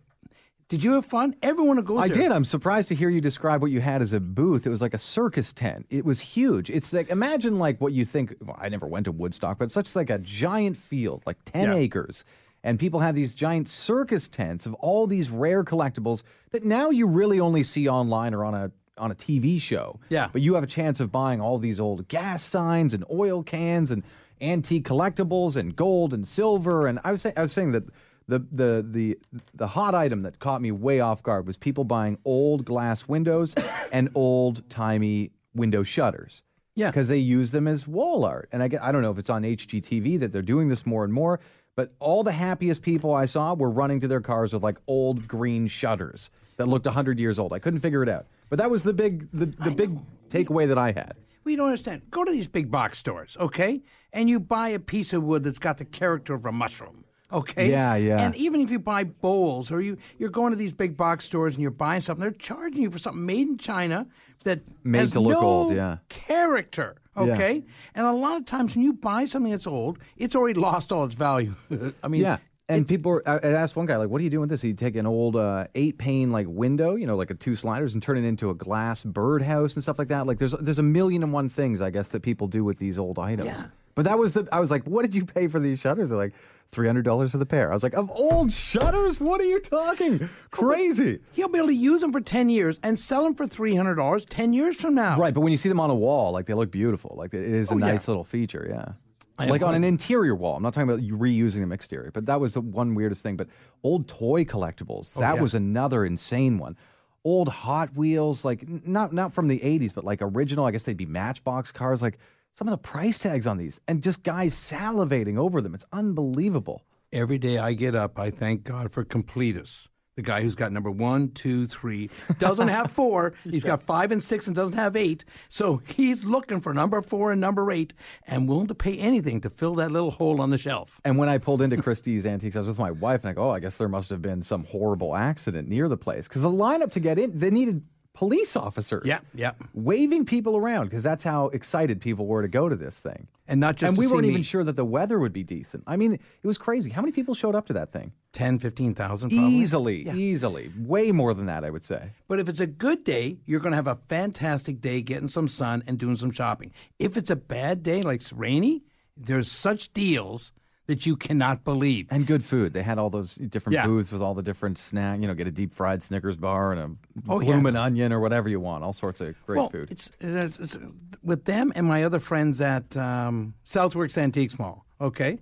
did 0.69 0.83
you 0.83 0.95
have 0.95 1.07
fun? 1.07 1.37
Everyone 1.41 1.77
who 1.77 1.85
goes 1.85 2.01
I 2.03 2.09
there. 2.09 2.23
did. 2.23 2.33
I'm 2.33 2.45
surprised 2.45 2.89
to 2.89 2.97
hear 2.97 3.11
you 3.11 3.21
describe 3.21 3.63
what 3.63 3.71
you 3.71 3.81
had 3.81 4.03
as 4.03 4.13
a 4.13 4.19
booth. 4.19 4.67
It 4.67 4.71
was 4.71 4.81
like 4.83 4.95
a 4.95 4.99
circus 4.99 5.53
tent. 5.53 5.87
It 5.89 6.05
was 6.05 6.19
huge. 6.21 6.69
It's 6.69 6.93
like 6.93 7.11
imagine 7.11 7.59
like 7.61 7.81
what 7.81 7.93
you 7.93 8.05
think. 8.05 8.35
Well, 8.41 8.57
I 8.61 8.69
never 8.69 8.87
went 8.87 9.05
to 9.05 9.13
Woodstock, 9.13 9.59
but 9.59 9.67
it's 9.67 9.75
such 9.75 9.95
like 9.95 10.11
a 10.11 10.19
giant 10.19 10.77
field, 10.77 11.23
like 11.27 11.37
ten 11.45 11.69
Yeah. 11.71 11.77
acres, 11.77 12.25
and 12.65 12.79
people 12.79 12.99
have 13.01 13.15
these 13.15 13.35
giant 13.35 13.69
circus 13.69 14.27
tents 14.27 14.67
of 14.67 14.75
all 14.75 15.07
these 15.07 15.31
rare 15.31 15.63
collectibles 15.63 16.23
that 16.51 16.65
now 16.65 16.91
you 16.91 17.07
really 17.07 17.39
only 17.39 17.63
see 17.63 17.89
online 17.89 18.35
or 18.35 18.45
on 18.45 18.55
a 18.55 18.71
on 18.99 19.11
a 19.11 19.15
TV 19.15 19.61
show. 19.61 19.99
Yeah. 20.09 20.29
But 20.33 20.43
you 20.43 20.55
have 20.55 20.65
a 20.65 20.69
chance 20.69 21.01
of 21.01 21.11
buying 21.11 21.41
all 21.41 21.59
these 21.59 21.81
old 21.81 22.09
gas 22.09 22.45
signs 22.45 22.95
and 22.95 23.05
oil 23.11 23.43
cans 23.43 23.91
and 23.91 24.03
antique 24.41 24.87
collectibles 24.87 25.57
and 25.57 25.75
gold 25.75 26.13
and 26.15 26.27
silver. 26.27 26.87
And 26.87 27.01
I 27.05 27.13
was 27.13 27.23
saying, 27.23 27.35
I 27.37 27.43
was 27.43 27.53
saying 27.53 27.73
that 27.73 27.85
the 28.27 28.39
the 28.51 28.87
the 28.89 29.19
the 29.55 29.67
hot 29.67 29.95
item 29.95 30.23
that 30.23 30.39
caught 30.39 30.63
me 30.63 30.71
way 30.71 31.01
off 31.01 31.23
guard 31.23 31.47
was 31.47 31.57
people 31.57 31.85
buying 31.85 32.19
old 32.25 32.65
glass 32.65 33.07
windows 33.07 33.55
and 33.93 34.09
old 34.15 34.69
timey 34.71 35.31
window 35.55 35.83
shutters. 35.83 36.43
Yeah. 36.77 36.91
because 36.91 37.07
they 37.07 37.19
use 37.19 37.53
them 37.53 37.69
as 37.69 37.87
wall 37.87 38.25
art. 38.25 38.49
And 38.51 38.61
I 38.61 38.67
get, 38.67 38.83
I 38.83 38.91
don't 38.91 39.01
know 39.01 39.13
if 39.13 39.19
it's 39.19 39.31
on 39.31 39.45
HGTV 39.45 40.19
that 40.19 40.33
they're 40.33 40.43
doing 40.43 40.69
this 40.69 40.85
more 40.85 41.05
and 41.05 41.13
more. 41.13 41.39
But 41.77 41.93
all 42.01 42.25
the 42.25 42.33
happiest 42.33 42.83
people 42.83 43.15
I 43.15 43.27
saw 43.27 43.55
were 43.55 43.71
running 43.71 44.01
to 44.01 44.09
their 44.09 44.21
cars 44.21 44.53
with 44.53 44.65
like 44.65 44.79
old 44.89 45.29
green 45.29 45.69
shutters 45.69 46.31
that 46.57 46.67
looked 46.67 46.87
100 46.87 47.21
years 47.21 47.39
old. 47.39 47.53
I 47.53 47.61
couldn't 47.61 47.79
figure 47.79 48.03
it 48.03 48.09
out. 48.09 48.27
But 48.55 48.59
that 48.59 48.71
was 48.71 48.85
the 48.85 48.93
big 48.93 49.29
the, 49.33 49.47
the 49.47 49.73
big 49.73 49.99
takeaway 50.29 50.69
that 50.69 50.79
I 50.79 50.93
had. 50.93 51.15
We 51.43 51.57
don't 51.57 51.67
understand. 51.67 52.03
Go 52.13 52.23
to 52.23 52.31
these 52.31 52.47
big 52.47 52.71
box 52.71 52.99
stores, 52.99 53.37
okay? 53.41 53.83
And 54.13 54.31
you 54.31 54.39
buy 54.39 54.69
a 54.69 54.79
piece 54.79 55.13
of 55.13 55.25
wood 55.25 55.43
that's 55.43 55.59
got 55.59 55.79
the 55.79 55.85
character 55.85 56.35
of 56.35 56.47
a 56.47 56.53
mushroom. 56.53 57.05
Okay. 57.33 57.69
Yeah, 57.69 57.97
yeah. 57.97 58.25
And 58.25 58.33
even 58.37 58.61
if 58.61 58.71
you 58.71 58.79
buy 58.79 59.03
bowls, 59.03 59.73
or 59.73 59.81
you 59.81 59.99
you're 60.19 60.31
going 60.31 60.53
to 60.53 60.57
these 60.57 60.73
big 60.73 60.97
box 60.97 61.25
stores 61.25 61.55
and 61.55 61.63
you're 61.63 61.73
buying 61.73 62.01
something, 62.01 62.21
they're 62.21 62.31
charging 62.31 62.83
you 62.83 62.93
for 62.93 63.01
something 63.01 63.27
made 63.27 63.49
in 63.49 63.59
China 63.59 64.07
that 64.45 64.61
Made 64.85 65.01
has 65.01 65.11
to 65.11 65.21
look 65.21 65.33
no 65.33 65.41
old, 65.41 65.75
yeah. 65.75 65.97
character. 66.09 66.95
Okay. 67.17 67.65
And 67.97 68.07
a 68.07 68.13
lot 68.13 68.37
of 68.37 68.47
times 68.47 68.77
when 68.77 68.85
you 68.85 68.93
buy 68.93 69.25
something 69.25 69.51
that's 69.51 69.67
old, 69.67 69.99
it's 70.17 70.37
already 70.37 70.61
lost 70.61 70.93
all 70.93 71.05
its 71.07 71.17
value. 71.17 71.57
I 72.05 72.07
mean, 72.07 72.21
Yeah. 72.21 72.39
And 72.69 72.89
people, 72.89 73.13
were, 73.13 73.23
I 73.29 73.35
I 73.37 73.51
asked 73.53 73.77
one 73.77 73.85
guy, 73.87 73.97
like, 73.97 74.09
what 74.09 74.19
do 74.19 74.25
you 74.25 74.31
do 74.31 74.41
with 74.41 74.49
this? 74.49 74.63
He'd 74.63 74.79
take 74.79 74.97
an 74.97 75.07
old 75.07 75.37
uh, 75.37 75.67
eight 75.75 75.99
pane, 75.99 76.33
like, 76.33 76.47
window, 76.49 76.95
you 76.95 77.07
know, 77.07 77.17
like 77.17 77.31
a 77.31 77.35
two 77.35 77.57
sliders, 77.57 77.93
and 77.95 78.03
turn 78.03 78.17
it 78.17 78.25
into 78.25 78.49
a 78.51 78.55
glass 78.55 79.03
birdhouse 79.03 79.75
and 79.75 79.83
stuff 79.83 79.99
like 79.99 80.09
that. 80.09 80.27
Like, 80.27 80.39
there's 80.39 80.53
there's 80.61 80.79
a 80.79 80.83
million 80.83 81.23
and 81.23 81.33
one 81.33 81.51
things, 81.51 81.81
I 81.83 81.91
guess, 81.91 82.09
that 82.09 82.21
people 82.23 82.47
do 82.49 82.65
with 82.65 82.79
these 82.79 82.99
old 82.99 83.19
items. 83.19 83.49
Yeah. 83.49 83.65
But 83.95 84.07
that 84.07 84.19
was 84.19 84.33
the, 84.33 84.49
I 84.51 84.59
was 84.61 84.71
like, 84.71 84.83
what 84.85 85.03
did 85.03 85.15
you 85.15 85.25
pay 85.25 85.47
for 85.47 85.61
these 85.61 85.79
shutters? 85.79 86.09
They're 86.09 86.19
like, 86.19 86.33
$300 86.73 87.31
for 87.31 87.39
the 87.39 87.47
pair. 87.47 87.71
I 87.71 87.75
was 87.75 87.85
like, 87.85 87.95
of 87.95 88.11
old 88.11 88.51
shutters? 88.51 89.21
What 89.21 89.41
are 89.41 89.45
you 89.45 89.61
talking? 89.61 90.29
Crazy. 90.51 91.21
He'll 91.33 91.47
be 91.49 91.59
able 91.59 91.69
to 91.69 91.75
use 91.75 92.01
them 92.01 92.11
for 92.11 92.21
10 92.21 92.49
years 92.49 92.81
and 92.83 92.99
sell 92.99 93.23
them 93.23 93.37
for 93.37 93.47
$300 93.47 94.27
10 94.29 94.53
years 94.53 94.75
from 94.75 94.97
now. 94.97 95.17
Right. 95.17 95.33
But 95.33 95.43
when 95.43 95.53
you 95.53 95.57
see 95.57 95.69
them 95.69 95.79
on 95.79 95.91
a 95.91 95.95
wall, 95.95 96.33
like, 96.33 96.47
they 96.47 96.55
look 96.55 96.73
beautiful. 96.73 97.15
Like, 97.17 97.35
it 97.35 97.43
is 97.43 97.71
a 97.71 97.75
Oh, 97.75 97.79
yeah. 97.79 97.87
nice 97.93 98.09
little 98.09 98.25
feature. 98.25 98.67
Yeah. 98.69 98.93
I 99.39 99.47
like 99.47 99.63
on 99.63 99.75
an 99.75 99.83
interior 99.85 100.35
wall. 100.35 100.57
I'm 100.57 100.63
not 100.63 100.75
talking 100.75 100.89
about 100.89 101.03
you 101.03 101.17
reusing 101.17 101.61
them 101.61 101.73
exterior, 101.73 102.11
but 102.13 102.27
that 102.27 102.41
was 102.41 102.55
the 102.55 102.61
one 102.61 102.95
weirdest 102.95 103.23
thing. 103.23 103.37
But 103.37 103.49
old 103.83 104.07
toy 104.07 104.45
collectibles, 104.45 105.13
oh, 105.17 105.21
that 105.21 105.33
Oh, 105.33 105.35
yeah. 105.37 105.43
was 105.43 105.55
another 105.55 106.05
insane 106.05 106.59
one. 106.59 106.77
Old 107.25 107.49
Hot 107.49 107.97
Wheels, 107.97 108.45
like 108.45 108.69
not 108.87 109.13
not 109.13 109.33
from 109.33 109.49
the 109.49 109.59
80s, 109.59 109.93
but 109.95 110.05
like 110.05 110.21
original. 110.23 110.67
I 110.67 110.71
guess 110.71 110.83
they'd 110.85 110.97
be 110.97 111.07
Matchbox 111.07 111.73
cars. 111.73 112.03
Like 112.03 112.19
some 112.55 112.69
of 112.69 112.73
the 112.73 112.79
price 112.79 113.19
tags 113.19 113.47
on 113.47 113.57
these, 113.57 113.81
and 113.89 114.03
just 114.03 114.23
guys 114.23 114.55
salivating 114.55 115.37
over 115.39 115.61
them. 115.61 115.75
It's 115.75 115.87
unbelievable. 115.93 116.85
Every 117.13 117.39
day 117.39 117.59
I 117.59 117.73
get 117.75 117.95
up, 117.95 118.19
I 118.19 118.31
thank 118.31 118.63
God 118.65 118.93
for 118.93 119.05
completists. 119.05 119.89
The 120.17 120.23
guy 120.23 120.43
who's 120.43 120.55
got 120.55 120.71
number 120.71 120.93
one, 120.93 121.31
two, 121.33 121.67
three, 121.67 122.09
doesn't 122.39 122.69
have 122.69 122.91
four. 122.93 123.35
He's 123.43 123.65
got 123.65 123.83
five 123.83 124.13
and 124.13 124.23
six 124.23 124.47
and 124.47 124.55
doesn't 124.55 124.77
have 124.77 124.95
eight. 124.95 125.25
So 125.49 125.83
he's 125.89 126.25
looking 126.25 126.61
for 126.61 126.73
number 126.73 127.03
four 127.03 127.33
and 127.33 127.41
number 127.41 127.73
eight 127.73 127.95
and 128.29 128.49
willing 128.49 128.69
to 128.69 128.77
pay 128.77 128.97
anything 128.97 129.41
to 129.41 129.51
fill 129.51 129.75
that 129.77 129.91
little 129.91 130.13
hole 130.13 130.41
on 130.41 130.51
the 130.51 130.59
shelf. 130.59 131.01
And 131.05 131.19
when 131.19 131.29
I 131.29 131.39
pulled 131.39 131.63
into 131.63 131.77
Christie's 131.77 132.27
Antiques, 132.27 132.55
I 132.55 132.61
was 132.61 132.69
with 132.69 132.79
my 132.79 132.93
wife, 132.93 133.25
and 133.25 133.31
I 133.31 133.33
go, 133.33 133.49
"Oh, 133.49 133.51
I 133.51 133.59
guess 133.59 133.77
there 133.77 133.89
must 133.89 134.09
have 134.11 134.23
been 134.23 134.43
some 134.43 134.65
horrible 134.65 135.17
accident 135.17 135.69
near 135.69 135.89
the 135.89 135.97
place." 135.97 136.29
Because 136.29 136.43
the 136.43 136.49
lineup 136.49 136.93
to 136.93 137.01
get 137.01 137.19
in, 137.19 137.37
they 137.37 137.51
needed 137.51 137.83
police 138.15 138.57
officers. 138.57 139.03
Yeah, 139.05 139.21
yeah. 139.35 139.53
Waving 139.75 140.25
people 140.25 140.57
around 140.57 140.87
because 140.87 141.03
that's 141.03 141.23
how 141.23 141.49
excited 141.49 142.01
people 142.01 142.27
were 142.27 142.43
to 142.43 142.49
go 142.49 142.69
to 142.69 142.77
this 142.77 143.01
thing. 143.01 143.27
And 143.47 143.61
not 143.61 143.77
just 143.77 143.89
and 143.89 143.97
to 143.97 144.01
we 144.01 144.07
see 144.07 144.13
weren't 144.13 144.27
me. 144.27 144.31
even 144.31 144.43
sure 144.43 144.65
that 144.65 144.77
the 144.77 144.85
weather 144.85 145.19
would 145.19 145.33
be 145.33 145.43
decent. 145.43 145.85
I 145.87 145.97
mean, 145.97 146.15
it 146.15 146.47
was 146.47 146.57
crazy. 146.57 146.91
How 146.91 147.03
many 147.03 147.13
people 147.13 147.35
showed 147.35 147.55
up 147.55 147.67
to 147.67 147.75
that 147.75 147.93
thing? 147.93 148.13
10, 148.33 148.59
15,000 148.59 149.29
probably. 149.29 149.53
Easily, 149.53 150.09
easily, 150.11 150.73
way 150.79 151.13
more 151.13 151.35
than 151.35 151.47
that, 151.47 151.65
I 151.65 151.71
would 151.71 151.85
say. 151.85 152.11
But 152.27 152.41
if 152.41 152.49
it's 152.49 152.61
a 152.61 152.67
good 152.67 153.05
day, 153.05 153.39
you're 153.45 153.61
going 153.61 153.73
to 153.73 153.77
have 153.77 153.87
a 153.87 153.99
fantastic 154.09 154.81
day 154.81 155.03
getting 155.03 155.29
some 155.29 155.47
sun 155.47 155.85
and 155.87 155.99
doing 155.99 156.17
some 156.17 156.31
shopping. 156.31 156.73
If 156.99 157.17
it's 157.17 157.31
a 157.31 157.37
bad 157.37 157.83
day, 157.83 158.03
like 158.03 158.21
it's 158.21 158.33
rainy, 158.33 158.85
there's 159.17 159.51
such 159.51 159.93
deals 159.93 160.53
that 160.87 161.07
you 161.07 161.17
cannot 161.17 161.65
believe. 161.65 162.07
And 162.11 162.27
good 162.27 162.45
food. 162.45 162.75
They 162.75 162.83
had 162.83 162.99
all 162.99 163.09
those 163.09 163.37
different 163.37 163.75
Yeah. 163.75 163.87
booths 163.87 164.13
with 164.13 164.21
all 164.21 164.35
the 164.35 164.43
different 164.43 164.77
snack. 164.79 165.19
You 165.21 165.27
know, 165.27 165.35
get 165.35 165.47
a 165.47 165.51
deep 165.51 165.75
fried 165.75 166.03
Snickers 166.03 166.37
bar 166.37 166.73
and 166.73 166.81
a 166.81 166.91
Oh, 167.29 167.41
yeah. 167.41 167.55
onion 167.55 168.13
or 168.13 168.21
whatever 168.21 168.49
you 168.49 168.61
want. 168.61 168.85
All 168.85 168.93
sorts 168.93 169.21
of 169.23 169.35
great 169.47 169.57
well, 169.57 169.71
food. 169.71 169.91
It's, 169.91 170.11
it's, 170.21 170.59
it's 170.59 170.79
with 171.23 171.47
them 171.47 171.73
and 171.75 171.87
my 171.87 172.05
other 172.05 172.21
friends 172.21 172.61
at 172.61 172.97
um, 172.97 173.55
Southworks 173.65 174.19
Antiques 174.19 174.59
Mall. 174.59 174.85
Okay, 175.01 175.39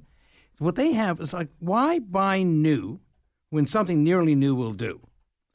what 0.59 0.77
they 0.77 0.93
have 0.93 1.21
is 1.21 1.35
like, 1.35 1.49
why 1.59 1.99
buy 1.99 2.43
new 2.43 3.01
when 3.51 3.67
something 3.67 4.03
nearly 4.03 4.35
new 4.35 4.55
will 4.55 4.73
do? 4.73 5.01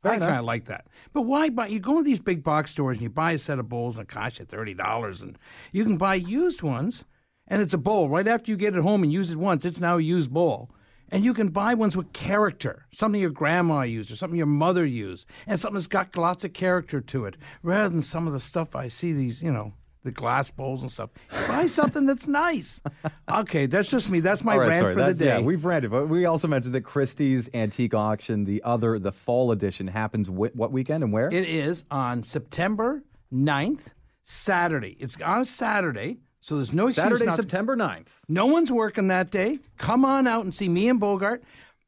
I 0.04 0.20
kind 0.20 0.24
of 0.24 0.46
like 0.46 0.66
that. 0.66 0.88
But 1.12 1.24
why 1.24 1.50
buy? 1.50 1.68
You 1.68 1.80
go 1.80 1.98
to 1.98 2.04
these 2.04 2.20
big 2.20 2.44
box 2.44 2.72
stores 2.72 2.98
and 2.98 3.04
you 3.04 3.10
buy 3.10 3.32
a 3.34 3.38
set 3.38 3.58
of 3.60 3.68
bowls 3.68 3.98
and 3.98 4.04
it 4.08 4.14
costs 4.14 4.40
you 4.40 4.46
thirty 4.46 4.74
dollars, 4.74 5.22
and 5.22 5.38
you 5.74 5.84
can 5.84 5.98
buy 5.98 6.16
used 6.16 6.62
ones, 6.62 7.04
and 7.48 7.62
it's 7.62 7.74
a 7.74 7.78
bowl. 7.78 8.10
Right 8.10 8.28
after 8.28 8.52
you 8.52 8.58
get 8.58 8.76
it 8.76 8.82
home 8.82 9.04
and 9.04 9.12
use 9.12 9.32
it 9.32 9.38
once, 9.38 9.66
it's 9.66 9.80
now 9.80 9.98
a 9.98 10.02
used 10.02 10.32
bowl. 10.32 10.70
And 11.10 11.24
you 11.24 11.34
can 11.34 11.48
buy 11.50 11.74
ones 11.74 11.96
with 11.96 12.12
character, 12.12 12.86
something 12.92 13.22
your 13.22 13.30
grandma 13.30 13.84
used 13.84 14.12
or 14.12 14.18
something 14.18 14.38
your 14.38 14.46
mother 14.46 14.86
used, 14.86 15.26
and 15.48 15.58
something 15.58 15.76
that's 15.76 15.88
got 15.88 16.18
lots 16.18 16.44
of 16.44 16.52
character 16.52 17.00
to 17.00 17.26
it, 17.26 17.38
rather 17.64 17.88
than 17.90 18.02
some 18.02 18.28
of 18.28 18.34
the 18.34 18.42
stuff 18.42 18.76
I 18.76 18.90
see 18.90 19.14
these, 19.14 19.42
you 19.42 19.52
know, 19.52 19.74
the 20.04 20.12
glass 20.12 20.52
bowls 20.52 20.82
and 20.82 20.92
stuff. 20.92 21.10
Buy 21.48 21.66
something 21.66 22.06
that's 22.06 22.28
nice. 22.28 22.82
Okay, 23.30 23.66
that's 23.66 23.90
just 23.90 24.10
me. 24.10 24.22
That's 24.22 24.42
my 24.44 24.56
right, 24.56 24.70
rant 24.70 24.80
sorry. 24.82 24.94
for 24.94 25.04
the 25.04 25.14
day. 25.14 25.26
Yeah, 25.26 25.40
we've 25.42 25.66
ranted, 25.66 25.92
but 25.92 26.08
we 26.08 26.26
also 26.26 26.48
mentioned 26.48 26.74
that 26.76 26.82
Christie's 26.82 27.50
Antique 27.54 27.94
Auction, 27.94 28.46
the 28.46 28.64
other, 28.64 29.00
the 29.00 29.12
fall 29.12 29.52
edition, 29.52 29.86
happens 29.88 30.28
wi- 30.28 30.52
what 30.54 30.72
weekend 30.72 31.04
and 31.04 31.12
where? 31.12 31.28
It 31.28 31.48
is 31.48 31.84
on 31.92 32.24
September 32.24 33.04
9th, 33.34 33.88
Saturday. 34.24 34.96
It's 35.00 35.20
on 35.22 35.42
a 35.42 35.46
Saturday, 35.46 36.20
so 36.48 36.56
there's 36.56 36.72
no 36.72 36.90
Saturday, 36.90 37.26
not 37.26 37.36
September 37.36 37.76
9th. 37.76 38.08
No 38.30 38.46
one's 38.46 38.72
working 38.72 39.10
that 39.10 39.32
day. 39.32 39.60
Come 39.78 40.06
on 40.06 40.28
out 40.28 40.46
and 40.46 40.56
see 40.56 40.70
me 40.70 40.88
and 40.88 40.98
Bogart. 41.00 41.44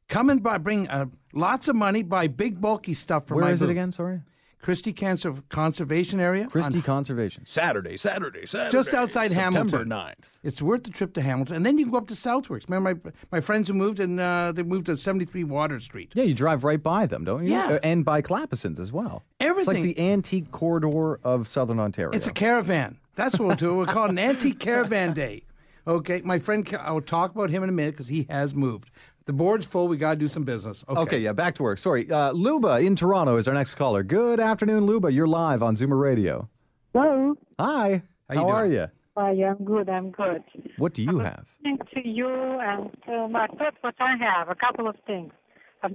Come 0.09 0.29
and 0.29 0.43
buy, 0.43 0.57
bring 0.57 0.89
uh, 0.89 1.05
lots 1.33 1.67
of 1.69 1.75
money, 1.77 2.03
buy 2.03 2.27
big 2.27 2.59
bulky 2.59 2.93
stuff 2.93 3.25
for 3.27 3.35
Where 3.35 3.45
my 3.45 3.51
is 3.51 3.61
it 3.61 3.69
again? 3.69 3.91
Sorry. 3.93 4.19
Christie 4.61 4.91
Cancer 4.91 5.33
Conservation 5.47 6.19
Area. 6.19 6.43
on- 6.43 6.49
Christie 6.49 6.81
Conservation. 6.81 7.45
Saturday, 7.45 7.95
Saturday, 7.95 8.45
Saturday. 8.45 8.71
Just 8.71 8.93
outside 8.93 9.31
Hamilton. 9.31 9.69
September 9.69 9.95
Hamilton. 9.95 10.15
9th. 10.21 10.29
It's 10.43 10.61
worth 10.61 10.83
the 10.83 10.89
trip 10.89 11.13
to 11.13 11.21
Hamilton, 11.21 11.55
and 11.55 11.65
then 11.65 11.77
you 11.77 11.85
can 11.85 11.91
go 11.93 11.97
up 11.99 12.07
to 12.07 12.13
Southworks. 12.13 12.67
Remember 12.67 12.99
my 13.05 13.11
my 13.31 13.39
friends 13.39 13.69
who 13.69 13.73
moved 13.75 14.01
and 14.01 14.19
uh, 14.19 14.51
they 14.51 14.63
moved 14.63 14.87
to 14.87 14.97
73 14.97 15.45
Water 15.45 15.79
Street. 15.79 16.11
Yeah, 16.13 16.23
you 16.25 16.33
drive 16.33 16.65
right 16.65 16.83
by 16.83 17.05
them, 17.05 17.23
don't 17.23 17.45
you? 17.45 17.53
Yeah. 17.53 17.67
Uh, 17.75 17.79
And 17.83 18.03
by 18.03 18.21
Clappisons 18.21 18.79
as 18.79 18.91
well. 18.91 19.23
Everything. 19.39 19.75
It's 19.77 19.85
like 19.87 19.95
the 19.95 20.11
antique 20.11 20.51
corridor 20.51 21.21
of 21.23 21.47
southern 21.47 21.79
Ontario. 21.79 22.11
It's 22.11 22.27
a 22.27 22.33
caravan. 22.33 22.97
That's 23.19 23.37
what 23.37 23.47
we'll 23.47 23.55
do. 23.57 23.75
We'll 23.75 23.85
call 23.85 24.05
it 24.05 24.11
an 24.11 24.17
anti 24.17 24.53
caravan 24.53 25.11
day. 25.11 25.43
Okay, 25.85 26.21
my 26.23 26.39
friend, 26.39 26.65
I'll 26.79 27.01
talk 27.01 27.35
about 27.35 27.49
him 27.49 27.63
in 27.63 27.69
a 27.69 27.73
minute 27.73 27.91
because 27.91 28.07
he 28.07 28.25
has 28.29 28.55
moved. 28.55 28.91
The 29.25 29.33
board's 29.33 29.65
full. 29.65 29.89
We 29.89 29.97
got 29.97 30.11
to 30.11 30.15
do 30.15 30.29
some 30.29 30.45
business. 30.45 30.85
Okay. 30.87 31.01
Okay, 31.01 31.19
yeah, 31.19 31.33
back 31.33 31.55
to 31.55 31.63
work. 31.63 31.79
Sorry. 31.79 32.09
Uh, 32.09 32.31
Luba 32.31 32.77
in 32.77 32.95
Toronto 32.95 33.35
is 33.35 33.45
our 33.45 33.53
next 33.53 33.75
caller. 33.75 34.03
Good 34.03 34.39
afternoon, 34.39 34.85
Luba. 34.85 35.11
You're 35.11 35.27
live 35.27 35.61
on 35.61 35.75
Zoomer 35.75 35.99
Radio. 35.99 36.47
Hello. 36.93 37.35
Hi. 37.59 38.03
How 38.29 38.35
you 38.35 38.47
are 38.47 38.65
you? 38.65 38.87
Hi, 39.17 39.31
I'm 39.31 39.65
good. 39.65 39.89
I'm 39.89 40.11
good. 40.11 40.41
What 40.77 40.93
do 40.93 41.03
you 41.03 41.19
have? 41.19 41.45
Listening 41.65 41.79
to 41.93 42.07
you, 42.07 42.29
and 42.29 42.89
um, 43.09 43.35
I 43.35 43.47
thought 43.47 43.73
what 43.81 43.95
I 43.99 44.15
have 44.15 44.47
a 44.47 44.55
couple 44.55 44.87
of 44.87 44.95
things, 45.05 45.33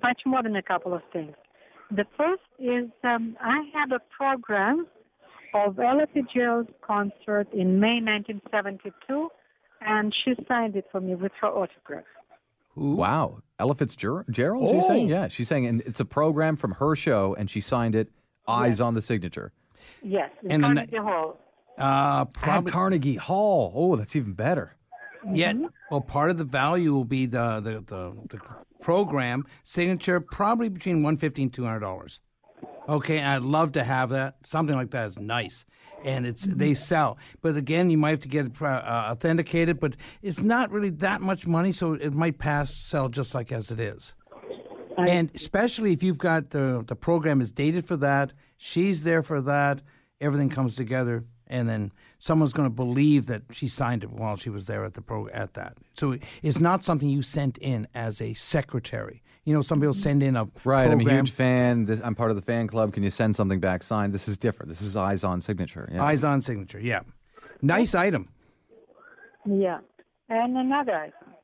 much 0.03 0.21
more 0.27 0.43
than 0.43 0.57
a 0.57 0.63
couple 0.63 0.93
of 0.93 1.01
things. 1.11 1.33
The 1.91 2.05
first 2.19 2.43
is 2.59 2.91
um, 3.03 3.39
I 3.41 3.63
have 3.73 3.93
a 3.93 4.01
program 4.15 4.87
of 5.55 5.79
Ella 5.79 6.07
Fitzgerald's 6.13 6.71
concert 6.83 7.47
in 7.53 7.79
May 7.81 8.01
1972, 8.01 9.29
and 9.81 10.13
she 10.25 10.35
signed 10.49 10.77
it 10.77 10.87
for 10.91 11.01
me 11.01 11.15
with 11.15 11.33
her 11.41 11.49
autograph. 11.49 12.05
Wow. 12.77 13.41
Ella 13.59 13.75
Fitzgerald, 13.77 14.25
Gerald, 14.31 14.69
she's 14.69 14.87
saying? 14.87 15.07
Oh. 15.13 15.15
Yeah, 15.17 15.29
she's 15.29 15.47
saying, 15.49 15.67
and 15.67 15.81
it's 15.83 16.01
a 16.01 16.05
program 16.05 16.57
from 16.57 16.73
her 16.73 16.97
show, 16.97 17.35
and 17.39 17.49
she 17.49 17.61
signed 17.61 17.95
it, 17.95 18.09
eyes 18.49 18.81
on 18.81 18.95
the 18.95 19.03
signature. 19.03 19.53
Yes, 20.03 20.31
in 20.43 20.51
And 20.51 20.65
then- 20.65 20.75
Carnegie 20.77 20.97
Hall. 20.97 21.39
Uh, 21.77 22.25
At. 22.43 22.67
Carnegie 22.67 23.17
Hall. 23.17 23.73
Oh, 23.75 23.97
that's 23.97 24.15
even 24.15 24.33
better. 24.33 24.77
Yet, 25.33 25.57
well, 25.91 26.03
part 26.03 26.31
of 26.31 26.37
the 26.37 26.45
value 26.45 26.93
will 26.93 27.05
be 27.07 27.25
the 27.27 27.59
the, 27.59 27.71
the, 27.85 28.13
the 28.29 28.41
program 28.83 29.45
signature, 29.65 30.21
probably 30.21 30.69
between 30.69 31.03
one 31.03 31.17
fifty 31.17 31.43
and 31.43 31.53
two 31.53 31.65
hundred 31.65 31.81
dollars. 31.81 32.21
Okay, 32.89 33.23
I'd 33.23 33.43
love 33.43 33.73
to 33.73 33.85
have 33.85 34.11
that. 34.11 34.37
Something 34.45 34.77
like 34.77 34.91
that 34.91 35.07
is 35.07 35.19
nice, 35.19 35.65
and 36.05 36.27
it's 36.27 36.45
they 36.45 36.75
sell. 36.75 37.19
But 37.41 37.57
again, 37.57 37.91
you 37.91 37.97
might 37.97 38.11
have 38.11 38.21
to 38.21 38.29
get 38.29 38.47
it 38.47 38.61
uh, 38.61 38.65
authenticated. 39.11 39.81
But 39.81 39.97
it's 40.21 40.41
not 40.41 40.71
really 40.71 40.91
that 40.91 41.23
much 41.23 41.47
money, 41.47 41.73
so 41.73 41.95
it 41.95 42.13
might 42.13 42.39
pass 42.39 42.75
sell 42.75 43.09
just 43.09 43.35
like 43.35 43.53
as 43.53 43.71
it 43.71 43.81
is. 43.81 44.13
And 44.99 45.31
especially 45.35 45.93
if 45.93 46.03
you've 46.03 46.19
got 46.19 46.51
the 46.51 46.85
the 46.87 46.97
program 46.97 47.41
is 47.41 47.51
dated 47.51 47.87
for 47.87 47.97
that, 47.97 48.33
she's 48.57 49.03
there 49.05 49.23
for 49.23 49.41
that, 49.41 49.81
everything 50.21 50.51
comes 50.51 50.77
together, 50.77 51.25
and 51.47 51.69
then 51.69 51.93
someone's 52.19 52.53
going 52.53 52.69
to 52.69 52.75
believe 52.75 53.27
that 53.27 53.43
she 53.51 53.69
signed 53.69 54.03
it 54.03 54.11
while 54.11 54.37
she 54.37 54.51
was 54.51 54.67
there 54.67 54.85
at 54.85 54.95
the 54.95 55.03
pro 55.03 55.29
at 55.29 55.55
that. 55.55 55.77
So 55.95 56.17
it's 56.43 56.59
not 56.59 56.85
something 56.85 57.09
you 57.09 57.23
sent 57.23 57.59
in 57.59 57.87
as 57.95 58.21
a 58.21 58.35
secretary. 58.35 59.23
You 59.45 59.53
know, 59.55 59.61
some 59.61 59.79
people 59.79 59.93
send 59.93 60.23
in 60.23 60.37
a 60.37 60.49
Right. 60.65 60.91
I'm 60.91 61.01
a 61.01 61.03
huge 61.03 61.31
fan. 61.31 61.85
This, 61.85 62.01
I'm 62.03 62.15
part 62.15 62.31
of 62.31 62.37
the 62.37 62.43
fan 62.43 62.67
club. 62.67 62.95
Can 62.95 63.03
you 63.03 63.11
send 63.11 63.37
something 63.37 63.61
back 63.61 63.83
signed? 63.83 64.15
This 64.15 64.27
is 64.27 64.39
different. 64.39 64.71
This 64.71 64.81
is 64.81 64.97
eyes 64.97 65.23
on 65.23 65.41
signature. 65.41 65.89
Yeah. 65.93 66.03
eyes 66.03 66.25
on 66.25 66.41
signature. 66.41 66.81
Yeah, 66.81 67.01
nice 67.61 67.95
item. 67.95 68.29
Yeah. 69.45 69.81
And 70.31 70.57
another 70.57 70.95
item. 70.95 71.35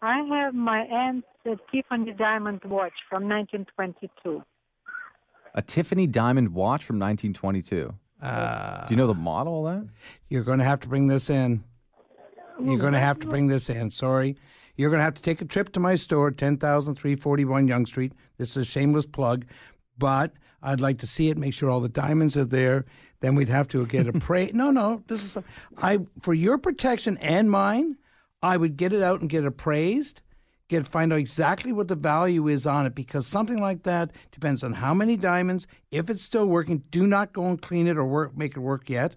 I 0.00 0.22
have 0.30 0.54
my 0.54 0.80
aunt's 0.80 1.26
uh, 1.46 1.54
Tiffany 1.70 2.12
diamond 2.12 2.62
watch 2.64 2.94
from 3.08 3.28
1922. 3.28 4.42
A 5.54 5.62
Tiffany 5.62 6.06
diamond 6.06 6.54
watch 6.54 6.84
from 6.84 6.98
1922. 6.98 7.94
Uh, 8.22 8.86
Do 8.86 8.94
you 8.94 8.96
know 8.96 9.06
the 9.08 9.14
model 9.14 9.66
of 9.66 9.74
that? 9.74 9.88
You're 10.28 10.44
going 10.44 10.60
to 10.60 10.64
have 10.64 10.80
to 10.80 10.88
bring 10.88 11.08
this 11.08 11.28
in. 11.28 11.64
You're 12.62 12.78
going 12.78 12.92
to 12.92 12.98
have 13.00 13.18
to 13.20 13.26
bring 13.26 13.48
this 13.48 13.68
in. 13.68 13.90
Sorry. 13.90 14.36
You're 14.76 14.90
going 14.90 15.00
to 15.00 15.04
have 15.04 15.14
to 15.14 15.22
take 15.22 15.40
a 15.40 15.44
trip 15.44 15.72
to 15.72 15.80
my 15.80 15.96
store, 15.96 16.30
10,341 16.30 17.66
Yonge 17.68 17.88
Street. 17.88 18.12
This 18.38 18.50
is 18.50 18.56
a 18.58 18.64
shameless 18.64 19.06
plug, 19.06 19.44
but 19.98 20.32
I'd 20.62 20.80
like 20.80 20.98
to 20.98 21.06
see 21.06 21.28
it, 21.28 21.36
make 21.36 21.52
sure 21.52 21.68
all 21.70 21.80
the 21.80 21.88
diamonds 21.88 22.36
are 22.36 22.44
there. 22.44 22.84
Then 23.20 23.34
we'd 23.34 23.48
have 23.48 23.68
to 23.68 23.84
get 23.86 24.06
a 24.06 24.12
pray. 24.20 24.50
no, 24.54 24.70
no, 24.70 25.02
this 25.08 25.24
is, 25.24 25.36
a, 25.36 25.44
I, 25.78 25.98
for 26.20 26.34
your 26.34 26.58
protection 26.58 27.18
and 27.18 27.50
mine, 27.50 27.96
I 28.42 28.56
would 28.56 28.76
get 28.76 28.92
it 28.92 29.02
out 29.02 29.20
and 29.20 29.28
get 29.28 29.44
it 29.44 29.46
appraised, 29.46 30.20
get 30.72 30.88
find 30.88 31.12
out 31.12 31.18
exactly 31.18 31.72
what 31.72 31.88
the 31.88 31.94
value 31.94 32.48
is 32.48 32.66
on 32.66 32.86
it 32.86 32.94
because 32.94 33.26
something 33.26 33.58
like 33.58 33.82
that 33.82 34.10
depends 34.30 34.64
on 34.64 34.72
how 34.72 34.94
many 34.94 35.16
diamonds. 35.16 35.66
If 35.90 36.08
it's 36.08 36.22
still 36.22 36.46
working, 36.46 36.82
do 36.90 37.06
not 37.06 37.32
go 37.32 37.46
and 37.46 37.60
clean 37.60 37.86
it 37.86 37.96
or 37.96 38.04
work, 38.04 38.36
make 38.36 38.56
it 38.56 38.60
work 38.60 38.88
yet. 38.88 39.16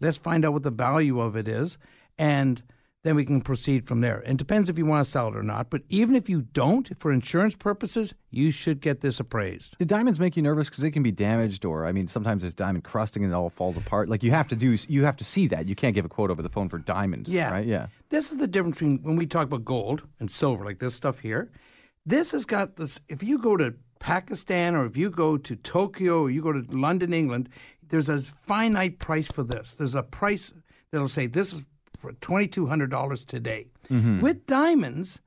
Let's 0.00 0.18
find 0.18 0.44
out 0.44 0.52
what 0.52 0.62
the 0.62 0.70
value 0.70 1.20
of 1.20 1.36
it 1.36 1.48
is, 1.48 1.78
and 2.18 2.62
then 3.06 3.14
we 3.14 3.24
can 3.24 3.40
proceed 3.40 3.86
from 3.86 4.00
there. 4.00 4.22
It 4.26 4.36
depends 4.36 4.68
if 4.68 4.76
you 4.76 4.84
want 4.84 5.04
to 5.04 5.10
sell 5.10 5.28
it 5.28 5.36
or 5.36 5.42
not. 5.42 5.70
But 5.70 5.82
even 5.88 6.16
if 6.16 6.28
you 6.28 6.42
don't, 6.42 6.90
for 6.98 7.12
insurance 7.12 7.54
purposes, 7.54 8.14
you 8.30 8.50
should 8.50 8.80
get 8.80 9.00
this 9.00 9.20
appraised. 9.20 9.76
Do 9.78 9.84
diamonds 9.84 10.18
make 10.18 10.36
you 10.36 10.42
nervous 10.42 10.68
because 10.68 10.82
they 10.82 10.90
can 10.90 11.02
be 11.02 11.12
damaged, 11.12 11.64
or 11.64 11.86
I 11.86 11.92
mean, 11.92 12.08
sometimes 12.08 12.42
there's 12.42 12.54
diamond 12.54 12.84
crusting 12.84 13.22
and 13.22 13.32
it 13.32 13.36
all 13.36 13.50
falls 13.50 13.76
apart. 13.76 14.08
Like 14.08 14.22
you 14.22 14.32
have 14.32 14.48
to 14.48 14.56
do, 14.56 14.76
you 14.88 15.04
have 15.04 15.16
to 15.18 15.24
see 15.24 15.46
that. 15.48 15.68
You 15.68 15.76
can't 15.76 15.94
give 15.94 16.04
a 16.04 16.08
quote 16.08 16.30
over 16.30 16.42
the 16.42 16.48
phone 16.48 16.68
for 16.68 16.78
diamonds. 16.78 17.30
Yeah. 17.30 17.50
Right. 17.50 17.66
Yeah. 17.66 17.86
This 18.08 18.32
is 18.32 18.38
the 18.38 18.48
difference 18.48 18.78
between 18.78 18.98
when 19.02 19.16
we 19.16 19.26
talk 19.26 19.46
about 19.46 19.64
gold 19.64 20.02
and 20.18 20.30
silver, 20.30 20.64
like 20.64 20.80
this 20.80 20.94
stuff 20.94 21.20
here. 21.20 21.50
This 22.04 22.32
has 22.32 22.44
got 22.44 22.76
this. 22.76 22.98
If 23.08 23.22
you 23.22 23.38
go 23.38 23.56
to 23.56 23.74
Pakistan 23.98 24.74
or 24.74 24.84
if 24.84 24.96
you 24.96 25.10
go 25.10 25.36
to 25.36 25.56
Tokyo 25.56 26.22
or 26.22 26.30
you 26.30 26.42
go 26.42 26.52
to 26.52 26.64
London, 26.68 27.12
England, 27.12 27.48
there's 27.88 28.08
a 28.08 28.20
finite 28.20 28.98
price 28.98 29.30
for 29.30 29.42
this. 29.42 29.74
There's 29.74 29.94
a 29.94 30.02
price 30.02 30.52
that'll 30.90 31.08
say 31.08 31.26
this 31.26 31.52
is 31.52 31.62
for 32.06 32.12
$2,200 32.14 33.26
today. 33.26 33.66
With 33.88 34.46
diamonds, 34.46 35.20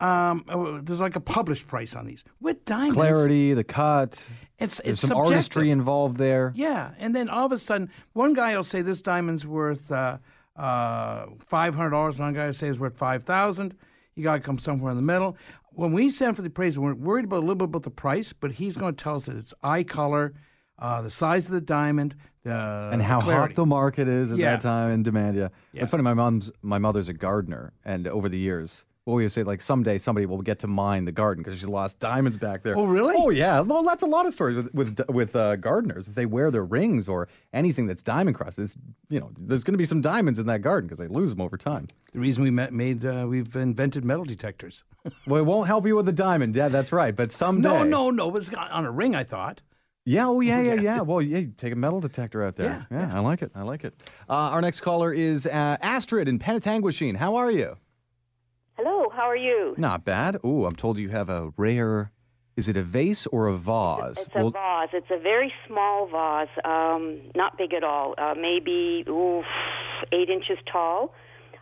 um, 0.00 0.44
oh, 0.48 0.78
there's 0.80 1.00
like 1.00 1.16
a 1.16 1.20
published 1.20 1.66
price 1.66 1.94
on 1.94 2.06
these. 2.06 2.24
With 2.40 2.64
diamonds, 2.64 2.94
Clarity, 2.96 3.54
the 3.54 3.64
cut. 3.64 4.22
it's 4.58 4.78
There's 4.78 4.92
it's 4.94 5.00
some 5.00 5.08
subjective. 5.08 5.32
artistry 5.32 5.70
involved 5.70 6.16
there. 6.18 6.52
Yeah, 6.54 6.90
and 6.98 7.14
then 7.16 7.28
all 7.30 7.46
of 7.46 7.52
a 7.52 7.58
sudden, 7.58 7.88
one 8.12 8.34
guy 8.34 8.54
will 8.54 8.64
say 8.64 8.82
this 8.82 9.00
diamond's 9.00 9.46
worth 9.46 9.90
uh, 9.90 10.18
uh, 10.56 11.26
five 11.46 11.74
hundred 11.74 11.90
dollars. 11.90 12.18
One 12.18 12.34
guy 12.34 12.46
will 12.46 12.52
say 12.52 12.68
it's 12.68 12.78
worth 12.78 12.98
five 12.98 13.24
thousand. 13.24 13.74
You 14.14 14.22
got 14.24 14.34
to 14.34 14.40
come 14.40 14.58
somewhere 14.58 14.90
in 14.90 14.96
the 14.96 15.02
middle. 15.02 15.38
When 15.70 15.92
we 15.92 16.10
send 16.10 16.36
for 16.36 16.42
the 16.42 16.48
appraisal, 16.48 16.82
we're 16.82 16.92
worried 16.94 17.24
about 17.24 17.38
a 17.38 17.40
little 17.40 17.54
bit 17.54 17.64
about 17.64 17.84
the 17.84 17.90
price, 17.90 18.34
but 18.34 18.52
he's 18.52 18.76
going 18.76 18.94
to 18.94 19.02
tell 19.02 19.14
us 19.16 19.24
that 19.26 19.36
it's 19.36 19.54
eye 19.62 19.84
color, 19.84 20.34
uh, 20.82 21.00
the 21.00 21.10
size 21.10 21.46
of 21.46 21.52
the 21.52 21.60
diamond, 21.60 22.14
the 22.44 22.90
and 22.92 23.00
how 23.00 23.20
clarity. 23.20 23.54
hot 23.54 23.56
the 23.56 23.66
market 23.66 24.08
is 24.08 24.32
at 24.32 24.38
Yeah. 24.38 24.52
that 24.52 24.60
time 24.62 24.90
in 24.90 25.02
demand. 25.02 25.36
Yeah. 25.36 25.48
Yeah. 25.72 25.82
it's 25.82 25.90
funny. 25.90 26.02
My 26.02 26.14
mom's 26.14 26.50
my 26.62 26.78
mother's 26.78 27.08
a 27.08 27.12
gardener, 27.14 27.72
and 27.84 28.06
over 28.08 28.28
the 28.28 28.38
years, 28.38 28.84
well, 29.04 29.16
we 29.16 29.24
would 29.24 29.32
say 29.32 29.42
like 29.42 29.60
someday 29.60 29.98
somebody 29.98 30.26
will 30.26 30.42
get 30.42 30.58
to 30.60 30.66
mine 30.68 31.04
the 31.06 31.12
garden 31.12 31.42
because 31.42 31.58
she 31.58 31.66
lost 31.66 31.98
diamonds 31.98 32.36
back 32.36 32.62
there. 32.62 32.76
Oh, 32.76 32.84
really? 32.84 33.14
Oh, 33.18 33.30
yeah. 33.30 33.58
Well, 33.60 33.82
that's 33.82 34.02
a 34.04 34.06
lot 34.06 34.26
of 34.26 34.32
stories 34.32 34.56
with 34.56 34.74
with 34.74 35.00
with 35.08 35.34
uh, 35.36 35.56
gardeners. 35.56 36.06
If 36.08 36.14
they 36.14 36.26
wear 36.26 36.50
their 36.50 36.64
rings 36.64 37.08
or 37.08 37.28
anything 37.52 37.86
that's 37.86 38.02
diamond 38.02 38.36
crosses, 38.36 38.76
you 39.08 39.18
know, 39.20 39.30
there's 39.38 39.64
going 39.64 39.74
to 39.74 39.78
be 39.78 39.84
some 39.84 40.00
diamonds 40.02 40.38
in 40.38 40.46
that 40.46 40.62
garden 40.62 40.86
because 40.88 40.98
they 40.98 41.08
lose 41.08 41.30
them 41.30 41.40
over 41.40 41.56
time. 41.56 41.88
The 42.12 42.20
reason 42.20 42.42
we 42.44 42.50
met, 42.50 42.72
made 42.72 43.04
uh, 43.04 43.26
we've 43.28 43.54
invented 43.56 44.04
metal 44.04 44.24
detectors. 44.24 44.84
Well, 45.26 45.40
it 45.40 45.46
won't 45.46 45.66
help 45.66 45.86
you 45.86 45.96
with 45.96 46.06
the 46.06 46.12
diamond. 46.12 46.54
Yeah, 46.54 46.68
that's 46.68 46.92
right. 46.92 47.14
But 47.14 47.30
someday. 47.42 47.68
No, 47.68 47.82
no, 47.84 48.10
no. 48.10 48.28
It 48.28 48.34
was 48.34 48.52
on 48.54 48.84
a 48.84 48.90
ring. 48.90 49.14
I 49.16 49.24
thought. 49.24 49.60
Yeah, 50.04 50.26
oh 50.28 50.40
yeah, 50.50 50.60
yeah, 50.60 50.74
yeah. 50.74 51.00
Well, 51.00 51.22
yeah, 51.22 51.42
take 51.56 51.72
a 51.72 51.76
metal 51.76 52.00
detector 52.00 52.44
out 52.44 52.56
there. 52.56 52.86
Yeah, 52.90 52.98
Yeah, 53.00 53.16
I 53.16 53.20
like 53.20 53.42
it. 53.42 53.52
I 53.54 53.62
like 53.62 53.84
it. 53.84 53.94
Uh, 54.28 54.32
our 54.32 54.60
next 54.60 54.80
caller 54.80 55.12
is 55.12 55.46
uh, 55.46 55.76
Astrid 55.80 56.28
in 56.28 56.38
Penetanguishene. 56.38 57.16
How 57.16 57.36
are 57.36 57.50
you? 57.50 57.76
Hello, 58.74 59.08
how 59.10 59.22
are 59.22 59.36
you? 59.36 59.74
Not 59.78 60.04
bad. 60.04 60.38
Ooh, 60.44 60.64
I'm 60.66 60.74
told 60.74 60.98
you 60.98 61.10
have 61.10 61.28
a 61.28 61.52
rare. 61.56 62.10
Is 62.56 62.68
it 62.68 62.76
a 62.76 62.82
vase 62.82 63.26
or 63.28 63.46
a 63.46 63.56
vase? 63.56 64.18
It's 64.18 64.30
a 64.34 64.50
vase. 64.50 64.88
It's 64.92 65.10
a 65.10 65.18
very 65.18 65.52
small 65.66 66.06
vase, 66.06 66.48
um, 66.64 67.20
not 67.34 67.56
big 67.56 67.72
at 67.72 67.84
all. 67.84 68.14
Uh, 68.18 68.34
maybe 68.34 69.04
ooh, 69.08 69.42
eight 70.12 70.28
inches 70.28 70.58
tall. 70.70 71.14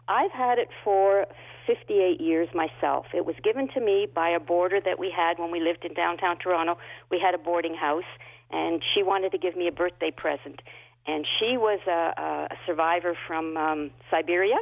I've 0.09 0.33
had 0.33 0.59
it 0.59 0.68
for 0.83 1.26
58 1.74 2.20
years 2.20 2.48
myself. 2.54 3.06
It 3.14 3.24
was 3.24 3.37
given 3.44 3.68
to 3.74 3.80
me 3.80 4.06
by 4.12 4.28
a 4.30 4.40
boarder 4.40 4.80
that 4.85 4.98
we 4.98 5.11
had 5.14 5.38
when 5.38 5.50
we 5.52 5.61
lived 5.61 5.85
in 5.85 5.94
downtown 5.94 6.37
Toronto. 6.38 6.78
We 7.11 7.18
had 7.20 7.35
a 7.35 7.38
boarding 7.38 7.74
house, 7.74 8.11
and 8.50 8.83
she 8.92 9.02
wanted 9.02 9.30
to 9.33 9.38
give 9.38 9.54
me 9.56 9.68
a 9.68 9.72
birthday 9.72 10.11
present. 10.11 10.61
And 11.06 11.24
she 11.38 11.56
was 11.56 11.80
a, 11.87 12.46
a 12.54 12.56
survivor 12.66 13.16
from 13.26 13.56
um, 13.56 13.90
Siberia. 14.11 14.56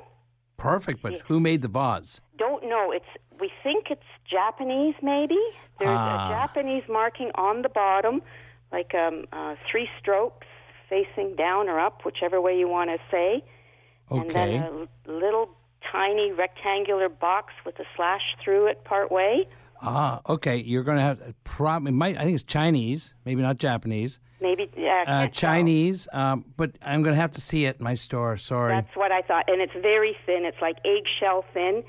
Perfect. 0.58 1.02
But 1.02 1.20
who 1.28 1.40
made 1.40 1.62
the 1.62 1.68
vase? 1.68 2.20
don't 2.36 2.62
know. 2.68 2.92
It's 2.92 3.12
we 3.40 3.50
think 3.64 3.86
it's 3.90 4.10
Japanese, 4.30 4.94
maybe. 5.02 5.38
There's 5.78 5.90
Ah. 5.98 6.26
a 6.26 6.30
Japanese 6.30 6.82
marking 6.88 7.30
on 7.36 7.62
the 7.62 7.68
bottom, 7.68 8.20
like 8.72 8.92
um, 8.94 9.24
uh, 9.32 9.54
three 9.70 9.88
strokes 10.00 10.46
facing 10.88 11.36
down 11.36 11.68
or 11.68 11.78
up, 11.80 12.04
whichever 12.04 12.40
way 12.40 12.58
you 12.58 12.68
want 12.68 12.90
to 12.90 12.98
say. 13.10 13.44
Okay. 14.10 14.20
And 14.20 14.30
then 14.30 14.88
a 15.08 15.12
little 15.12 15.50
tiny 15.92 16.32
rectangular 16.32 17.08
box 17.08 17.52
with 17.64 17.78
a 17.78 17.84
slash 17.96 18.22
through 18.42 18.66
it 18.66 18.84
part 18.84 19.10
way. 19.10 19.48
Ah, 19.80 20.20
okay. 20.28 20.56
You're 20.56 20.82
going 20.82 20.98
to 20.98 21.04
have 21.04 21.34
probably. 21.44 21.92
Might 21.92 22.16
I 22.18 22.24
think 22.24 22.34
it's 22.34 22.44
Chinese, 22.44 23.14
maybe 23.24 23.42
not 23.42 23.58
Japanese. 23.58 24.20
Maybe 24.40 24.70
yeah, 24.76 25.04
Uh. 25.06 25.26
Chinese, 25.28 26.08
um, 26.12 26.44
but 26.56 26.72
I'm 26.82 27.02
going 27.02 27.14
to 27.14 27.20
have 27.20 27.32
to 27.32 27.40
see 27.40 27.64
it 27.64 27.78
in 27.78 27.84
my 27.84 27.94
store. 27.94 28.36
Sorry. 28.36 28.72
That's 28.72 28.96
what 28.96 29.10
I 29.10 29.22
thought, 29.22 29.44
and 29.48 29.60
it's 29.60 29.72
very 29.72 30.16
thin. 30.26 30.44
It's 30.44 30.60
like 30.60 30.76
eggshell 30.84 31.44
thin. 31.52 31.82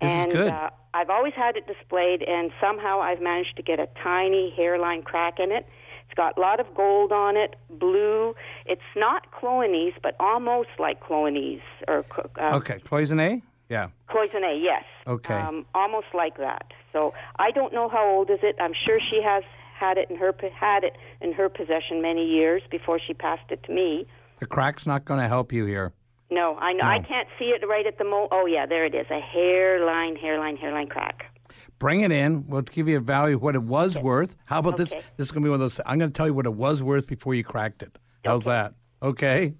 This 0.00 0.10
is 0.10 0.24
and 0.24 0.32
good. 0.32 0.50
Uh, 0.50 0.70
I've 0.94 1.10
always 1.10 1.34
had 1.34 1.56
it 1.56 1.66
displayed, 1.66 2.22
and 2.22 2.50
somehow 2.60 3.00
I've 3.00 3.20
managed 3.20 3.56
to 3.56 3.62
get 3.62 3.78
a 3.78 3.88
tiny 4.02 4.52
hairline 4.56 5.02
crack 5.02 5.38
in 5.38 5.52
it. 5.52 5.66
It's 6.10 6.16
got 6.16 6.36
a 6.36 6.40
lot 6.40 6.58
of 6.58 6.66
gold 6.74 7.12
on 7.12 7.36
it, 7.36 7.54
blue. 7.78 8.34
It's 8.66 8.82
not 8.96 9.28
cloonese, 9.30 9.94
but 10.02 10.16
almost 10.18 10.70
like 10.76 11.00
cloonese 11.00 11.62
or 11.86 12.04
uh, 12.36 12.56
okay, 12.56 12.80
cloisonne. 12.80 13.42
Yeah. 13.68 13.90
cloisonne. 14.08 14.60
Yes. 14.60 14.82
Okay. 15.06 15.34
Um, 15.34 15.66
almost 15.72 16.08
like 16.12 16.36
that. 16.38 16.72
So 16.92 17.14
I 17.38 17.52
don't 17.52 17.72
know 17.72 17.88
how 17.88 18.10
old 18.10 18.28
is 18.28 18.40
it. 18.42 18.56
I'm 18.58 18.72
sure 18.84 18.98
she 18.98 19.22
has 19.22 19.44
had 19.78 19.98
it 19.98 20.10
in 20.10 20.16
her 20.16 20.34
had 20.52 20.82
it 20.82 20.96
in 21.20 21.32
her 21.32 21.48
possession 21.48 22.02
many 22.02 22.26
years 22.26 22.62
before 22.72 22.98
she 22.98 23.14
passed 23.14 23.48
it 23.50 23.62
to 23.64 23.72
me. 23.72 24.04
The 24.40 24.46
crack's 24.46 24.88
not 24.88 25.04
going 25.04 25.20
to 25.20 25.28
help 25.28 25.52
you 25.52 25.64
here. 25.64 25.92
No, 26.28 26.56
I 26.56 26.72
know. 26.72 26.84
I 26.84 26.98
can't 26.98 27.28
see 27.38 27.46
it 27.46 27.64
right 27.68 27.86
at 27.86 27.98
the 27.98 28.04
mo. 28.04 28.26
Oh 28.32 28.46
yeah, 28.46 28.66
there 28.66 28.84
it 28.84 28.96
is. 28.96 29.06
A 29.10 29.20
hairline, 29.20 30.16
hairline, 30.16 30.56
hairline 30.56 30.88
crack. 30.88 31.29
Bring 31.78 32.00
it 32.00 32.12
in. 32.12 32.46
We'll 32.46 32.62
give 32.62 32.88
you 32.88 32.96
a 32.96 33.00
value 33.00 33.36
of 33.36 33.42
what 33.42 33.54
it 33.54 33.62
was 33.62 33.96
worth. 33.98 34.36
How 34.44 34.58
about 34.58 34.76
this? 34.76 34.92
Okay. 34.92 35.02
This 35.16 35.26
is 35.28 35.32
going 35.32 35.42
to 35.42 35.46
be 35.46 35.50
one 35.50 35.56
of 35.56 35.60
those. 35.60 35.80
I'm 35.86 35.98
going 35.98 36.10
to 36.10 36.16
tell 36.16 36.26
you 36.26 36.34
what 36.34 36.46
it 36.46 36.54
was 36.54 36.82
worth 36.82 37.06
before 37.06 37.34
you 37.34 37.44
cracked 37.44 37.82
it. 37.82 37.98
How's 38.24 38.44
that? 38.44 38.74
Okay. 39.02 39.54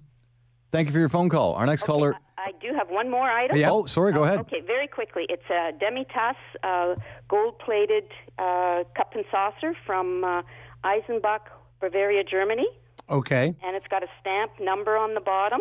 Thank 0.71 0.87
you 0.87 0.93
for 0.93 0.99
your 0.99 1.09
phone 1.09 1.29
call. 1.29 1.55
Our 1.55 1.65
next 1.65 1.83
caller. 1.83 2.15
I 2.37 2.53
do 2.61 2.73
have 2.73 2.89
one 2.89 3.09
more 3.11 3.29
item. 3.29 3.57
Yeah. 3.57 3.71
Oh, 3.71 3.85
sorry. 3.85 4.13
Go 4.13 4.23
ahead. 4.23 4.39
Okay, 4.39 4.61
very 4.65 4.87
quickly. 4.87 5.25
It's 5.29 5.43
a 5.49 5.71
Demitasse 5.73 6.35
uh, 6.63 6.95
gold-plated 7.27 8.05
uh, 8.39 8.83
cup 8.95 9.13
and 9.13 9.25
saucer 9.29 9.75
from 9.85 10.23
uh, 10.23 10.41
Eschenbach, 10.83 11.41
Bavaria, 11.79 12.23
Germany, 12.23 12.67
Okay. 13.09 13.53
and 13.63 13.75
it's 13.75 13.87
got 13.87 14.01
a 14.03 14.07
stamp 14.19 14.51
number 14.59 14.97
on 14.97 15.13
the 15.13 15.19
bottom. 15.21 15.59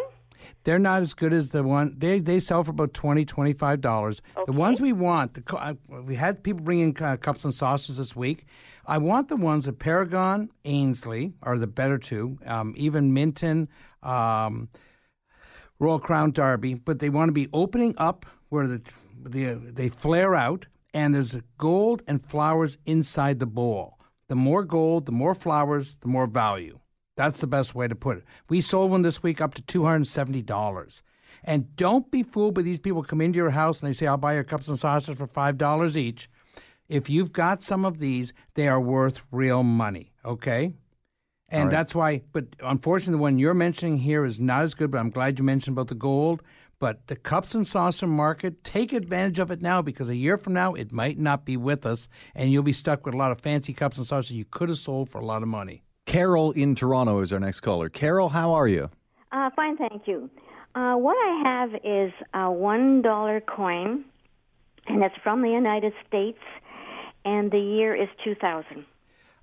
They're 0.65 0.79
not 0.79 1.03
as 1.03 1.15
good 1.15 1.33
as 1.33 1.51
the 1.51 1.63
one 1.63 1.95
they 1.99 2.21
they 2.21 2.41
sell 2.41 2.65
for 2.65 2.71
about 2.71 2.95
twenty 2.95 3.25
twenty 3.25 3.53
five 3.53 3.81
dollars. 3.81 4.23
The 4.47 4.53
ones 4.53 4.81
we 4.81 4.93
want, 4.93 5.35
the 5.35 5.77
we 5.89 6.17
had 6.17 6.43
people 6.43 6.63
bring 6.63 6.81
in 6.81 6.97
uh, 7.01 7.17
cups 7.17 7.45
and 7.45 7.55
saucers 7.55 7.97
this 7.99 8.15
week. 8.15 8.47
I 8.87 8.99
want 8.99 9.29
the 9.29 9.37
ones 9.37 9.67
that 9.67 9.79
Paragon, 9.79 10.51
Aynsley 10.65 11.35
are 11.43 11.59
the 11.59 11.67
better 11.67 11.99
two. 11.99 12.39
Um, 12.45 12.75
even 12.77 13.13
Minton, 13.13 13.69
um, 14.03 14.69
Royal 15.79 15.99
Crown 15.99 16.33
Derby, 16.33 16.75
but 16.75 16.99
they 16.99 17.09
want 17.09 17.29
to 17.29 17.33
be 17.33 17.49
opening 17.53 17.95
up 17.99 18.27
where 18.49 18.67
the, 18.67 18.83
the 19.23 19.55
they 19.55 19.89
flare 19.89 20.35
out, 20.35 20.67
and 20.93 21.15
there's 21.15 21.37
gold 21.57 22.03
and 22.07 22.25
flowers 22.25 22.79
inside 22.85 23.39
the 23.39 23.47
bowl. 23.47 23.99
The 24.29 24.37
more 24.37 24.65
gold, 24.65 25.07
the 25.07 25.13
more 25.13 25.35
flowers, 25.35 25.99
the 25.99 26.09
more 26.09 26.27
value. 26.27 26.79
That's 27.21 27.41
the 27.41 27.47
best 27.47 27.75
way 27.75 27.87
to 27.87 27.95
put 27.95 28.17
it. 28.17 28.25
We 28.49 28.63
sold 28.63 28.91
one 28.91 29.03
this 29.03 29.23
week 29.23 29.43
up 29.43 29.53
to 29.53 29.61
two 29.61 29.85
hundred 29.85 29.97
and 29.97 30.07
seventy 30.07 30.41
dollars. 30.41 31.03
And 31.45 31.77
don't 31.77 32.11
be 32.11 32.23
fooled 32.23 32.55
by 32.55 32.63
these 32.63 32.79
people 32.79 33.03
come 33.03 33.21
into 33.21 33.37
your 33.37 33.51
house 33.51 33.83
and 33.83 33.91
they 33.91 33.93
say, 33.93 34.07
"I'll 34.07 34.17
buy 34.17 34.33
your 34.33 34.43
cups 34.43 34.69
and 34.69 34.79
saucers 34.79 35.19
for 35.19 35.27
five 35.27 35.59
dollars 35.59 35.99
each." 35.99 36.31
If 36.89 37.11
you've 37.11 37.31
got 37.31 37.63
some 37.63 37.85
of 37.85 37.99
these, 37.99 38.33
they 38.55 38.69
are 38.69 38.81
worth 38.81 39.21
real 39.31 39.63
money. 39.63 40.13
Okay. 40.25 40.73
And 41.51 41.71
that's 41.71 41.95
why, 41.95 42.23
but 42.33 42.47
unfortunately, 42.61 43.19
the 43.19 43.23
one 43.23 43.39
you're 43.39 43.53
mentioning 43.53 43.99
here 43.99 44.25
is 44.25 44.41
not 44.41 44.63
as 44.63 44.73
good. 44.73 44.91
But 44.91 45.01
I'm 45.01 45.11
glad 45.11 45.39
you 45.39 45.45
mentioned 45.45 45.75
about 45.75 45.89
the 45.89 45.95
gold. 45.95 46.43
But 46.79 47.09
the 47.09 47.17
cups 47.17 47.55
and 47.55 47.67
saucer 47.67 48.07
market, 48.07 48.65
take 48.65 48.95
advantage 48.95 49.39
of 49.39 49.51
it 49.51 49.61
now 49.61 49.83
because 49.83 50.09
a 50.09 50.17
year 50.17 50.39
from 50.39 50.55
now, 50.55 50.73
it 50.73 50.91
might 50.91 51.19
not 51.19 51.45
be 51.45 51.59
with 51.59 51.85
us, 51.85 52.09
and 52.35 52.51
you'll 52.51 52.63
be 52.63 52.73
stuck 52.73 53.05
with 53.05 53.13
a 53.13 53.19
lot 53.19 53.31
of 53.31 53.43
fancy 53.43 53.75
cups 53.75 53.99
and 53.99 54.07
saucers 54.07 54.33
you 54.33 54.47
could 54.47 54.71
have 54.71 54.79
sold 54.79 55.11
for 55.11 55.21
a 55.21 55.27
lot 55.27 55.43
of 55.43 55.49
money. 55.49 55.83
Carol 56.11 56.51
in 56.51 56.75
Toronto 56.75 57.21
is 57.21 57.33
our 57.33 57.39
next 57.39 57.61
caller. 57.61 57.89
Carol, 57.89 58.31
how 58.31 58.53
are 58.53 58.67
you? 58.67 58.91
Uh, 59.31 59.49
fine, 59.55 59.77
thank 59.77 60.09
you. 60.09 60.29
Uh, 60.75 60.95
what 60.97 61.15
I 61.15 61.41
have 61.45 61.71
is 61.85 62.13
a 62.35 62.51
one 62.51 63.01
dollar 63.01 63.41
coin, 63.41 64.05
and 64.89 65.05
it's 65.05 65.15
from 65.23 65.41
the 65.41 65.51
United 65.51 65.93
States, 66.09 66.41
and 67.25 67.53
the 67.53 67.61
year 67.61 67.95
is 67.95 68.09
two 68.25 68.35
thousand. 68.35 68.87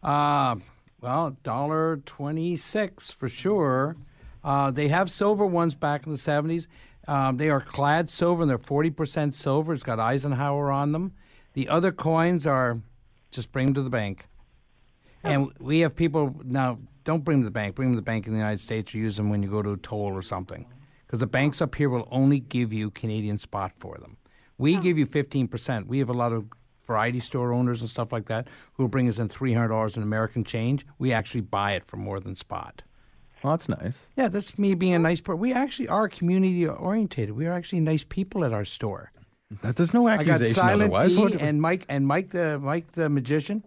Uh, 0.03 0.58
well, 0.99 1.38
dollar 1.41 2.01
twenty 2.06 2.58
six 2.58 3.12
for 3.12 3.30
sure. 3.30 3.95
Uh, 4.43 4.69
they 4.69 4.89
have 4.89 5.10
silver 5.10 5.45
ones 5.45 5.73
back 5.73 6.06
in 6.06 6.12
the 6.12 6.17
seventies. 6.17 6.67
Um, 7.08 7.38
they 7.38 7.49
are 7.49 7.62
clad 7.62 8.10
silver, 8.10 8.41
and 8.41 8.49
they're 8.49 8.58
forty 8.58 8.89
percent 8.89 9.36
silver. 9.36 9.73
It's 9.73 9.84
got 9.84 10.01
Eisenhower 10.01 10.69
on 10.69 10.91
them. 10.91 11.13
The 11.53 11.69
other 11.69 11.93
coins 11.93 12.45
are 12.45 12.82
just 13.32 13.53
bring 13.53 13.67
them 13.67 13.75
to 13.75 13.84
the 13.84 13.89
bank. 13.89 14.27
And 15.28 15.52
we 15.60 15.80
have 15.80 15.96
people 15.96 16.36
now. 16.44 16.80
Don't 17.04 17.24
bring 17.24 17.38
them 17.38 17.44
to 17.44 17.48
the 17.48 17.52
bank. 17.52 17.76
Bring 17.76 17.90
them 17.90 17.96
to 17.96 18.02
the 18.02 18.06
bank 18.06 18.28
in 18.28 18.34
the 18.34 18.40
United 18.40 18.60
States, 18.60 18.94
or 18.94 18.98
use 18.98 19.16
them 19.18 19.30
when 19.30 19.42
you 19.42 19.50
go 19.50 19.62
to 19.62 19.72
a 19.72 19.78
toll 19.78 20.12
or 20.13 20.22
something. 20.22 20.66
Because 21.06 21.20
the 21.20 21.28
banks 21.28 21.62
up 21.62 21.76
here 21.76 21.90
will 21.90 22.08
only 22.12 22.40
give 22.40 22.74
you 22.74 22.92
Canadian 22.92 23.38
spot 23.38 23.72
for 23.80 23.98
them. 23.98 24.18
We 24.58 24.78
oh. 24.78 24.82
give 24.82 24.98
you 24.98 25.06
fifteen 25.06 25.48
percent. 25.48 25.88
We 25.88 26.00
have 26.00 26.10
a 26.10 26.13
lot 26.13 26.34
of 26.34 26.46
variety 26.86 27.20
store 27.20 27.54
owners 27.54 27.82
and 27.82 27.90
stuff 27.90 28.12
like 28.12 28.28
that 28.28 28.48
who 28.74 28.84
will 28.84 28.90
bring 28.90 29.08
us 29.08 29.20
in 29.20 29.30
three 29.30 29.54
hundred 29.54 29.70
dollars 29.70 29.98
in 29.98 30.04
American 30.04 30.44
change. 30.44 30.86
We 30.98 31.13
actually 31.13 31.42
buy 31.42 31.74
it 31.74 31.86
for 31.86 31.98
more 31.98 32.20
than 32.20 32.36
spot. 32.36 32.84
Well, 33.44 33.54
that's 33.54 33.70
nice. 33.70 34.00
Yeah, 34.16 34.30
that's 34.30 34.58
me 34.58 34.74
being 34.74 34.96
a 34.96 35.00
nice 35.00 35.22
person. 35.22 35.40
We 35.40 35.54
actually 35.54 35.88
are 35.90 36.10
community 36.10 36.68
orientated. 36.68 37.36
We 37.36 37.46
are 37.46 37.54
actually 37.54 37.82
nice 37.82 38.04
people 38.04 38.44
at 38.44 38.52
our 38.52 38.66
store. 38.66 39.12
That, 39.62 39.76
there's 39.76 39.94
no 39.94 40.10
accusation 40.10 40.34
I 40.34 40.38
got 40.38 40.42
accusation 40.42 40.62
Silent 40.62 40.94
otherwise. 40.94 41.34
D 41.34 41.40
and 41.40 41.62
Mike 41.62 41.86
and 41.88 42.08
Mike 42.08 42.32
the 42.32 42.60
Mike 42.60 42.94
the 42.94 43.10
magician. 43.10 43.63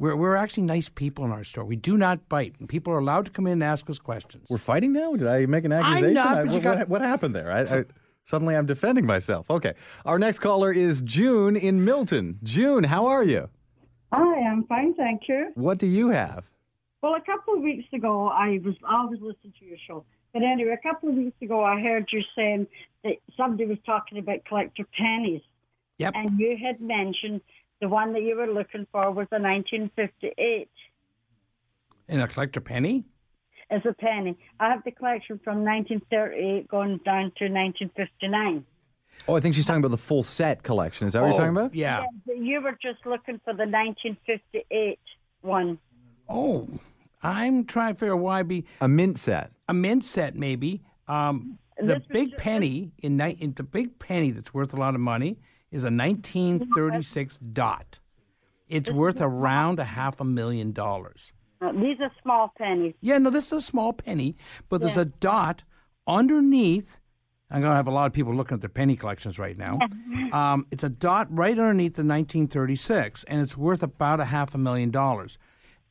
We're 0.00 0.16
we're 0.16 0.34
actually 0.34 0.62
nice 0.62 0.88
people 0.88 1.26
in 1.26 1.30
our 1.30 1.44
store. 1.44 1.62
We 1.64 1.76
do 1.76 1.98
not 1.98 2.26
bite, 2.30 2.54
and 2.58 2.66
people 2.66 2.90
are 2.94 2.98
allowed 2.98 3.26
to 3.26 3.30
come 3.30 3.46
in 3.46 3.52
and 3.52 3.62
ask 3.62 3.88
us 3.90 3.98
questions. 3.98 4.46
We're 4.48 4.56
fighting 4.56 4.94
now? 4.94 5.14
Did 5.14 5.26
I 5.28 5.44
make 5.44 5.66
an 5.66 5.72
I'm 5.72 5.84
accusation? 5.84 6.14
not, 6.14 6.36
I- 6.38 6.42
you 6.44 6.50
what, 6.52 6.62
got- 6.62 6.78
what, 6.78 6.88
what 6.88 7.02
happened 7.02 7.36
there? 7.36 7.52
I, 7.52 7.60
I, 7.60 7.84
Suddenly 8.24 8.56
I'm 8.56 8.64
defending 8.66 9.04
myself. 9.06 9.50
Okay. 9.50 9.74
Our 10.06 10.18
next 10.18 10.38
caller 10.38 10.72
is 10.72 11.02
June 11.02 11.54
in 11.56 11.84
Milton. 11.84 12.38
June, 12.42 12.84
how 12.84 13.06
are 13.06 13.24
you? 13.24 13.48
Hi, 14.12 14.40
I'm 14.48 14.64
fine, 14.64 14.94
thank 14.94 15.22
you. 15.28 15.50
What 15.54 15.78
do 15.78 15.86
you 15.86 16.08
have? 16.08 16.44
Well, 17.02 17.14
a 17.14 17.20
couple 17.20 17.54
of 17.54 17.60
weeks 17.60 17.86
ago, 17.92 18.28
I 18.28 18.60
was 18.64 18.74
I 18.88 18.96
always 19.02 19.20
listen 19.20 19.52
to 19.58 19.64
your 19.66 19.78
show. 19.86 20.04
But 20.32 20.42
anyway, 20.42 20.76
a 20.82 20.88
couple 20.88 21.10
of 21.10 21.16
weeks 21.16 21.42
ago, 21.42 21.62
I 21.62 21.80
heard 21.80 22.08
you 22.12 22.22
saying 22.34 22.68
that 23.04 23.16
somebody 23.36 23.66
was 23.66 23.78
talking 23.84 24.18
about 24.18 24.44
collector 24.46 24.84
pennies. 24.96 25.42
Yep. 25.98 26.12
And 26.14 26.38
you 26.40 26.56
had 26.56 26.80
mentioned 26.80 27.42
the 27.80 27.88
one 27.88 28.12
that 28.12 28.22
you 28.22 28.36
were 28.36 28.46
looking 28.46 28.86
for 28.92 29.10
was 29.10 29.26
a 29.32 29.40
1958 29.40 30.68
In 32.08 32.20
a 32.20 32.28
collector 32.28 32.60
penny? 32.60 33.04
as 33.70 33.82
a 33.88 33.92
penny. 33.92 34.36
I 34.58 34.68
have 34.68 34.82
the 34.84 34.90
collection 34.90 35.38
from 35.44 35.64
1938 35.64 36.66
going 36.68 36.98
down 37.04 37.30
to 37.38 37.44
1959. 37.44 38.64
Oh, 39.28 39.36
I 39.36 39.40
think 39.40 39.54
she's 39.54 39.64
talking 39.64 39.78
about 39.78 39.92
the 39.92 39.96
full 39.98 40.24
set 40.24 40.64
collection. 40.64 41.06
Is 41.06 41.12
that 41.12 41.20
what 41.22 41.28
you're 41.28 41.36
talking 41.36 41.56
about? 41.56 41.72
Yeah. 41.74 42.04
but 42.26 42.36
You 42.38 42.60
were 42.62 42.76
just 42.82 43.06
looking 43.06 43.40
for 43.44 43.52
the 43.52 43.66
1958 43.66 44.98
one. 45.42 45.78
Oh, 46.28 46.68
I'm 47.22 47.64
trying 47.64 47.94
to 47.94 47.98
figure 48.00 48.14
out 48.14 48.20
why 48.20 48.42
be 48.42 48.64
A 48.80 48.88
mint 48.88 49.18
set. 49.18 49.52
a 49.68 49.74
mint 49.74 50.04
set 50.04 50.34
maybe. 50.34 50.82
Um, 51.06 51.58
the 51.78 52.02
big 52.10 52.30
just- 52.30 52.42
penny 52.42 52.90
in, 53.02 53.16
ni- 53.16 53.36
in 53.40 53.52
the 53.54 53.62
big 53.62 53.98
penny 54.00 54.32
that's 54.32 54.52
worth 54.52 54.72
a 54.74 54.76
lot 54.76 54.94
of 54.96 55.00
money 55.00 55.38
is 55.70 55.84
a 55.84 55.90
1936 55.90 57.38
dot. 57.38 57.98
It's 58.68 58.90
worth 58.90 59.20
around 59.20 59.78
a 59.78 59.84
half 59.84 60.20
a 60.20 60.24
million 60.24 60.72
dollars. 60.72 61.32
Uh, 61.60 61.72
these 61.72 61.98
are 62.00 62.10
small 62.22 62.52
pennies. 62.56 62.94
Yeah, 63.00 63.18
no, 63.18 63.30
this 63.30 63.46
is 63.46 63.52
a 63.52 63.60
small 63.60 63.92
penny, 63.92 64.36
but 64.68 64.80
there's 64.80 64.96
a 64.96 65.04
dot 65.04 65.64
underneath. 66.06 66.98
I'm 67.50 67.60
going 67.60 67.72
to 67.72 67.76
have 67.76 67.88
a 67.88 67.92
lot 67.92 68.06
of 68.06 68.12
people 68.12 68.34
looking 68.34 68.54
at 68.54 68.60
their 68.60 68.70
penny 68.70 68.94
collections 68.96 69.38
right 69.38 69.58
now. 69.58 69.78
Um, 70.32 70.66
it's 70.70 70.84
a 70.84 70.88
dot 70.88 71.26
right 71.30 71.58
underneath 71.58 71.94
the 71.94 72.02
1936, 72.04 73.24
and 73.24 73.42
it's 73.42 73.56
worth 73.56 73.82
about 73.82 74.20
a 74.20 74.26
half 74.26 74.54
a 74.54 74.58
million 74.58 74.90
dollars 74.90 75.36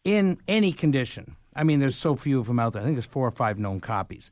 in 0.06 0.38
any 0.48 0.72
condition. 0.72 1.36
I 1.54 1.64
mean, 1.66 1.82
there's 1.82 1.98
so 1.98 2.16
few 2.16 2.40
of 2.40 2.48
them 2.48 2.60
out 2.60 2.74
there. 2.74 2.82
I 2.82 2.86
think 2.86 2.96
there's 2.96 3.06
four 3.06 3.28
or 3.28 3.32
five 3.32 3.60
known 3.60 3.82
copies. 3.82 4.32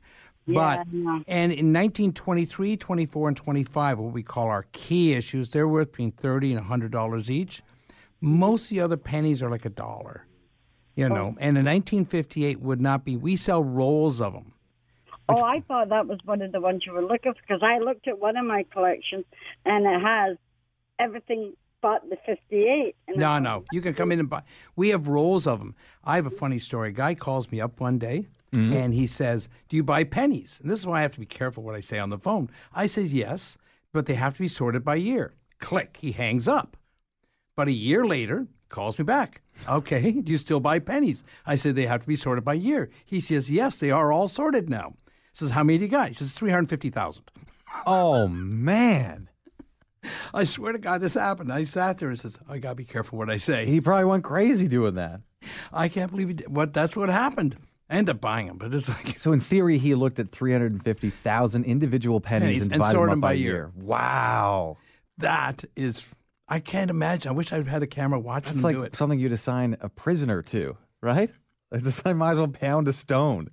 But 0.54 0.86
Yeah. 0.90 1.20
and 1.28 1.52
in 1.52 1.72
1923, 1.72 2.76
24, 2.76 3.28
and 3.28 3.36
25, 3.36 3.98
what 3.98 4.12
we 4.12 4.22
call 4.22 4.48
our 4.48 4.64
key 4.72 5.12
issues, 5.12 5.50
they're 5.52 5.68
worth 5.68 5.92
between 5.92 6.12
30 6.12 6.52
and 6.52 6.60
100 6.60 6.90
dollars 6.90 7.30
each. 7.30 7.62
Most 8.20 8.64
of 8.64 8.68
the 8.70 8.80
other 8.80 8.96
pennies 8.96 9.42
are 9.42 9.50
like 9.50 9.64
a 9.64 9.70
dollar, 9.70 10.24
you 10.96 11.08
know. 11.08 11.34
Oh. 11.36 11.38
And 11.38 11.56
in 11.58 11.64
1958 11.66 12.60
would 12.60 12.80
not 12.80 13.04
be. 13.04 13.16
We 13.16 13.36
sell 13.36 13.62
rolls 13.62 14.20
of 14.20 14.32
them. 14.32 14.52
Oh, 15.28 15.42
I 15.44 15.60
thought 15.68 15.90
that 15.90 16.06
was 16.06 16.18
one 16.24 16.40
of 16.40 16.52
the 16.52 16.60
ones 16.60 16.84
you 16.86 16.92
were 16.92 17.02
looking 17.04 17.34
for 17.34 17.40
because 17.46 17.62
I 17.62 17.78
looked 17.78 18.08
at 18.08 18.18
one 18.18 18.36
of 18.38 18.46
my 18.46 18.64
collections 18.72 19.26
and 19.66 19.84
it 19.86 20.00
has 20.00 20.38
everything 20.98 21.52
but 21.82 22.02
the 22.08 22.16
58. 22.26 22.96
No, 23.14 23.38
no. 23.38 23.64
You 23.70 23.80
can 23.82 23.92
come 23.94 24.10
in 24.10 24.18
and 24.18 24.28
buy. 24.30 24.42
We 24.74 24.88
have 24.88 25.06
rolls 25.06 25.46
of 25.46 25.58
them. 25.60 25.76
I 26.02 26.16
have 26.16 26.26
a 26.26 26.30
funny 26.30 26.58
story. 26.58 26.88
A 26.88 26.92
guy 26.92 27.14
calls 27.14 27.52
me 27.52 27.60
up 27.60 27.78
one 27.78 27.98
day 27.98 28.26
Mm-hmm. 28.52 28.72
and 28.72 28.94
he 28.94 29.06
says, 29.06 29.48
Do 29.68 29.76
you 29.76 29.84
buy 29.84 30.04
pennies? 30.04 30.58
And 30.62 30.70
this 30.70 30.78
is 30.78 30.86
why 30.86 30.98
I 30.98 31.02
have 31.02 31.12
to 31.12 31.20
be 31.20 31.26
careful 31.26 31.62
what 31.62 31.74
I 31.74 31.80
say 31.80 31.98
on 31.98 32.10
the 32.10 32.18
phone. 32.18 32.48
I 32.74 32.86
says, 32.86 33.12
Yes, 33.12 33.58
but 33.92 34.06
they 34.06 34.14
have 34.14 34.34
to 34.34 34.40
be 34.40 34.48
sorted 34.48 34.84
by 34.84 34.94
year. 34.96 35.34
Click. 35.58 35.98
He 36.00 36.12
hangs 36.12 36.48
up. 36.48 36.76
But 37.56 37.68
a 37.68 37.72
year 37.72 38.06
later, 38.06 38.46
calls 38.68 38.98
me 38.98 39.04
back. 39.04 39.42
Okay, 39.68 40.12
do 40.22 40.32
you 40.32 40.38
still 40.38 40.60
buy 40.60 40.78
pennies? 40.78 41.24
I 41.46 41.56
said, 41.56 41.74
They 41.76 41.86
have 41.86 42.02
to 42.02 42.08
be 42.08 42.16
sorted 42.16 42.44
by 42.44 42.54
year. 42.54 42.88
He 43.04 43.20
says, 43.20 43.50
Yes, 43.50 43.80
they 43.80 43.90
are 43.90 44.12
all 44.12 44.28
sorted 44.28 44.70
now. 44.70 44.94
says, 45.32 45.50
How 45.50 45.62
many 45.62 45.78
do 45.78 45.84
you 45.84 45.90
got? 45.90 46.08
He 46.08 46.14
says, 46.14 46.34
350,000. 46.34 47.24
Oh, 47.86 48.28
man. 48.28 49.28
I 50.32 50.44
swear 50.44 50.72
to 50.72 50.78
God, 50.78 51.00
this 51.00 51.14
happened. 51.14 51.52
I 51.52 51.64
sat 51.64 51.98
there 51.98 52.08
and 52.08 52.18
says, 52.18 52.38
I 52.48 52.58
got 52.58 52.70
to 52.70 52.74
be 52.76 52.84
careful 52.84 53.18
what 53.18 53.28
I 53.28 53.36
say. 53.36 53.66
He 53.66 53.80
probably 53.80 54.04
went 54.06 54.24
crazy 54.24 54.68
doing 54.68 54.94
that. 54.94 55.20
I 55.72 55.88
can't 55.88 56.10
believe 56.10 56.28
he 56.28 56.34
did. 56.34 56.54
What? 56.54 56.72
That's 56.72 56.96
what 56.96 57.08
happened. 57.08 57.56
I 57.90 57.96
ended 57.96 58.16
up 58.16 58.20
buying 58.20 58.46
them, 58.48 58.58
but 58.58 58.72
it's 58.74 58.88
like 58.88 59.18
So 59.18 59.32
in 59.32 59.40
theory, 59.40 59.78
he 59.78 59.94
looked 59.94 60.18
at 60.18 60.30
350,000 60.30 61.64
individual 61.64 62.20
pennies, 62.20 62.46
Pennies 62.46 62.62
and 62.64 62.72
and 62.74 62.80
divided 62.82 62.94
sorted 62.94 63.12
them 63.12 63.20
them 63.20 63.24
up 63.24 63.28
by 63.28 63.28
by 63.30 63.32
year. 63.34 63.52
year. 63.54 63.72
Wow. 63.76 64.76
that 65.18 65.64
is. 65.76 66.04
I 66.50 66.60
can't 66.60 66.90
imagine. 66.90 67.28
I 67.28 67.32
wish 67.32 67.52
I'd 67.52 67.68
had 67.68 67.82
a 67.82 67.86
camera 67.86 68.18
watching 68.18 68.54
That's 68.54 68.56
him 68.58 68.62
like 68.62 68.76
do 68.76 68.82
it. 68.84 68.96
something 68.96 69.18
you'd 69.18 69.32
assign 69.32 69.76
a 69.80 69.88
prisoner 69.90 70.40
to, 70.44 70.76
right? 71.02 71.30
Like 71.70 71.82
this, 71.82 72.00
I 72.06 72.14
might 72.14 72.32
as 72.32 72.38
well 72.38 72.48
pound 72.48 72.88
a 72.88 72.92
stone. 72.94 73.50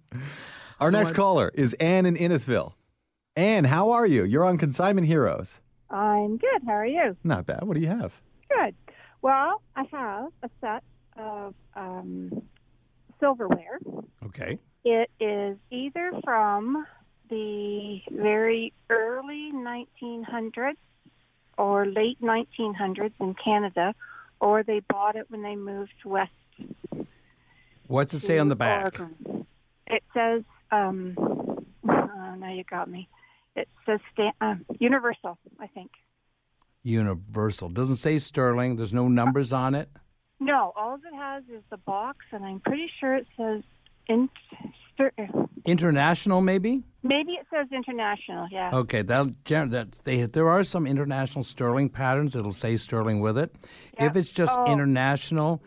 Our 0.79 0.91
next 0.91 1.11
caller 1.13 1.51
is 1.53 1.73
Anne 1.73 2.05
in 2.05 2.15
Innisville. 2.15 2.71
Anne, 3.35 3.65
how 3.65 3.91
are 3.91 4.05
you? 4.05 4.23
You're 4.23 4.45
on 4.45 4.57
Consignment 4.57 5.07
Heroes. 5.07 5.59
I'm 5.89 6.37
good. 6.37 6.61
How 6.65 6.71
are 6.73 6.85
you? 6.85 7.17
Not 7.25 7.45
bad. 7.45 7.63
What 7.65 7.73
do 7.75 7.81
you 7.81 7.87
have? 7.89 8.13
Good. 8.49 8.73
Well, 9.21 9.61
I 9.75 9.83
have 9.91 10.29
a 10.43 10.49
set 10.61 10.83
of 11.17 11.53
um, 11.75 12.41
silverware. 13.19 13.79
Okay. 14.25 14.59
It 14.83 15.09
is 15.19 15.57
either 15.71 16.11
from 16.23 16.85
the 17.29 18.01
very 18.11 18.73
early 18.89 19.51
1900s 19.53 20.75
or 21.57 21.85
late 21.85 22.21
1900s 22.21 23.13
in 23.19 23.35
Canada, 23.43 23.95
or 24.39 24.63
they 24.63 24.81
bought 24.81 25.15
it 25.15 25.25
when 25.29 25.41
they 25.41 25.55
moved 25.55 25.93
west. 26.03 26.31
What's 27.87 28.13
it 28.13 28.19
say 28.19 28.37
on 28.37 28.49
the 28.49 28.55
back? 28.55 28.99
Oregon. 28.99 29.45
It 29.87 30.03
says, 30.13 30.43
um, 30.71 31.13
oh, 31.17 32.35
now 32.37 32.51
you 32.53 32.63
got 32.63 32.89
me. 32.89 33.07
It 33.55 33.69
says 33.85 33.99
uh, 34.41 34.55
Universal, 34.79 35.37
I 35.59 35.67
think. 35.67 35.91
Universal. 36.83 37.69
Doesn't 37.69 37.95
say 37.95 38.17
sterling. 38.17 38.75
There's 38.75 38.93
no 38.93 39.07
numbers 39.07 39.53
on 39.53 39.75
it. 39.75 39.89
No, 40.39 40.73
all 40.75 40.95
it 40.95 41.15
has 41.15 41.43
is 41.45 41.63
the 41.69 41.77
box, 41.77 42.19
and 42.31 42.43
I'm 42.45 42.59
pretty 42.59 42.89
sure 42.99 43.15
it 43.15 43.27
says 43.37 43.63
in, 44.07 44.29
ster- 44.93 45.13
International, 45.65 46.41
maybe. 46.41 46.83
maybe 47.03 47.31
it 47.33 47.47
says 47.51 47.67
international. 47.71 48.47
Yeah. 48.51 48.69
Okay, 48.73 49.01
that 49.01 49.27
that 49.45 49.91
they 50.03 50.23
there 50.23 50.47
are 50.49 50.63
some 50.63 50.85
international 50.85 51.43
sterling 51.43 51.89
patterns. 51.89 52.35
It'll 52.35 52.51
say 52.51 52.75
sterling 52.77 53.19
with 53.21 53.37
it. 53.37 53.55
If 53.97 54.15
it's 54.15 54.29
just 54.29 54.53
Oh. 54.55 54.71
international, 54.71 55.63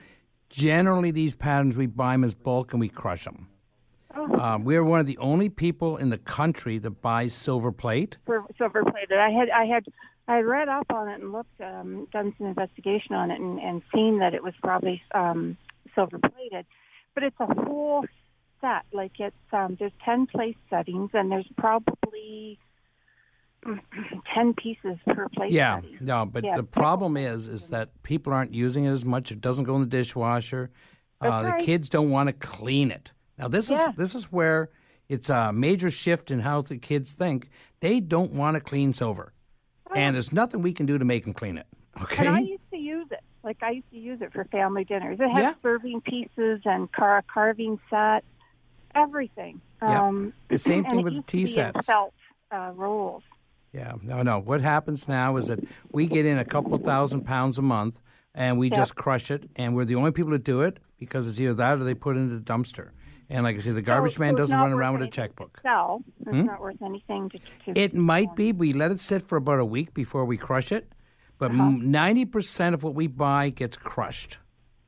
generally 0.51 1.11
these 1.11 1.35
patterns 1.35 1.77
we 1.77 1.87
buy 1.87 2.13
them 2.13 2.23
as 2.25 2.35
bulk 2.35 2.73
and 2.73 2.81
we 2.81 2.89
crush 2.89 3.25
them. 3.25 3.49
Oh. 4.15 4.39
Um, 4.39 4.65
we're 4.65 4.85
one 4.85 5.01
of 5.01 5.07
the 5.07 5.19
only 5.19 5.49
people 5.49 5.97
in 5.97 6.11
the 6.11 6.19
country 6.19 6.79
that 6.79 7.03
buys 7.03 7.35
silver 7.35 7.73
plate. 7.73 8.19
Silver 8.57 8.85
plated. 8.85 9.19
I 9.19 9.31
had 9.31 9.49
I 9.51 9.65
had 9.65 9.85
I 10.29 10.37
had 10.37 10.45
read 10.47 10.69
up 10.69 10.87
on 10.91 11.09
it 11.09 11.21
and 11.21 11.33
looked 11.33 11.61
um, 11.61 12.07
done 12.13 12.35
some 12.39 12.47
investigation 12.47 13.15
on 13.15 13.31
it 13.31 13.41
and, 13.41 13.59
and 13.59 13.83
seen 13.95 14.19
that 14.19 14.35
it 14.35 14.43
was 14.45 14.55
probably 14.63 15.01
um, 15.15 15.57
silver 15.95 16.19
plated, 16.19 16.67
but 17.15 17.25
it's 17.25 17.37
a 17.41 17.47
whole 17.47 18.05
set. 18.61 18.83
Like 18.93 19.13
it's 19.19 19.35
um, 19.53 19.77
there's 19.81 19.93
ten 20.05 20.27
place 20.27 20.55
settings 20.69 21.11
and 21.15 21.33
there's 21.33 21.49
probably 21.57 22.59
ten 24.35 24.55
pieces 24.55 24.97
per 25.07 25.29
place. 25.31 25.53
Yeah, 25.53 25.77
setting. 25.81 25.99
no, 26.01 26.27
but 26.27 26.45
Yeah. 26.45 26.57
the 26.57 26.63
problem 26.63 27.17
is, 27.17 27.49
is 27.49 27.69
that 27.69 27.91
people 28.03 28.33
aren't 28.33 28.55
using 28.55 28.85
it 28.85 28.91
as 28.91 29.05
much. 29.05 29.33
It 29.33 29.41
doesn't 29.41 29.65
go 29.65 29.75
in 29.77 29.81
the 29.81 29.87
dishwasher. 29.87 30.71
Uh, 31.21 31.43
That's 31.43 31.59
the 31.61 31.65
kids 31.67 31.89
don't 31.89 32.11
want 32.11 32.29
to 32.29 32.33
clean 32.35 32.91
it. 32.91 33.13
Now 33.39 33.49
this 33.49 33.71
Yeah. 33.71 33.91
is 33.91 33.97
this 33.97 34.15
is 34.15 34.31
where 34.31 34.71
it's 35.09 35.31
a 35.31 35.53
major 35.53 35.91
shift 35.91 36.31
in 36.31 36.41
how 36.41 36.63
the 36.63 36.77
kids 36.79 37.13
think. 37.13 37.49
They 37.81 37.99
don't 38.01 38.33
want 38.33 38.57
to 38.57 38.61
clean 38.61 38.93
silver, 38.93 39.33
and 39.95 40.15
there's 40.15 40.33
nothing 40.33 40.63
we 40.63 40.73
can 40.73 40.87
do 40.87 40.99
to 40.99 41.05
make 41.05 41.25
them 41.25 41.33
clean 41.35 41.59
it. 41.59 41.67
Okay. 42.03 42.27
And 42.27 42.37
I 42.37 42.41
used 42.41 42.63
to 42.71 42.77
use 42.79 43.07
it. 43.11 43.21
Like 43.43 43.63
I 43.63 43.71
used 43.71 43.91
to 43.93 43.99
use 43.99 44.21
it 44.21 44.33
for 44.33 44.45
family 44.47 44.85
dinners. 44.85 45.19
It 45.21 45.29
had 45.31 45.41
Yeah. 45.43 45.55
serving 45.63 46.01
pieces 46.03 46.61
and 46.65 46.91
car 46.93 47.23
carving 47.33 47.79
set, 47.91 48.25
everything. 48.95 49.61
Yeah. 49.83 50.03
Um, 50.07 50.33
The 50.49 50.59
same 50.59 50.85
thing 50.85 51.01
it 51.01 51.05
with 51.05 51.15
the 51.15 51.21
to 51.23 51.27
tea 51.27 51.47
sets. 51.47 51.87
Felt 51.87 52.13
uh, 52.51 52.73
rolls. 52.75 53.23
Yeah, 53.73 53.93
no, 54.03 54.23
no. 54.23 54.39
What 54.39 54.61
happens 54.63 55.07
now 55.09 55.37
is 55.37 55.49
that 55.49 55.61
we 55.93 56.07
get 56.07 56.25
in 56.25 56.39
a 56.39 56.45
couple 56.45 56.77
thousand 56.79 57.23
pounds 57.27 57.59
a 57.59 57.63
month, 57.63 58.01
and 58.35 58.59
we 58.59 58.69
Yep. 58.69 58.77
just 58.77 58.95
crush 58.97 59.31
it, 59.31 59.49
and 59.57 59.75
we're 59.77 59.85
the 59.85 59.95
only 59.95 60.11
people 60.11 60.33
that 60.33 60.43
do 60.45 60.63
it 60.63 60.79
because 60.99 61.29
it's 61.29 61.39
either 61.39 61.55
that 61.55 61.79
or 61.79 61.85
they 61.85 61.95
put 61.95 62.17
it 62.17 62.21
in 62.21 62.29
the 62.35 62.41
dumpster. 62.41 62.91
And 63.31 63.45
like 63.45 63.57
I 63.57 63.59
say, 63.59 63.73
the 63.73 63.83
garbage 63.83 64.15
So- 64.15 64.21
man 64.21 64.33
so 64.35 64.39
doesn't 64.39 64.59
run 64.59 64.73
around 64.73 64.95
with 64.99 65.03
a 65.09 65.11
checkbook. 65.11 65.61
Sell. 65.63 66.03
It's 66.21 66.31
Hmm? 66.31 66.45
not 66.47 66.61
worth 66.61 66.81
anything 66.83 67.29
to. 67.31 67.39
to 67.39 67.79
It 67.79 67.95
might 67.95 68.35
be. 68.35 68.53
We 68.53 68.73
let 68.73 68.91
it 68.91 69.01
sit 69.01 69.23
for 69.23 69.37
about 69.37 69.59
a 69.59 69.65
week 69.65 69.93
before 69.95 70.25
we 70.25 70.37
crush 70.39 70.73
it, 70.73 70.91
but 71.39 71.51
Uh-huh. 71.51 71.71
ninety 71.79 72.25
percent 72.25 72.75
of 72.75 72.83
what 72.83 72.95
we 72.95 73.07
buy 73.07 73.51
gets 73.51 73.77
crushed. 73.77 74.39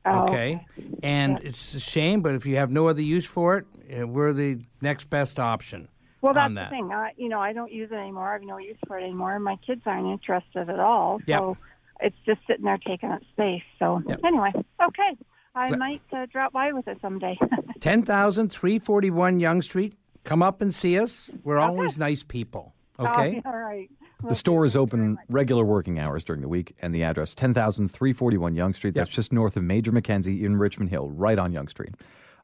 Oh, 0.03 0.23
okay, 0.23 0.65
and 1.03 1.39
it's 1.43 1.75
a 1.75 1.79
shame, 1.79 2.21
but 2.23 2.33
if 2.33 2.47
you 2.47 2.55
have 2.55 2.71
no 2.71 2.87
other 2.87 3.03
use 3.03 3.27
for 3.27 3.57
it, 3.57 3.65
uh, 4.01 4.07
we're 4.07 4.33
the 4.33 4.61
next 4.81 5.11
best 5.11 5.39
option. 5.39 5.89
Well, 6.21 6.33
that's 6.33 6.45
on 6.45 6.55
the 6.55 6.65
thing. 6.71 6.91
I, 6.91 7.11
you 7.17 7.29
know, 7.29 7.39
I 7.39 7.53
don't 7.53 7.71
use 7.71 7.91
it 7.91 7.95
anymore. 7.95 8.29
I 8.29 8.33
have 8.33 8.41
no 8.41 8.57
use 8.57 8.77
for 8.87 8.97
it 8.97 9.03
anymore. 9.03 9.37
My 9.39 9.57
kids 9.57 9.83
aren't 9.85 10.07
interested 10.07 10.69
at 10.69 10.79
all. 10.79 11.19
Yep. 11.27 11.39
So 11.39 11.57
it's 11.99 12.17
just 12.25 12.41
sitting 12.47 12.65
there 12.65 12.79
taking 12.79 13.09
up 13.11 13.21
space. 13.31 13.61
So 13.77 14.01
Yep. 14.07 14.21
anyway, 14.23 14.51
okay. 14.81 15.17
I 15.55 15.69
Gla- 15.69 15.77
might 15.77 16.01
uh, 16.13 16.25
drop 16.31 16.53
by 16.53 16.71
with 16.71 16.87
it 16.87 16.97
someday. 17.01 17.37
10,341 17.81 19.39
Yonge 19.39 19.63
Street. 19.63 19.93
Come 20.23 20.41
up 20.43 20.61
and 20.61 20.73
see 20.73 20.99
us. 20.99 21.29
We're 21.43 21.57
always 21.57 21.97
nice 21.97 22.23
people. 22.23 22.73
Okay. 22.99 23.41
Oh, 23.45 23.49
all 23.49 23.57
right. 23.57 23.89
The 24.23 24.35
store 24.35 24.65
is 24.65 24.75
open 24.75 25.17
regular 25.29 25.65
working 25.65 25.97
hours 25.97 26.23
during 26.23 26.41
the 26.41 26.47
week, 26.47 26.75
and 26.79 26.93
the 26.93 27.03
address 27.03 27.33
10341 27.33 28.55
Yonge 28.55 28.75
Street. 28.75 28.93
That's 28.93 29.09
just 29.09 29.33
north 29.33 29.57
of 29.57 29.63
Major 29.63 29.91
Mackenzie 29.91 30.45
in 30.45 30.57
Richmond 30.57 30.91
Hill, 30.91 31.09
right 31.09 31.39
on 31.39 31.51
Yonge 31.51 31.71
Street. 31.71 31.95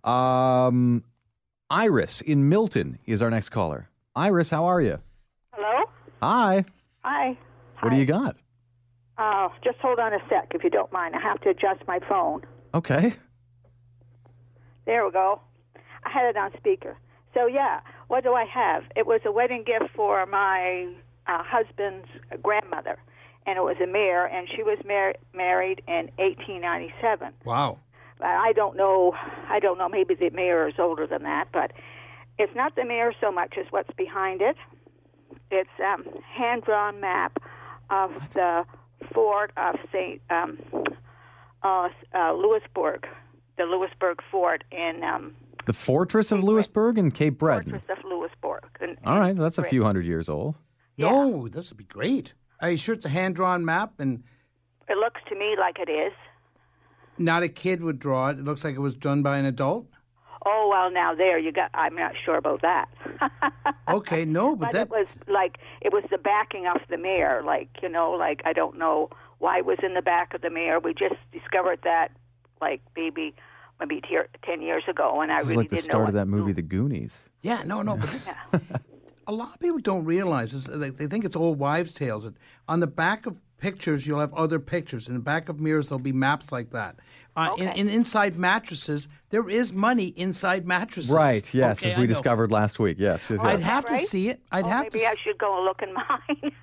Um, 0.03 1.03
Iris 1.69 2.21
in 2.21 2.49
Milton 2.49 2.97
is 3.05 3.21
our 3.21 3.29
next 3.29 3.49
caller. 3.49 3.89
Iris, 4.15 4.49
how 4.49 4.65
are 4.65 4.81
you? 4.81 4.97
Hello? 5.53 5.83
Hi. 6.23 6.65
Hi. 7.03 7.37
What 7.81 7.91
do 7.91 7.97
you 7.97 8.05
got? 8.05 8.35
Uh, 9.19 9.49
just 9.63 9.77
hold 9.77 9.99
on 9.99 10.13
a 10.13 10.19
sec 10.29 10.51
if 10.55 10.63
you 10.63 10.71
don't 10.71 10.91
mind. 10.91 11.15
I 11.15 11.21
have 11.21 11.39
to 11.41 11.49
adjust 11.49 11.85
my 11.87 11.99
phone. 12.09 12.41
Okay. 12.77 13.13
There 14.85 15.03
we 15.03 15.11
go. 15.11 15.41
I 16.03 16.11
had 16.11 16.29
it 16.29 16.37
on 16.37 16.51
speaker. 16.57 16.95
So, 17.33 17.47
yeah, 17.47 17.79
what 18.07 18.23
do 18.23 18.33
I 18.35 18.45
have? 18.45 18.83
It 18.95 19.07
was 19.07 19.19
a 19.25 19.31
wedding 19.31 19.63
gift 19.63 19.91
for 19.95 20.23
my 20.27 20.87
uh, 21.25 21.41
husband's 21.43 22.07
grandmother, 22.43 22.99
and 23.47 23.57
it 23.57 23.61
was 23.61 23.77
a 23.83 23.87
mirror, 23.87 24.27
and 24.27 24.47
she 24.55 24.61
was 24.61 24.77
mar- 24.87 25.15
married 25.33 25.81
in 25.87 26.11
1897. 26.17 27.33
Wow. 27.45 27.79
I 28.21 28.53
don't 28.53 28.77
know. 28.77 29.15
I 29.49 29.59
don't 29.59 29.79
know. 29.79 29.89
Maybe 29.89 30.13
the 30.13 30.29
mirror 30.29 30.67
is 30.67 30.75
older 30.77 31.07
than 31.07 31.23
that, 31.23 31.47
but 31.51 31.71
it's 32.37 32.55
not 32.55 32.75
the 32.75 32.85
mirror 32.85 33.13
so 33.19 33.31
much 33.31 33.55
as 33.59 33.65
what's 33.71 33.91
behind 33.97 34.41
it. 34.41 34.55
It's 35.49 35.69
um, 35.83 36.05
hand 36.31 36.63
drawn 36.63 36.99
map 36.99 37.41
of 37.89 38.11
the 38.33 38.65
fort 39.13 39.51
of 39.57 39.75
Saint 39.91 40.21
um, 40.29 40.59
uh, 41.63 41.89
uh, 42.13 42.33
Louisbourg, 42.33 43.07
the 43.57 43.63
Louisbourg 43.63 44.19
fort 44.31 44.63
in 44.71 45.03
um, 45.03 45.35
The 45.65 45.73
Fortress 45.73 46.31
of 46.31 46.43
Louisbourg 46.43 46.97
and 46.97 47.13
Cape 47.13 47.37
Breton. 47.37 47.71
Fortress 47.71 47.97
of 47.97 48.05
Louisbourg. 48.05 48.63
And, 48.79 48.97
All 49.05 49.19
right, 49.19 49.35
that's 49.35 49.57
a 49.57 49.63
few 49.63 49.83
hundred 49.83 50.05
years 50.05 50.29
old. 50.29 50.55
No, 50.97 51.47
this 51.47 51.69
would 51.69 51.77
be 51.77 51.83
great. 51.83 52.33
Are 52.59 52.71
you 52.71 52.77
sure 52.77 52.95
it's 52.95 53.05
a 53.05 53.09
hand 53.09 53.35
drawn 53.35 53.63
map 53.63 53.99
and 53.99 54.23
it 54.89 54.97
looks 54.97 55.21
to 55.29 55.35
me 55.35 55.55
like 55.59 55.77
it 55.79 55.89
is. 55.91 56.13
not 57.19 57.43
a 57.43 57.49
kid 57.49 57.81
would 57.83 57.99
draw 57.99 58.29
it? 58.29 58.39
It 58.39 58.45
looks 58.45 58.63
like 58.63 58.75
it 58.75 58.79
was 58.79 58.95
done 58.95 59.21
by 59.21 59.37
an 59.37 59.45
adult. 59.45 59.87
Oh 60.45 60.67
well, 60.71 60.91
now 60.91 61.13
there 61.15 61.37
you 61.39 61.51
got. 61.51 61.69
I'm 61.73 61.95
not 61.95 62.13
sure 62.23 62.37
about 62.37 62.61
that. 62.61 62.89
Okay, 63.89 64.25
no, 64.25 64.53
but 64.55 64.65
but 64.67 64.71
that 64.73 64.81
it 64.87 64.89
was 64.89 65.07
like 65.27 65.59
it 65.81 65.93
was 65.93 66.03
the 66.11 66.17
backing 66.17 66.67
of 66.67 66.81
the 66.89 66.97
mirror. 66.97 67.41
Like 67.41 67.69
you 67.81 67.87
know, 67.87 68.11
like 68.11 68.41
I 68.45 68.51
don't 68.51 68.77
know 68.77 69.09
why 69.39 69.59
it 69.59 69.65
was 69.65 69.77
in 69.81 69.93
the 69.93 70.01
back 70.01 70.33
of 70.33 70.41
the 70.41 70.49
mirror. 70.49 70.79
We 70.79 70.93
just 70.93 71.15
discovered 71.31 71.79
that 71.83 72.11
like 72.59 72.81
maybe 72.97 73.33
maybe 73.79 74.01
te- 74.01 74.17
ten 74.43 74.61
years 74.61 74.83
ago, 74.89 75.21
and 75.21 75.31
I 75.31 75.37
This 75.39 75.45
really 75.47 75.57
like 75.57 75.69
the 75.69 75.75
didn't 75.77 75.85
start 75.85 76.03
know. 76.03 76.07
of 76.09 76.13
that 76.15 76.25
movie, 76.27 76.51
The 76.51 76.61
Goonies. 76.63 77.19
Yeah, 77.41 77.63
no, 77.65 77.81
no, 77.81 77.95
but 77.95 78.09
this. 78.09 78.29
a 79.27 79.31
lot 79.31 79.53
of 79.53 79.59
people 79.61 79.79
don't 79.79 80.03
realize 80.05 80.51
this. 80.51 80.65
They, 80.65 80.89
they 80.89 81.07
think 81.07 81.23
it's 81.23 81.35
old 81.35 81.57
wives' 81.59 81.93
tales. 81.93 82.23
That 82.25 82.33
on 82.67 82.81
the 82.81 82.87
back 82.87 83.25
of 83.25 83.39
pictures, 83.57 84.05
you'll 84.05 84.19
have 84.19 84.33
other 84.33 84.59
pictures. 84.59 85.07
In 85.07 85.13
the 85.13 85.19
back 85.19 85.49
of 85.49 85.59
mirrors, 85.59 85.89
there'll 85.89 85.99
be 85.99 86.11
maps 86.11 86.51
like 86.51 86.71
that. 86.71 86.97
Uh, 87.35 87.55
in, 87.57 87.69
in 87.69 87.89
inside 87.89 88.37
mattresses, 88.37 89.07
there 89.29 89.47
is 89.49 89.71
money 89.71 90.07
inside 90.07 90.65
mattresses. 90.65 91.11
Right, 91.11 91.51
yes, 91.53 91.79
Okay, 91.79 91.91
as 91.91 91.97
we 91.97 92.07
discovered 92.07 92.51
last 92.51 92.79
week. 92.79 92.97
Yes, 92.99 93.29
yes, 93.29 93.39
I'd 93.39 93.59
yes. 93.59 93.69
have 93.69 93.85
to 93.87 93.97
see 93.97 94.29
it. 94.29 94.41
I'd 94.51 94.65
oh, 94.65 94.69
have 94.69 94.83
maybe 94.85 94.91
to. 94.91 94.97
Maybe 94.97 95.07
I 95.07 95.15
should 95.23 95.37
go 95.37 95.57
and 95.57 95.65
look 95.65 95.81
in 95.81 95.93
mine. 95.93 96.51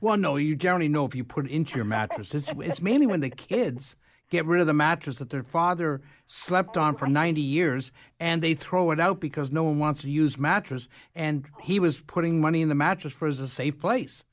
Well, 0.00 0.16
no, 0.16 0.36
you 0.36 0.56
generally 0.56 0.88
know 0.88 1.04
if 1.04 1.14
you 1.14 1.24
put 1.24 1.46
it 1.46 1.52
into 1.52 1.76
your 1.76 1.84
mattress. 1.84 2.34
It's 2.34 2.50
it's 2.60 2.80
mainly 2.80 3.06
when 3.06 3.20
the 3.20 3.28
kids 3.28 3.96
get 4.30 4.46
rid 4.46 4.60
of 4.60 4.66
the 4.66 4.74
mattress 4.74 5.18
that 5.18 5.30
their 5.30 5.42
father 5.42 6.00
slept 6.26 6.76
on 6.76 6.96
for 6.96 7.06
90 7.06 7.40
years 7.40 7.92
and 8.18 8.40
they 8.40 8.54
throw 8.54 8.90
it 8.92 9.00
out 9.00 9.20
because 9.20 9.50
no 9.50 9.64
one 9.64 9.78
wants 9.78 10.02
to 10.02 10.10
use 10.10 10.38
mattress 10.38 10.88
and 11.14 11.46
he 11.60 11.80
was 11.80 12.00
putting 12.00 12.40
money 12.40 12.62
in 12.62 12.68
the 12.68 12.74
mattress 12.74 13.12
for 13.12 13.28
as 13.28 13.40
a 13.40 13.48
safe 13.48 13.78
place. 13.78 14.24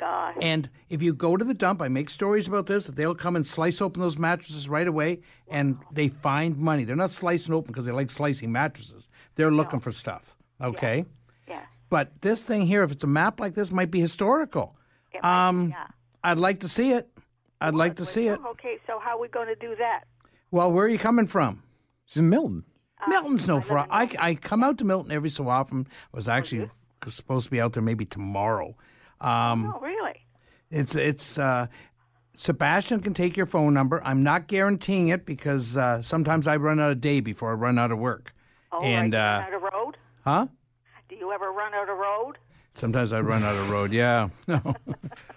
My 0.00 0.06
God! 0.06 0.34
And 0.42 0.70
if 0.88 1.02
you 1.02 1.14
go 1.14 1.36
to 1.36 1.44
the 1.44 1.54
dump, 1.54 1.82
I 1.82 1.88
make 1.88 2.10
stories 2.10 2.48
about 2.48 2.66
this 2.66 2.86
they'll 2.86 3.14
come 3.14 3.36
and 3.36 3.46
slice 3.46 3.80
open 3.80 4.00
those 4.02 4.18
mattresses 4.18 4.68
right 4.68 4.86
away 4.86 5.20
and 5.48 5.78
they 5.92 6.08
find 6.08 6.56
money. 6.56 6.84
They're 6.84 6.96
not 6.96 7.10
slicing 7.10 7.54
open 7.54 7.72
because 7.72 7.84
they 7.84 7.92
like 7.92 8.10
slicing 8.10 8.52
mattresses. 8.52 9.08
They're 9.34 9.50
looking 9.50 9.80
for 9.80 9.92
stuff. 9.92 10.36
Okay? 10.60 11.04
Yeah. 11.48 11.62
But 11.90 12.20
this 12.20 12.44
thing 12.44 12.62
here, 12.62 12.82
if 12.82 12.92
it's 12.92 13.04
a 13.04 13.08
map 13.08 13.40
like 13.40 13.54
this, 13.54 13.70
might 13.70 13.90
be 13.90 14.00
historical. 14.00 14.76
um, 15.22 15.74
I'd 16.22 16.38
like 16.38 16.60
to 16.60 16.68
see 16.68 16.92
it. 16.92 17.08
I'd 17.60 17.74
like 17.74 17.96
to 17.96 18.04
see 18.04 18.28
it. 18.28 18.40
Okay, 18.50 18.78
so 18.86 18.98
how 18.98 19.16
are 19.16 19.20
we 19.20 19.28
going 19.28 19.48
to 19.48 19.54
do 19.56 19.74
that? 19.76 20.04
Well, 20.50 20.70
where 20.70 20.86
are 20.86 20.88
you 20.88 20.98
coming 20.98 21.26
from? 21.26 21.62
She's 22.06 22.18
in 22.18 22.28
Milton. 22.28 22.64
Milton's 23.08 23.46
no 23.46 23.60
far. 23.60 23.86
I, 23.90 24.08
I 24.18 24.34
come 24.34 24.62
out 24.62 24.78
to 24.78 24.84
Milton 24.84 25.12
every 25.12 25.30
so 25.30 25.48
often. 25.48 25.86
I 26.12 26.16
was 26.16 26.28
actually 26.28 26.70
supposed 27.08 27.46
to 27.46 27.50
be 27.50 27.60
out 27.60 27.72
there 27.74 27.82
maybe 27.82 28.04
tomorrow. 28.04 28.76
Um, 29.20 29.72
oh, 29.74 29.80
really? 29.80 30.26
It's 30.70 30.94
it's 30.96 31.38
uh, 31.38 31.66
Sebastian 32.34 33.00
can 33.00 33.14
take 33.14 33.36
your 33.36 33.46
phone 33.46 33.74
number. 33.74 34.02
I'm 34.04 34.22
not 34.22 34.48
guaranteeing 34.48 35.08
it 35.08 35.24
because 35.24 35.76
uh, 35.76 36.02
sometimes 36.02 36.46
I 36.46 36.56
run 36.56 36.80
out 36.80 36.90
of 36.90 37.00
day 37.00 37.20
before 37.20 37.50
I 37.50 37.54
run 37.54 37.78
out 37.78 37.92
of 37.92 37.98
work. 37.98 38.34
Oh, 38.72 38.82
and 38.82 39.12
right. 39.14 39.20
uh, 39.20 39.38
run 39.40 39.42
out 39.48 39.54
of 39.54 39.62
road? 39.62 39.96
huh? 40.24 40.46
Do 41.08 41.14
you 41.16 41.30
ever 41.32 41.52
run 41.52 41.74
out 41.74 41.88
of 41.88 41.96
road? 41.96 42.38
Sometimes 42.74 43.12
I 43.12 43.20
run 43.20 43.44
out 43.44 43.54
of 43.54 43.70
road. 43.70 43.92
Yeah. 43.92 44.28
No. 44.48 44.60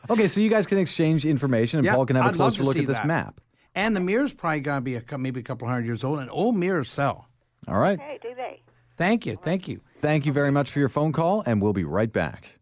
Okay, 0.10 0.28
so 0.30 0.40
you 0.40 0.50
guys 0.50 0.66
can 0.66 0.78
exchange 0.78 1.26
information, 1.26 1.80
and 1.80 1.86
Yeah, 1.86 1.94
Paul 1.96 2.06
can 2.06 2.16
have 2.16 2.26
a 2.26 2.30
I'd 2.30 2.36
closer 2.36 2.64
look 2.64 2.78
at 2.78 2.88
this 2.88 2.98
that. 2.98 3.06
map. 3.06 3.42
And 3.76 3.94
the 3.94 4.00
mirror's 4.00 4.34
probably 4.34 4.62
gonna 4.62 4.80
be 4.82 4.96
a, 4.96 5.18
maybe 5.18 5.42
a 5.42 5.44
couple 5.44 5.68
hundred 5.68 5.86
years 5.86 6.04
old. 6.06 6.20
And 6.20 6.30
old 6.32 6.56
mirrors 6.56 6.90
sell. 6.90 7.28
All 7.68 7.78
right. 7.78 8.00
Hey, 8.00 8.18
do 8.22 8.34
they? 8.34 8.62
Thank 8.96 9.26
you. 9.26 9.36
Thank 9.36 9.68
you. 9.68 9.82
Thank 10.02 10.26
you 10.26 10.32
very 10.32 10.50
much 10.52 10.72
for 10.72 10.80
your 10.80 10.88
phone 10.90 11.12
call, 11.12 11.44
and 11.46 11.62
we'll 11.62 11.74
be 11.74 11.84
right 11.84 12.12
back. 12.12 12.57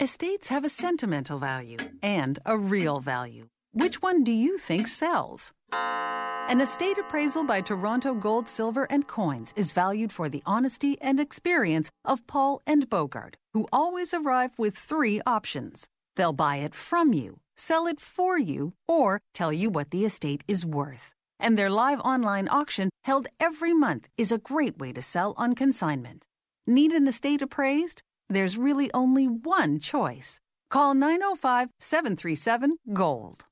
Estates 0.00 0.48
have 0.48 0.64
a 0.64 0.68
sentimental 0.68 1.38
value 1.38 1.76
and 2.02 2.38
a 2.46 2.56
real 2.56 3.00
value. 3.00 3.48
Which 3.72 4.00
one 4.00 4.24
do 4.24 4.32
you 4.32 4.56
think 4.56 4.86
sells? 4.86 5.52
An 5.72 6.60
estate 6.60 6.96
appraisal 6.98 7.44
by 7.44 7.60
Toronto 7.60 8.14
Gold, 8.14 8.48
Silver, 8.48 8.86
and 8.90 9.06
Coins 9.06 9.52
is 9.56 9.72
valued 9.72 10.12
for 10.12 10.28
the 10.28 10.42
honesty 10.46 10.96
and 11.00 11.20
experience 11.20 11.90
of 12.04 12.26
Paul 12.26 12.62
and 12.66 12.88
Bogart, 12.88 13.36
who 13.52 13.68
always 13.72 14.14
arrive 14.14 14.52
with 14.56 14.74
three 14.74 15.20
options. 15.26 15.88
They'll 16.16 16.32
buy 16.32 16.56
it 16.56 16.74
from 16.74 17.12
you, 17.12 17.40
sell 17.56 17.86
it 17.86 18.00
for 18.00 18.38
you, 18.38 18.72
or 18.86 19.20
tell 19.34 19.52
you 19.52 19.68
what 19.68 19.90
the 19.90 20.04
estate 20.04 20.42
is 20.48 20.64
worth. 20.64 21.12
And 21.38 21.58
their 21.58 21.70
live 21.70 22.00
online 22.00 22.48
auction, 22.48 22.88
held 23.04 23.28
every 23.38 23.74
month, 23.74 24.08
is 24.16 24.32
a 24.32 24.38
great 24.38 24.78
way 24.78 24.92
to 24.92 25.02
sell 25.02 25.34
on 25.36 25.54
consignment. 25.54 26.24
Need 26.66 26.92
an 26.92 27.06
estate 27.06 27.42
appraised? 27.42 28.02
There's 28.28 28.56
really 28.58 28.90
only 28.92 29.26
one 29.26 29.80
choice. 29.80 30.40
Call 30.70 30.94
905 30.94 31.70
737 31.78 32.76
GOLD. 32.92 33.44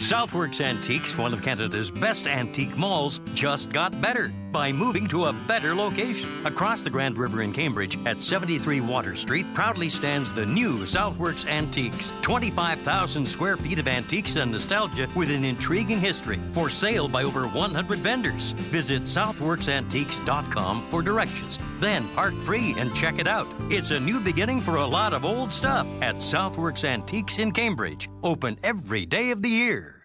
Southworks 0.00 0.60
Antiques, 0.60 1.16
one 1.16 1.32
of 1.32 1.42
Canada's 1.42 1.90
best 1.90 2.26
antique 2.26 2.76
malls, 2.76 3.20
just 3.34 3.70
got 3.70 3.98
better 4.00 4.32
by 4.54 4.70
moving 4.70 5.08
to 5.08 5.24
a 5.24 5.32
better 5.32 5.74
location. 5.74 6.30
Across 6.46 6.82
the 6.82 6.88
Grand 6.88 7.18
River 7.18 7.42
in 7.42 7.52
Cambridge 7.52 7.98
at 8.06 8.22
73 8.22 8.80
Water 8.80 9.16
Street 9.16 9.52
proudly 9.52 9.88
stands 9.88 10.32
the 10.32 10.46
new 10.46 10.84
Southworks 10.84 11.44
Antiques. 11.50 12.12
25,000 12.22 13.26
square 13.26 13.56
feet 13.56 13.80
of 13.80 13.88
antiques 13.88 14.36
and 14.36 14.52
nostalgia 14.52 15.08
with 15.16 15.32
an 15.32 15.44
intriguing 15.44 15.98
history. 15.98 16.38
For 16.52 16.70
sale 16.70 17.08
by 17.08 17.24
over 17.24 17.48
100 17.48 17.98
vendors. 17.98 18.52
Visit 18.70 19.02
southworksantiques.com 19.02 20.86
for 20.88 21.02
directions. 21.02 21.58
Then 21.80 22.06
park 22.10 22.34
free 22.38 22.76
and 22.78 22.94
check 22.94 23.18
it 23.18 23.26
out. 23.26 23.48
It's 23.70 23.90
a 23.90 23.98
new 23.98 24.20
beginning 24.20 24.60
for 24.60 24.76
a 24.76 24.86
lot 24.86 25.12
of 25.12 25.24
old 25.24 25.52
stuff 25.52 25.88
at 26.00 26.16
Southworks 26.16 26.84
Antiques 26.84 27.40
in 27.40 27.50
Cambridge. 27.50 28.08
Open 28.22 28.56
every 28.62 29.04
day 29.04 29.32
of 29.32 29.42
the 29.42 29.50
year. 29.50 30.03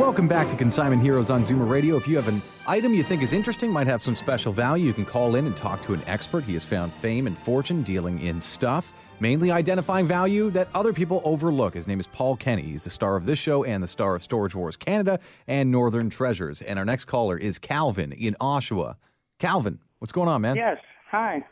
Welcome 0.00 0.28
back 0.28 0.48
to 0.48 0.56
Consignment 0.56 1.02
Heroes 1.02 1.28
on 1.28 1.42
Zoomer 1.42 1.68
Radio. 1.68 1.94
If 1.98 2.08
you 2.08 2.16
have 2.16 2.26
an 2.26 2.40
item 2.66 2.94
you 2.94 3.02
think 3.02 3.22
is 3.22 3.34
interesting, 3.34 3.70
might 3.70 3.86
have 3.86 4.02
some 4.02 4.16
special 4.16 4.50
value, 4.50 4.86
you 4.86 4.94
can 4.94 5.04
call 5.04 5.34
in 5.34 5.46
and 5.46 5.54
talk 5.54 5.82
to 5.82 5.92
an 5.92 6.00
expert. 6.06 6.42
He 6.42 6.54
has 6.54 6.64
found 6.64 6.90
fame 6.90 7.26
and 7.26 7.36
fortune 7.36 7.82
dealing 7.82 8.18
in 8.18 8.40
stuff, 8.40 8.94
mainly 9.20 9.50
identifying 9.50 10.06
value 10.06 10.48
that 10.52 10.68
other 10.72 10.94
people 10.94 11.20
overlook. 11.22 11.74
His 11.74 11.86
name 11.86 12.00
is 12.00 12.06
Paul 12.06 12.34
Kenny. 12.34 12.62
He's 12.62 12.82
the 12.82 12.88
star 12.88 13.14
of 13.14 13.26
this 13.26 13.38
show 13.38 13.62
and 13.64 13.82
the 13.82 13.86
star 13.86 14.14
of 14.14 14.22
Storage 14.22 14.54
Wars 14.54 14.74
Canada 14.74 15.20
and 15.46 15.70
Northern 15.70 16.08
Treasures. 16.08 16.62
And 16.62 16.78
our 16.78 16.86
next 16.86 17.04
caller 17.04 17.36
is 17.36 17.58
Calvin 17.58 18.12
in 18.12 18.34
Oshawa. 18.40 18.96
Calvin, 19.38 19.80
what's 19.98 20.12
going 20.12 20.30
on, 20.30 20.40
man? 20.40 20.56
Yes, 20.56 20.78
hi. 21.10 21.44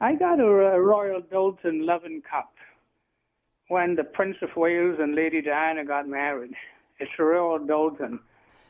I 0.00 0.14
got 0.14 0.38
a, 0.38 0.44
uh 0.44 0.78
Royal 0.78 1.22
Doulton 1.22 1.84
loving 1.84 2.22
cup 2.22 2.52
when 3.66 3.96
the 3.96 4.04
Prince 4.04 4.36
of 4.42 4.50
Wales 4.56 4.98
and 5.00 5.16
Lady 5.16 5.42
Diana 5.42 5.84
got 5.84 6.08
married. 6.08 6.54
It's 7.00 7.10
a 7.18 7.24
Royal 7.24 7.58
Doulton. 7.58 8.20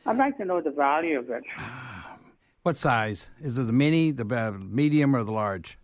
I'd 0.05 0.17
like 0.17 0.37
to 0.37 0.45
know 0.45 0.61
the 0.61 0.71
value 0.71 1.19
of 1.19 1.29
it. 1.29 1.43
What 2.63 2.77
size? 2.77 3.31
Is 3.41 3.57
it 3.57 3.63
the 3.63 3.73
mini, 3.73 4.11
the 4.11 4.23
uh, 4.23 4.51
medium, 4.51 5.15
or 5.15 5.23
the 5.23 5.31
large? 5.31 5.79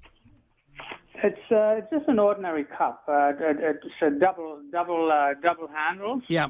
It's 1.23 1.39
uh, 1.51 1.79
it's 1.79 1.89
just 1.91 2.07
an 2.07 2.19
ordinary 2.19 2.65
cup. 2.65 3.03
Uh, 3.07 3.31
it's 3.39 3.83
a 4.03 4.11
double 4.11 4.61
double 4.71 5.11
uh, 5.11 5.33
double 5.41 5.67
handles. 5.67 6.21
Yeah. 6.27 6.49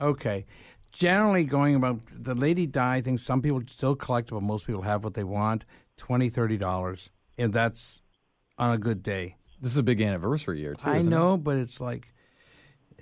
Okay. 0.00 0.46
Generally, 0.92 1.44
going 1.44 1.74
about 1.74 2.00
the 2.10 2.34
Lady 2.34 2.66
Di 2.66 3.02
thing, 3.02 3.18
some 3.18 3.42
people 3.42 3.60
still 3.66 3.94
collect, 3.94 4.30
but 4.30 4.42
most 4.42 4.66
people 4.66 4.80
have 4.80 5.04
what 5.04 5.12
they 5.12 5.24
want 5.24 5.66
$20, 5.98 6.32
$30. 6.32 7.10
And 7.36 7.52
that's 7.52 8.00
on 8.56 8.72
a 8.72 8.78
good 8.78 9.02
day. 9.02 9.36
This 9.60 9.72
is 9.72 9.76
a 9.76 9.82
big 9.82 10.00
anniversary 10.00 10.60
year 10.60 10.74
too. 10.74 10.88
I 10.88 10.96
isn't 10.96 11.12
it? 11.12 11.14
know, 11.14 11.36
but 11.36 11.58
it's 11.58 11.82
like 11.82 12.14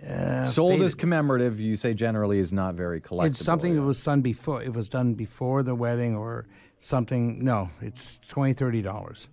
uh, 0.06 0.44
Sold 0.46 0.72
faded. 0.72 0.86
as 0.86 0.94
commemorative, 0.94 1.60
you 1.60 1.76
say 1.76 1.94
generally 1.94 2.38
is 2.38 2.52
not 2.52 2.74
very 2.74 3.00
collectible. 3.00 3.26
It's 3.26 3.44
something 3.44 3.74
that 3.76 3.82
was 3.82 4.02
done 4.04 4.20
before. 4.22 4.62
It 4.62 4.74
was 4.74 4.88
done 4.88 5.14
before 5.14 5.62
the 5.62 5.74
wedding 5.74 6.14
or 6.16 6.46
something. 6.78 7.42
No, 7.44 7.70
it's 7.80 8.18
twenty, 8.28 8.52
thirty 8.52 8.82
dollars. 8.82 9.28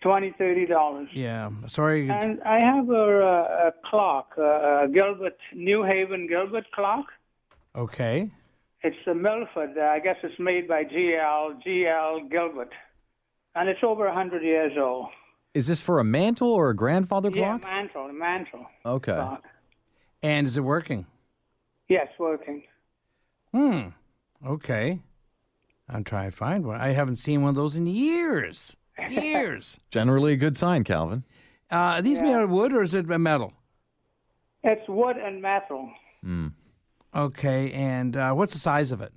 Twenty, 0.00 0.34
thirty 0.38 0.66
dollars. 0.66 1.08
Yeah, 1.12 1.50
sorry. 1.66 2.08
And 2.10 2.40
I 2.42 2.62
have 2.64 2.88
a, 2.90 2.94
uh, 3.22 3.68
a 3.68 3.72
clock, 3.88 4.32
uh, 4.38 4.84
a 4.84 4.88
Gilbert, 4.92 5.36
New 5.54 5.82
Haven 5.82 6.26
Gilbert 6.28 6.64
clock. 6.72 7.06
Okay. 7.74 8.30
It's 8.82 8.96
a 9.06 9.14
Milford. 9.14 9.76
Uh, 9.78 9.82
I 9.82 9.98
guess 9.98 10.16
it's 10.22 10.38
made 10.38 10.68
by 10.68 10.84
GL, 10.84 11.62
GL 11.66 12.30
Gilbert. 12.30 12.70
And 13.54 13.68
it's 13.68 13.80
over 13.82 14.04
a 14.04 14.14
100 14.14 14.42
years 14.42 14.72
old. 14.78 15.06
Is 15.54 15.66
this 15.68 15.80
for 15.80 16.00
a 16.00 16.04
mantle 16.04 16.50
or 16.52 16.68
a 16.68 16.76
grandfather 16.76 17.30
Yeah, 17.30 17.58
clock? 17.58 17.62
mantle, 17.62 18.12
mantle. 18.12 18.66
Okay. 18.84 19.12
clock. 19.12 19.42
And 20.24 20.46
is 20.46 20.56
it 20.56 20.62
working? 20.62 21.04
Yes, 21.86 22.08
working. 22.18 22.62
Hmm. 23.52 23.88
Okay. 24.44 25.00
I'm 25.86 26.02
trying 26.02 26.30
to 26.30 26.36
find 26.36 26.64
one. 26.64 26.80
I 26.80 26.88
haven't 26.88 27.16
seen 27.16 27.42
one 27.42 27.50
of 27.50 27.56
those 27.56 27.76
in 27.76 27.86
years. 27.86 28.74
Years. 29.10 29.76
Generally 29.90 30.32
a 30.32 30.36
good 30.36 30.56
sign, 30.56 30.82
Calvin. 30.82 31.24
uh, 31.70 31.74
are 31.76 32.02
these 32.02 32.20
made 32.20 32.32
out 32.32 32.44
of 32.44 32.48
wood 32.48 32.72
or 32.72 32.80
is 32.80 32.94
it 32.94 33.06
metal? 33.06 33.52
It's 34.62 34.88
wood 34.88 35.18
and 35.18 35.42
metal. 35.42 35.90
Hmm. 36.22 36.48
Okay. 37.14 37.70
And 37.72 38.16
uh, 38.16 38.32
what's 38.32 38.54
the 38.54 38.58
size 38.58 38.92
of 38.92 39.02
it? 39.02 39.12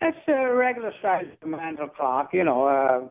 It's 0.00 0.18
a 0.26 0.52
regular 0.52 0.92
size 1.00 1.26
mantle 1.44 1.86
clock. 1.88 2.30
You 2.34 2.42
know, 2.42 2.66
uh, 2.66 3.02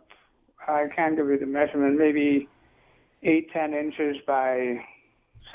I 0.69 0.88
can't 0.93 1.15
give 1.15 1.30
you 1.30 1.39
the 1.39 1.45
measurement. 1.45 1.97
Maybe 1.97 2.49
eight, 3.23 3.49
ten 3.53 3.73
inches 3.73 4.17
by 4.28 4.82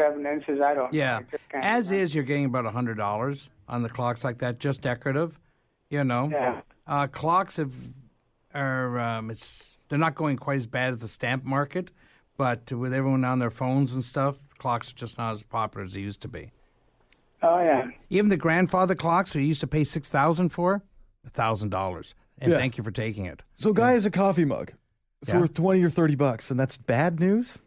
seven 0.01 0.27
inches. 0.27 0.61
I 0.61 0.75
don't. 0.75 0.93
Yeah. 0.93 1.19
I 1.19 1.23
just 1.23 1.49
can't 1.51 1.65
As 1.65 1.91
is, 1.91 2.15
you're 2.15 2.25
getting 2.25 2.47
about 2.47 2.67
a 2.67 2.71
hundred 2.71 2.97
dollars 2.97 3.51
on 3.69 3.83
the 3.83 3.89
clocks 3.89 4.25
like 4.25 4.39
that, 4.39 4.59
just 4.59 4.81
decorative. 4.83 5.39
You 5.91 6.05
know. 6.05 6.29
Yeah. 6.31 6.61
Uh, 6.87 7.07
clocks 7.07 7.57
have 7.57 7.73
are 8.55 8.99
um, 8.99 9.31
it's 9.31 9.79
they're 9.89 9.99
not 9.99 10.15
going 10.15 10.37
quite 10.37 10.57
as 10.59 10.67
bad 10.67 10.93
as 10.93 11.01
the 11.01 11.09
stamp 11.09 11.45
market, 11.45 11.91
but 12.37 12.71
with 12.73 12.93
everyone 12.95 13.25
on 13.25 13.39
their 13.39 13.51
phones 13.51 13.93
and 13.95 14.05
stuff, 14.05 14.37
clocks 14.59 14.91
are 14.93 14.97
just 14.97 15.19
not 15.19 15.33
as 15.33 15.43
popular 15.43 15.85
as 15.85 15.93
they 15.95 16.01
used 16.01 16.21
to 16.23 16.29
be. 16.29 16.51
Oh 17.43 17.61
yeah. 17.61 17.89
Even 18.11 18.29
the 18.29 18.37
grandfather 18.37 18.95
clocks 18.95 19.35
we 19.35 19.45
used 19.45 19.61
to 19.61 19.67
pay 19.67 19.85
six 19.85 20.11
thousand 20.11 20.51
for, 20.51 20.83
a 21.27 21.31
thousand 21.31 21.71
dollars. 21.71 22.15
And 22.39 22.53
Yeah. 22.53 22.59
thank 22.59 22.79
you 22.79 22.85
for 22.85 22.91
taking 22.91 23.27
it. 23.27 23.43
So, 23.55 23.73
guy 23.75 23.93
has 23.93 24.07
a 24.07 24.11
coffee 24.11 24.47
mug. 24.47 24.73
It's 25.21 25.31
Yeah. 25.31 25.41
worth 25.41 25.53
twenty 25.55 25.83
or 25.83 25.91
thirty 25.91 26.15
bucks, 26.15 26.51
and 26.51 26.59
that's 26.59 26.79
bad 26.79 27.21
news. 27.21 27.59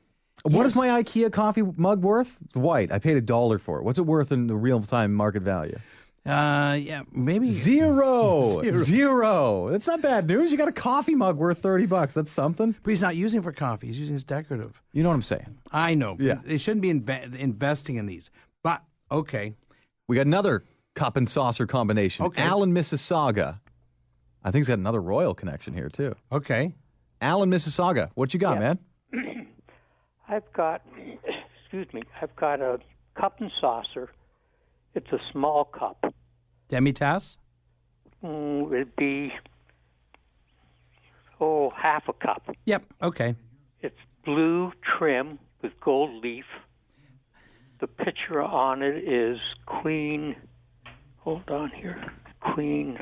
What 0.43 0.65
is 0.65 0.75
my 0.75 1.01
IKEA 1.01 1.31
coffee 1.31 1.61
mug 1.61 2.01
worth? 2.01 2.37
It's 2.45 2.55
white. 2.55 2.91
I 2.91 2.99
paid 2.99 3.15
a 3.17 3.21
dollar 3.21 3.57
for 3.57 3.79
it. 3.79 3.83
What's 3.83 3.97
it 3.99 4.05
worth 4.05 4.31
in 4.31 4.47
the 4.47 4.55
real 4.55 4.81
time 4.81 5.13
market 5.13 5.41
value? 5.43 5.79
Uh, 6.25 6.77
yeah, 6.79 7.03
maybe 7.11 7.51
Zero. 7.51 8.61
Zero. 8.63 8.71
Zero. 8.83 9.69
That's 9.69 9.87
not 9.87 10.01
bad 10.01 10.27
news. 10.27 10.51
You 10.51 10.57
got 10.57 10.67
a 10.69 10.73
coffee 10.73 11.15
mug 11.15 11.37
worth 11.37 11.59
thirty 11.59 11.85
bucks. 11.85 12.13
That's 12.13 12.31
something. 12.31 12.75
But 12.83 12.89
he's 12.89 13.01
not 13.01 13.15
using 13.15 13.39
it 13.39 13.43
for 13.43 13.51
coffee. 13.51 13.87
He's 13.87 13.99
using 13.99 14.15
it 14.15 14.17
as 14.17 14.23
decorative. 14.23 14.81
You 14.93 15.03
know 15.03 15.09
what 15.09 15.15
I'm 15.15 15.21
saying? 15.21 15.57
I 15.71 15.95
know. 15.95 16.17
Yeah. 16.19 16.39
They 16.43 16.57
shouldn't 16.57 16.81
be 16.81 16.93
inve- 16.93 17.35
investing 17.37 17.95
in 17.97 18.05
these. 18.05 18.29
But 18.63 18.83
okay. 19.11 19.53
We 20.07 20.15
got 20.17 20.25
another 20.27 20.63
cup 20.95 21.15
and 21.17 21.27
saucer 21.29 21.65
combination. 21.67 22.25
Okay. 22.25 22.41
Allen, 22.41 22.73
Mississauga. 22.73 23.59
I 24.43 24.51
think 24.51 24.61
he's 24.61 24.67
got 24.67 24.79
another 24.79 25.01
royal 25.01 25.33
connection 25.33 25.73
here 25.73 25.89
too. 25.89 26.15
Okay. 26.31 26.73
Allen, 27.21 27.49
Mississauga. 27.49 28.11
What 28.15 28.33
you 28.33 28.39
got, 28.41 28.55
Yeah. 28.55 28.59
man? 28.59 28.79
I've 30.33 30.51
got, 30.53 30.81
excuse 31.61 31.87
me, 31.93 32.01
I've 32.21 32.35
got 32.35 32.59
a 32.59 32.79
cup 33.19 33.39
and 33.39 33.51
saucer. 33.61 34.09
It's 34.95 35.11
a 35.11 35.19
small 35.31 35.65
cup. 35.65 36.13
Demitasse? 36.69 37.37
Mm, 38.23 38.73
it'd 38.73 38.95
be, 38.95 39.31
oh, 41.39 41.71
half 41.71 42.07
a 42.07 42.13
cup. 42.13 42.49
Yep. 42.65 42.83
Okay. 43.01 43.35
It's 43.81 43.99
blue 44.25 44.71
trim 44.97 45.37
with 45.61 45.73
gold 45.81 46.23
leaf. 46.23 46.45
The 47.79 47.87
picture 47.87 48.41
on 48.41 48.81
it 48.81 49.11
is 49.11 49.39
Queen. 49.65 50.35
Hold 51.17 51.49
on 51.49 51.69
here. 51.69 52.11
Queen. 52.53 52.97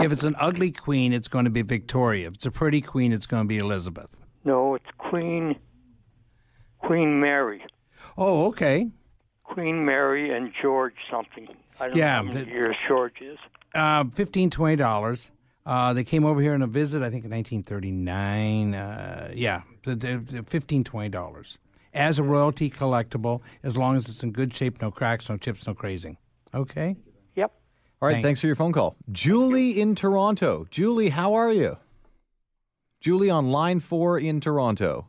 If 0.00 0.12
it's 0.12 0.24
an 0.24 0.36
ugly 0.38 0.72
queen, 0.72 1.12
it's 1.12 1.28
going 1.28 1.44
to 1.44 1.50
be 1.50 1.62
Victoria. 1.62 2.28
If 2.28 2.34
it's 2.34 2.46
a 2.46 2.50
pretty 2.50 2.80
queen, 2.80 3.12
it's 3.12 3.26
going 3.26 3.44
to 3.44 3.48
be 3.48 3.58
Elizabeth. 3.58 4.16
No, 4.44 4.74
it's 4.74 4.84
Queen. 4.98 5.56
Queen 6.78 7.20
Mary. 7.20 7.62
Oh, 8.18 8.46
okay. 8.46 8.90
Queen 9.44 9.84
Mary 9.84 10.34
and 10.34 10.52
George 10.60 10.94
something. 11.10 11.48
I 11.80 11.88
don't 11.88 11.96
Yeah, 11.96 12.20
know 12.20 12.28
how 12.28 12.32
many 12.32 12.44
the- 12.44 12.50
years 12.50 12.76
George 12.86 13.20
is. 13.20 13.38
Uh, 13.74 14.04
Fifteen, 14.04 14.50
twenty 14.50 14.76
dollars. 14.76 15.30
Uh, 15.66 15.92
they 15.94 16.04
came 16.04 16.24
over 16.26 16.40
here 16.42 16.52
on 16.52 16.60
a 16.60 16.66
visit, 16.66 16.98
I 17.02 17.08
think 17.08 17.24
in 17.24 17.30
1939. 17.30 18.74
Uh, 18.74 19.30
yeah, 19.34 19.62
the, 19.84 19.94
the, 19.96 20.16
the 20.18 20.42
15 20.42 20.84
dollars 21.10 21.56
as 21.94 22.18
a 22.18 22.22
royalty 22.22 22.68
collectible, 22.68 23.40
as 23.62 23.78
long 23.78 23.96
as 23.96 24.06
it's 24.08 24.22
in 24.22 24.30
good 24.32 24.52
shape, 24.52 24.82
no 24.82 24.90
cracks, 24.90 25.28
no 25.30 25.38
chips, 25.38 25.66
no 25.66 25.72
crazing. 25.74 26.18
Okay. 26.52 26.96
Yep. 27.34 27.50
All 28.02 28.08
right, 28.08 28.14
Thank- 28.16 28.24
thanks 28.24 28.40
for 28.42 28.46
your 28.46 28.56
phone 28.56 28.72
call. 28.72 28.96
Julie 29.10 29.80
in 29.80 29.94
Toronto. 29.94 30.66
Julie, 30.70 31.08
how 31.08 31.32
are 31.34 31.50
you? 31.52 31.78
Julie 33.04 33.28
on 33.28 33.50
line 33.50 33.80
four 33.80 34.18
in 34.18 34.40
Toronto. 34.40 35.06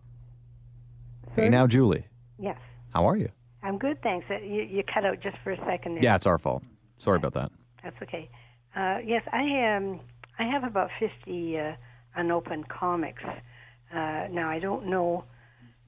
Hey, 1.34 1.48
now, 1.48 1.66
Julie, 1.66 2.06
Yes, 2.38 2.58
how 2.93 3.08
are 3.08 3.16
you? 3.16 3.30
I'm 3.64 3.78
good, 3.78 4.02
thanks. 4.02 4.26
Uh, 4.30 4.36
You, 4.39 4.64
you 4.64 4.84
cut 4.84 5.06
out 5.06 5.22
just 5.22 5.38
for 5.46 5.52
a 5.54 5.58
second 5.66 5.96
there. 5.96 6.04
Yeah, 6.04 6.16
it's 6.18 6.26
our 6.26 6.38
fault. 6.38 6.62
Sorry 6.98 7.16
about 7.16 7.32
that. 7.36 7.54
That's 7.84 7.96
okay. 8.04 8.30
Uh, 8.76 8.98
yes, 9.06 9.24
I 9.32 9.78
um, 9.78 10.02
I 10.38 10.43
have 10.43 10.66
about 10.66 10.89
50 11.00 11.58
uh, 11.58 11.76
unopened 12.18 12.68
comics. 12.68 13.24
Uh, 13.24 14.28
now, 14.30 14.50
I 14.50 14.60
don't 14.60 14.88
know 14.88 15.24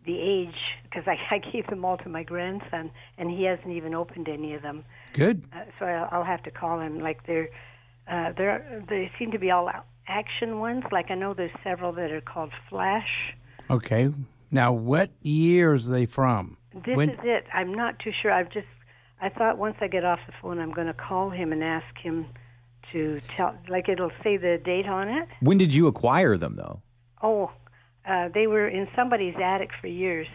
the 0.06 0.18
age 0.18 0.56
because 0.84 1.04
I, 1.08 1.18
I 1.36 1.40
gave 1.40 1.68
them 1.68 1.84
all 1.84 1.98
to 1.98 2.08
my 2.08 2.24
grandson, 2.24 2.90
and 3.18 3.30
he 3.30 3.44
hasn't 3.44 3.72
even 3.72 3.94
opened 3.94 4.30
any 4.30 4.54
of 4.54 4.62
them. 4.62 4.86
Good. 5.12 5.44
Uh, 5.54 5.66
so 5.78 5.86
I'll, 5.86 6.08
I'll 6.20 6.24
have 6.26 6.42
to 6.44 6.52
call 6.52 6.80
him. 6.80 7.02
Like 7.02 7.28
they're, 7.28 7.50
uh, 8.10 8.32
they're 8.38 8.82
they 8.88 9.12
seem 9.20 9.32
to 9.32 9.40
be 9.40 9.52
all 9.52 9.70
action 10.08 10.60
ones. 10.60 10.84
Like 10.92 11.12
I 11.12 11.16
know 11.16 11.34
there's 11.34 11.52
several 11.64 11.92
that 11.94 12.12
are 12.12 12.22
called 12.22 12.52
Flash. 12.70 13.34
Okay. 13.70 14.10
Now, 14.50 14.72
what 14.72 15.10
years 15.22 15.90
are 15.90 15.94
they 15.94 16.06
from? 16.06 16.58
This 16.86 16.96
When- 16.96 17.10
is 17.10 17.20
it. 17.24 17.46
I'm 17.54 17.74
not 17.74 18.00
too 18.00 18.12
sure. 18.22 18.32
I've 18.32 18.50
just 18.50 18.68
I 19.20 19.30
thought 19.30 19.58
once 19.58 19.76
I 19.82 19.88
get 19.88 20.06
off 20.06 20.20
the 20.28 20.34
phone, 20.42 20.60
I'm 20.60 20.72
going 20.72 20.88
to 20.88 20.94
call 20.94 21.30
him 21.32 21.52
and 21.52 21.64
ask 21.64 21.98
him 21.98 22.28
to 22.92 23.20
tell. 23.36 23.56
Like 23.68 23.90
it'll 23.90 24.12
say 24.24 24.38
the 24.38 24.60
date 24.64 24.88
on 24.88 25.10
it. 25.10 25.28
When 25.42 25.58
did 25.58 25.74
you 25.74 25.88
acquire 25.88 26.38
them, 26.38 26.56
though? 26.56 26.82
Oh, 27.22 27.52
uh, 28.08 28.30
they 28.34 28.48
were 28.48 28.68
in 28.68 28.88
somebody's 28.96 29.36
attic 29.44 29.72
for 29.82 29.88
years. 29.88 30.28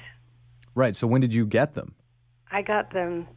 Right. 0.75 0.97
So 0.97 1.07
when 1.07 1.21
did 1.21 1.33
you 1.33 1.47
get 1.47 1.75
them? 1.75 1.95
I 2.51 2.63
got 2.63 2.93
them. 2.93 3.29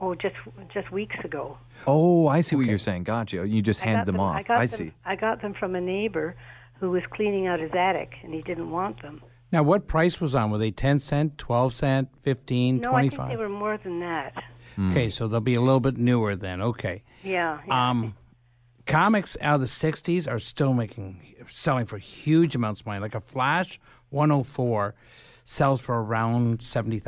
Oh, 0.00 0.14
just 0.14 0.36
just 0.72 0.90
weeks 0.90 1.16
ago. 1.24 1.58
Oh, 1.86 2.26
I 2.26 2.40
see 2.40 2.56
what 2.56 2.66
you're 2.66 2.78
saying. 2.78 3.04
Gotcha. 3.04 3.46
You 3.46 3.60
just 3.60 3.80
handed 3.80 4.06
got 4.06 4.06
them, 4.06 4.20
off. 4.20 4.36
I, 4.36 4.42
got 4.42 4.58
them, 4.58 4.68
see. 4.68 4.92
I 5.04 5.16
got 5.16 5.42
them 5.42 5.52
from 5.52 5.74
a 5.74 5.80
neighbor 5.80 6.36
who 6.78 6.90
was 6.90 7.02
cleaning 7.10 7.46
out 7.46 7.60
his 7.60 7.72
attic, 7.74 8.14
and 8.22 8.32
he 8.32 8.40
didn't 8.40 8.70
want 8.70 9.02
them. 9.02 9.22
Now, 9.52 9.62
what 9.62 9.86
price 9.86 10.20
was 10.20 10.34
on? 10.34 10.50
Were 10.50 10.58
they 10.58 10.70
10 10.70 11.00
cent, 11.00 11.36
12 11.36 11.74
cent, 11.74 12.08
15, 12.22 12.80
no, 12.80 12.94
I 12.94 13.02
think 13.02 13.14
25? 13.14 13.28
they 13.28 13.36
were 13.36 13.48
more 13.48 13.76
than 13.76 14.00
that. 14.00 14.42
Okay, 14.78 15.10
so 15.10 15.28
they'll 15.28 15.40
be 15.40 15.56
a 15.56 15.60
little 15.60 15.80
bit 15.80 15.98
newer 15.98 16.36
then. 16.36 16.62
Okay. 16.62 17.02
Yeah. 17.22 17.58
yeah. 17.66 17.90
Um, 17.90 18.16
comics 18.86 19.36
out 19.40 19.56
of 19.56 19.60
the 19.60 19.66
60s 19.66 20.30
are 20.30 20.38
still 20.38 20.72
making 20.72 21.34
selling 21.48 21.86
for 21.86 21.98
huge 21.98 22.54
amounts 22.54 22.80
of 22.80 22.86
money. 22.86 23.00
Like 23.00 23.14
a 23.14 23.20
Flash 23.20 23.80
104 24.10 24.94
sells 25.50 25.80
for 25.80 26.00
around 26.00 26.60
$70,000. 26.60 27.02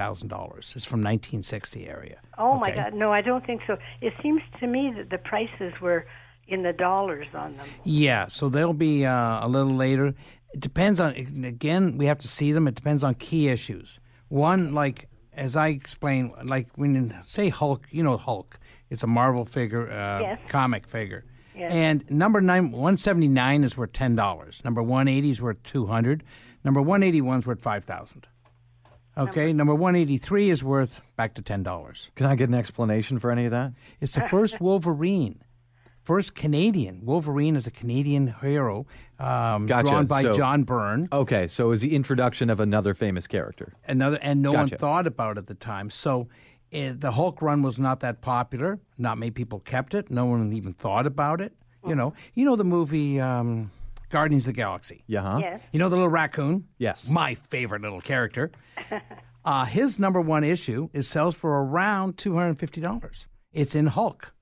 It's 0.75 0.85
from 0.85 1.01
1960 1.01 1.87
area. 1.87 2.19
Oh 2.39 2.59
my 2.59 2.73
God! 2.73 2.93
No, 2.93 3.13
I 3.13 3.21
don't 3.23 3.47
think 3.47 3.63
so. 3.69 3.77
It 4.01 4.13
seems 4.21 4.43
to 4.59 4.67
me 4.67 4.93
that 4.97 5.11
the 5.11 5.19
prices 5.19 5.73
were 5.81 6.07
in 6.49 6.65
the 6.65 6.73
dollars 6.73 7.29
on 7.35 7.57
them. 7.57 7.67
Yeah, 7.85 8.27
so 8.27 8.49
they'll 8.49 8.73
be 8.73 9.07
uh, 9.07 9.47
a 9.47 9.49
little 9.49 9.73
later. 9.73 10.09
It 10.53 10.61
depends 10.61 10.99
on, 10.99 11.15
again, 11.15 11.97
we 11.97 12.07
have 12.07 12.19
to 12.19 12.29
see 12.29 12.51
them. 12.53 12.67
It 12.67 12.75
depends 12.75 13.05
on 13.05 13.15
key 13.15 13.49
issues. 13.49 14.01
One, 14.29 14.75
like, 14.75 15.09
as 15.33 15.55
I 15.57 15.69
explained, 15.69 16.33
like 16.45 16.69
when, 16.75 16.95
you 16.95 17.11
say 17.25 17.49
Hulk, 17.49 17.87
you 17.91 18.03
know 18.03 18.17
Hulk, 18.17 18.59
it's 18.91 19.05
a 19.05 19.07
Marvel 19.07 19.45
figure, 19.45 19.91
uh, 19.91 20.21
Yes. 20.21 20.41
comic 20.49 20.87
figure. 20.89 21.25
Yes. 21.57 21.73
And 21.73 22.11
number 22.11 22.41
nine, 22.41 22.73
179 22.73 23.63
is 23.63 23.77
worth 23.77 23.93
$10. 23.93 24.65
Number 24.65 24.83
180 24.83 25.31
is 25.31 25.41
worth 25.41 25.63
200 25.63 26.25
Number 26.65 26.81
181 26.81 27.41
is 27.41 27.47
worth 27.47 27.61
5000 27.61 28.27
Okay, 29.17 29.53
number 29.53 29.75
183 29.75 30.49
is 30.51 30.65
worth 30.65 31.01
back 31.17 31.35
to 31.35 31.43
$10. 31.43 32.11
Can 32.15 32.27
I 32.27 32.35
get 32.35 32.49
an 32.49 32.55
explanation 32.55 33.19
for 33.19 33.31
any 33.31 33.45
of 33.45 33.51
that? 33.51 33.73
It's 34.01 34.15
the 34.15 34.27
first 34.29 34.61
Wolverine. 34.61 35.43
first 36.03 36.35
Canadian 36.35 37.05
Wolverine 37.05 37.55
is 37.55 37.67
a 37.67 37.71
Canadian 37.71 38.35
hero, 38.41 38.87
um, 39.19 39.67
Gotcha. 39.67 39.89
drawn 39.89 40.07
by 40.07 40.23
So- 40.23 40.33
John 40.33 40.63
Byrne. 40.65 41.09
Okay, 41.13 41.47
so 41.47 41.67
it 41.67 41.69
was 41.69 41.81
the 41.83 41.95
introduction 41.95 42.49
of 42.51 42.59
another 42.61 42.95
famous 42.95 43.27
character. 43.27 43.75
Another, 43.87 44.19
and 44.23 44.41
no 44.43 44.53
Gotcha. 44.53 44.73
one 44.75 44.79
thought 44.79 45.07
about 45.07 45.37
it 45.37 45.41
at 45.41 45.47
the 45.47 45.55
time. 45.55 45.91
So. 45.91 46.29
eh, 46.73 46.93
the 46.97 47.11
Hulk 47.13 47.43
run 47.43 47.61
was 47.63 47.79
not 47.79 48.01
that 48.01 48.23
popular. 48.23 48.81
Not 48.97 49.19
many 49.19 49.31
people 49.31 49.61
kept 49.61 49.93
it. 49.93 50.11
No 50.11 50.25
one 50.25 50.55
even 50.55 50.73
thought 50.73 51.07
about 51.07 51.43
it. 51.43 51.53
You 51.87 51.95
know, 51.95 52.15
you 52.33 52.47
know 52.47 52.57
the 52.57 52.65
movie 52.65 53.21
um, 53.21 53.71
Guardians 54.13 54.45
of 54.45 54.55
the 54.55 54.57
Galaxy. 54.57 55.03
Yeah. 55.07 55.23
Huh? 55.23 55.39
Yes. 55.41 55.61
You 55.73 55.79
know 55.79 55.89
the 55.89 55.97
little 55.97 56.11
raccoon? 56.11 56.69
Yes. 56.79 57.09
My 57.09 57.35
favorite 57.35 57.83
little 57.83 58.01
character. 58.01 58.53
uh, 59.45 59.65
his 59.65 59.99
number 59.99 60.21
one 60.21 60.45
issue 60.45 60.89
is 60.93 61.09
sells 61.09 61.35
for 61.35 61.65
around 61.65 62.19
two 62.19 62.35
hundred 62.35 62.49
and 62.51 62.61
fifty 62.61 62.81
dollars. 62.81 63.27
It's 63.53 63.75
in 63.75 63.87
Hulk. 63.87 64.33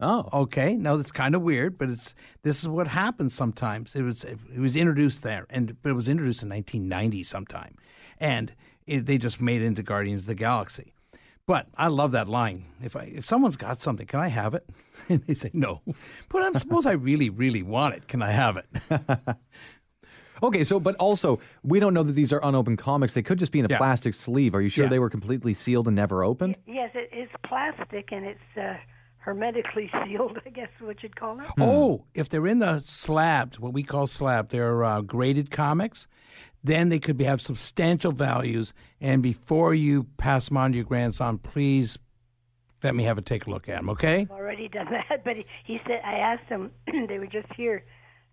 Oh. 0.00 0.28
Okay. 0.32 0.76
Now 0.76 0.96
that's 0.96 1.12
kind 1.12 1.34
of 1.34 1.42
weird, 1.42 1.76
but 1.76 1.90
it's 1.90 2.14
this 2.42 2.62
is 2.62 2.68
what 2.68 2.86
happens 2.88 3.34
sometimes. 3.34 3.94
It 3.94 4.02
was 4.02 4.24
it 4.24 4.38
was 4.58 4.76
introduced 4.76 5.22
there, 5.22 5.46
and 5.50 5.76
but 5.82 5.90
it 5.90 5.94
was 5.94 6.08
introduced 6.08 6.42
in 6.42 6.48
nineteen 6.48 6.88
ninety 6.88 7.22
sometime, 7.22 7.76
and 8.18 8.54
it, 8.86 9.06
they 9.06 9.18
just 9.18 9.40
made 9.40 9.60
it 9.60 9.66
into 9.66 9.82
Guardians 9.82 10.22
of 10.22 10.26
the 10.28 10.34
Galaxy. 10.34 10.93
But 11.46 11.66
I 11.76 11.88
love 11.88 12.12
that 12.12 12.26
line. 12.26 12.64
If 12.82 12.96
I 12.96 13.02
if 13.14 13.26
someone's 13.26 13.56
got 13.56 13.80
something, 13.80 14.06
can 14.06 14.20
I 14.20 14.28
have 14.28 14.54
it? 14.54 14.68
And 15.08 15.22
they 15.26 15.34
say 15.34 15.50
no. 15.52 15.82
But 16.28 16.42
I 16.42 16.58
suppose 16.58 16.86
I 16.86 16.92
really 16.92 17.28
really 17.30 17.62
want 17.62 17.94
it. 17.94 18.08
Can 18.08 18.22
I 18.22 18.30
have 18.30 18.56
it? 18.56 18.66
Okay, 20.42 20.64
so 20.64 20.78
but 20.78 20.94
also 20.96 21.40
we 21.62 21.80
don't 21.80 21.94
know 21.94 22.02
that 22.02 22.12
these 22.12 22.30
are 22.32 22.40
unopened 22.42 22.76
comics. 22.78 23.14
They 23.14 23.22
could 23.22 23.38
just 23.38 23.52
be 23.52 23.60
in 23.60 23.64
a 23.64 23.68
Yeah. 23.68 23.78
plastic 23.78 24.12
sleeve. 24.12 24.54
Are 24.54 24.60
you 24.60 24.68
sure 24.68 24.84
Yeah. 24.84 24.90
they 24.90 24.98
were 24.98 25.08
completely 25.08 25.54
sealed 25.54 25.86
and 25.86 25.96
never 25.96 26.22
opened? 26.22 26.56
Yes, 26.66 26.90
it 26.94 27.08
is 27.16 27.30
plastic 27.46 28.12
and 28.12 28.26
it's 28.26 28.56
uh, 28.56 28.74
hermetically 29.18 29.90
sealed. 30.04 30.38
I 30.44 30.50
guess 30.50 30.68
what 30.80 31.02
you'd 31.02 31.16
call 31.16 31.40
it. 31.40 31.46
Oh, 31.58 32.04
if 32.14 32.28
they're 32.28 32.46
in 32.48 32.58
the 32.58 32.80
slabs, 32.80 33.58
what 33.58 33.72
we 33.72 33.82
call 33.84 34.06
slab, 34.06 34.50
they're 34.50 34.84
uh, 34.84 35.00
graded 35.00 35.50
comics, 35.50 36.08
then 36.64 36.88
they 36.88 36.98
could 36.98 37.18
be, 37.18 37.24
have 37.24 37.42
substantial 37.42 38.10
values. 38.10 38.72
And 39.00 39.22
before 39.22 39.74
you 39.74 40.04
pass 40.16 40.48
them 40.48 40.56
on 40.56 40.72
to 40.72 40.76
your 40.78 40.86
grandson, 40.86 41.38
please 41.38 41.98
let 42.82 42.94
me 42.94 43.04
have 43.04 43.18
a 43.18 43.22
take 43.22 43.46
a 43.46 43.50
look 43.50 43.68
at 43.68 43.76
them, 43.76 43.90
okay? 43.90 44.22
I've 44.22 44.30
already 44.30 44.68
done 44.68 44.88
that, 44.90 45.22
but 45.24 45.36
he, 45.36 45.46
he 45.64 45.78
said 45.86 46.00
I 46.04 46.14
asked 46.14 46.48
him. 46.48 46.70
they 47.08 47.18
were 47.18 47.26
just 47.26 47.52
here 47.54 47.84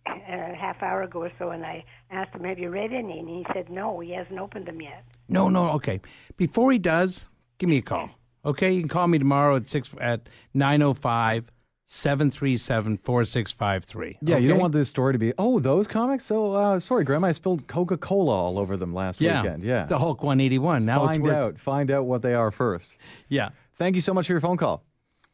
uh, 0.09 0.13
a 0.13 0.55
half 0.55 0.81
hour 0.81 1.03
ago 1.03 1.23
or 1.23 1.31
so, 1.37 1.51
and 1.51 1.65
I 1.65 1.83
asked 2.09 2.33
him, 2.33 2.45
"Have 2.45 2.57
you 2.57 2.69
read 2.69 2.91
any?" 2.93 3.19
And 3.19 3.29
he 3.29 3.45
said, 3.53 3.69
"No, 3.69 3.99
he 3.99 4.11
hasn't 4.11 4.39
opened 4.39 4.65
them 4.65 4.81
yet." 4.81 5.03
No, 5.27 5.49
no, 5.49 5.71
okay. 5.73 5.99
Before 6.37 6.71
he 6.71 6.79
does, 6.79 7.25
give 7.59 7.69
me 7.69 7.77
a 7.77 7.81
call, 7.81 8.09
okay? 8.45 8.71
You 8.71 8.81
can 8.81 8.89
call 8.89 9.07
me 9.07 9.19
tomorrow 9.19 9.57
at 9.57 9.69
six 9.69 9.93
at 9.99 10.27
905 10.53 11.51
737 11.93 12.99
4653. 12.99 14.19
Yeah, 14.21 14.37
you 14.37 14.47
don't 14.47 14.59
want 14.59 14.71
this 14.71 14.87
story 14.87 15.11
to 15.11 15.19
be. 15.19 15.33
Oh, 15.37 15.59
those 15.59 15.87
comics. 15.87 16.23
So 16.23 16.53
uh, 16.53 16.79
sorry, 16.79 17.03
Grandma, 17.03 17.27
I 17.27 17.31
spilled 17.33 17.67
Coca 17.67 17.97
Cola 17.97 18.33
all 18.33 18.57
over 18.57 18.77
them 18.77 18.93
last 18.93 19.19
yeah. 19.19 19.41
weekend. 19.41 19.65
Yeah, 19.65 19.87
The 19.87 19.99
Hulk 19.99 20.23
181. 20.23 20.85
Now 20.85 21.05
find 21.05 21.17
it's 21.17 21.27
worth, 21.27 21.35
out. 21.35 21.59
Find 21.59 21.91
out 21.91 22.05
what 22.05 22.21
they 22.21 22.33
are 22.33 22.49
first. 22.49 22.95
Yeah. 23.27 23.49
Thank 23.77 23.95
you 23.95 24.01
so 24.01 24.13
much 24.13 24.27
for 24.27 24.31
your 24.31 24.39
phone 24.39 24.55
call. 24.55 24.85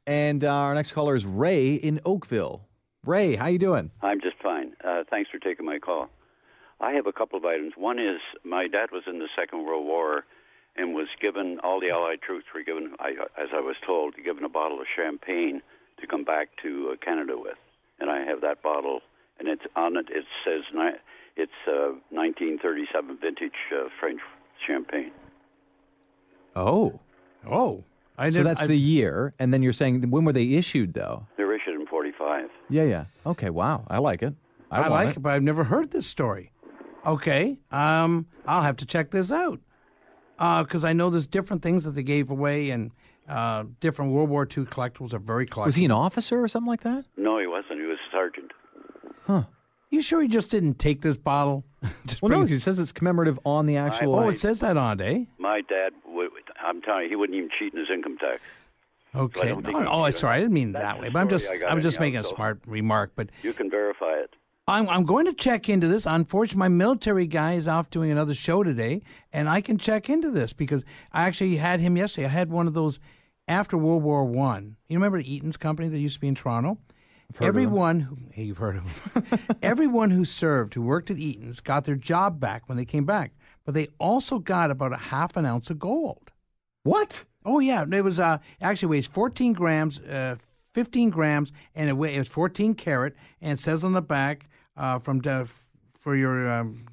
And 0.08 0.44
uh, 0.44 0.52
our 0.52 0.74
next 0.74 0.94
caller 0.94 1.16
is 1.16 1.28
Ray 1.28 1.76
in 1.76 2.02
Oakville. 2.06 2.64
Ray, 3.06 3.36
how 3.36 3.46
you 3.46 3.60
doing? 3.60 3.92
I'm 4.02 4.20
just 4.20 4.38
fine. 4.42 4.74
Uh, 4.84 5.04
thanks 5.08 5.30
for 5.30 5.38
taking 5.38 5.64
my 5.64 5.78
call. 5.78 6.10
I 6.82 6.94
have 6.94 7.06
a 7.06 7.14
couple 7.14 7.38
of 7.38 7.46
items. 7.46 7.74
One 7.78 8.00
is 8.00 8.20
my 8.44 8.68
dad 8.68 8.90
was 8.92 9.04
in 9.06 9.20
the 9.20 9.30
Second 9.40 9.64
World 9.64 9.86
War 9.86 10.26
and 10.76 10.96
was 10.96 11.08
given 11.22 11.60
all 11.64 11.80
the 11.80 11.92
Allied 11.92 12.24
troops 12.24 12.46
were 12.52 12.64
given, 12.64 12.96
I, 13.00 13.10
as 13.40 13.50
I 13.54 13.60
was 13.60 13.76
told, 13.86 14.16
given 14.26 14.44
a 14.44 14.50
bottle 14.50 14.80
of 14.80 14.88
champagne 14.96 15.62
to 16.00 16.08
come 16.08 16.24
back 16.24 16.50
to 16.64 16.92
uh, 16.94 16.96
Canada 17.06 17.34
with, 17.38 17.58
and 18.00 18.10
I 18.10 18.20
have 18.26 18.42
that 18.42 18.62
bottle, 18.62 19.00
and 19.40 19.48
it's 19.48 19.64
on 19.76 19.98
it. 19.98 20.08
It 20.10 20.26
says 20.46 20.62
ni- 20.74 21.00
it's 21.36 21.52
uh, 21.68 21.94
1937 22.12 23.18
vintage 23.22 23.52
uh, 23.74 23.90
French 24.00 24.20
champagne. 24.66 25.12
Oh, 26.56 27.00
oh, 27.50 27.84
I 28.18 28.30
so 28.30 28.38
never- 28.40 28.50
that's 28.50 28.62
I- 28.64 28.68
the 28.68 28.78
year, 28.78 29.34
and 29.40 29.54
then 29.54 29.62
you're 29.62 29.74
saying 29.74 30.10
when 30.10 30.26
were 30.26 30.34
they 30.34 30.54
issued 30.54 30.94
though? 30.94 31.26
They 31.38 31.44
were 31.44 31.56
issued 31.56 31.80
in 31.80 31.86
45. 31.88 32.50
Yeah, 32.70 32.84
yeah. 32.84 33.06
Okay, 33.26 33.50
wow, 33.50 33.86
I 33.90 34.00
like 34.00 34.24
it. 34.24 34.34
I, 34.72 34.84
I, 34.84 34.88
like 34.90 35.10
it. 35.10 35.18
it, 35.18 35.20
but 35.22 35.34
I've 35.34 35.44
never 35.44 35.64
heard 35.64 35.92
this 35.92 36.06
story. 36.06 36.52
Okay, 37.06 37.58
um, 37.72 38.26
I'll 38.46 38.64
have 38.64 38.76
to 38.78 38.86
check 38.86 39.12
this 39.12 39.32
out 39.32 39.60
because 40.38 40.84
I 40.84 40.94
know 40.94 41.10
there's 41.10 41.28
different 41.28 41.62
things 41.64 41.84
that 41.86 41.92
they 41.92 42.04
gave 42.04 42.30
away, 42.30 42.70
and 42.70 42.92
uh, 43.28 43.64
different 43.80 44.12
World 44.12 44.30
War 44.30 44.44
II 44.44 44.64
collectibles 44.66 45.14
are 45.14 45.20
very 45.20 45.46
collectible. 45.46 45.66
Was 45.66 45.76
he 45.76 45.86
an 45.86 45.92
officer 45.92 46.42
or 46.42 46.48
something 46.48 46.70
like 46.70 46.82
that? 46.82 47.06
No, 47.18 47.40
he 47.40 47.48
wasn't. 47.48 47.80
He 47.80 47.86
was 47.86 47.98
a 48.08 48.12
sergeant. 48.12 48.52
Huh. 49.26 49.44
You 49.90 50.02
sure 50.02 50.22
he 50.22 50.28
just 50.28 50.52
didn't 50.52 50.80
take 50.80 51.02
this 51.02 51.18
bottle? 51.18 51.64
Well, 52.22 52.32
no, 52.32 52.38
bring- 52.40 52.48
he 52.48 52.60
says 52.60 52.80
it's 52.80 52.92
commemorative 52.92 53.40
on 53.46 53.66
the 53.68 53.78
actual. 53.78 54.16
oh, 54.16 54.30
it 54.30 54.40
says 54.40 54.62
that 54.62 54.76
on 54.78 55.00
it, 55.00 55.04
eh? 55.04 55.26
My 55.38 55.62
dad, 55.62 55.94
I'm 56.66 56.82
telling 56.82 57.04
you, 57.04 57.10
he 57.10 57.16
wouldn't 57.16 57.38
even 57.38 57.50
cheat 57.58 57.74
in 57.74 57.80
his 57.80 57.90
income 57.94 58.18
tax. 58.18 58.42
Okay. 59.16 59.50
don't 59.50 59.64
think 59.64 59.78
Oh, 59.78 59.82
he 59.82 59.88
oh, 59.88 60.06
did. 60.08 60.14
sorry, 60.14 60.36
I 60.38 60.40
didn't 60.40 60.54
mean 60.54 60.72
that 60.74 61.00
way. 61.00 61.10
But 61.10 61.20
I'm 61.20 61.30
just, 61.30 61.52
I 61.52 61.58
got 61.58 61.70
I 61.70 61.74
was 61.74 61.84
just 61.84 62.00
anyhow, 62.00 62.20
making 62.20 62.32
a 62.32 62.36
smart 62.36 62.62
remark. 62.66 63.12
But 63.16 63.30
You 63.44 63.54
can 63.54 63.70
verify 63.70 64.14
it. 64.24 64.36
I'm, 64.68 64.90
I'm 64.90 65.04
going 65.06 65.28
to 65.28 65.34
check 65.34 65.70
into 65.70 65.88
this. 65.88 66.06
Unfortunately, 66.06 66.60
my 66.60 66.68
military 66.68 67.26
guy 67.28 67.54
is 67.54 67.68
off 67.68 67.90
doing 67.90 68.12
another 68.12 68.34
show 68.34 68.64
today, 68.64 69.02
and 69.32 69.48
I 69.48 69.62
can 69.62 69.78
check 69.78 70.10
into 70.10 70.30
this 70.32 70.52
because 70.54 70.84
I 71.14 71.24
actually 71.28 71.56
had 71.58 71.80
him 71.80 71.96
yesterday. 71.96 72.26
I 72.26 72.30
had 72.32 72.50
one 72.50 72.68
of 72.68 72.74
those 72.74 73.00
after 73.48 73.78
World 73.78 74.04
War 74.04 74.26
One. 74.26 74.78
You 74.88 74.98
remember 74.98 75.20
Eaton's 75.20 75.58
company 75.58 75.90
that 75.90 76.00
used 76.00 76.16
to 76.16 76.22
be 76.22 76.28
in 76.28 76.36
Toronto? 76.36 76.78
Everyone, 77.42 78.00
who, 78.00 78.18
hey, 78.32 78.44
you've 78.44 78.58
heard 78.58 78.78
of 78.78 79.14
them. 79.14 79.48
Everyone 79.62 80.12
who 80.12 80.26
served, 80.26 80.74
who 80.74 80.82
worked 80.82 81.12
at 81.12 81.18
Eaton's, 81.18 81.60
got 81.60 81.86
their 81.86 81.96
job 81.96 82.40
back 82.40 82.68
when 82.68 82.78
they 82.78 82.86
came 82.86 83.06
back, 83.06 83.34
but 83.66 83.74
they 83.74 83.90
also 84.00 84.40
got 84.40 84.72
about 84.72 84.94
a 84.94 84.98
half 84.98 85.36
an 85.36 85.46
ounce 85.46 85.70
of 85.70 85.78
gold. 85.78 86.32
What? 86.84 87.26
Oh 87.46 87.60
yeah, 87.60 87.86
it 87.92 88.04
was 88.04 88.20
uh, 88.20 88.38
actually 88.62 88.90
weighs 88.90 89.08
14 89.08 89.54
grams, 89.54 90.00
uh, 90.00 90.38
15 90.74 91.10
grams, 91.10 91.52
and 91.76 91.90
it, 91.90 91.94
weigh, 91.94 92.16
it 92.16 92.20
was 92.20 92.28
14 92.28 92.76
carat, 92.76 93.16
and 93.42 93.54
it 93.54 93.62
says 93.62 93.84
on 93.84 93.94
the 93.94 94.02
back 94.02 94.50
uh, 94.76 95.00
from 95.00 95.22
for 96.00 96.16
your 96.16 96.50
um, 96.50 96.86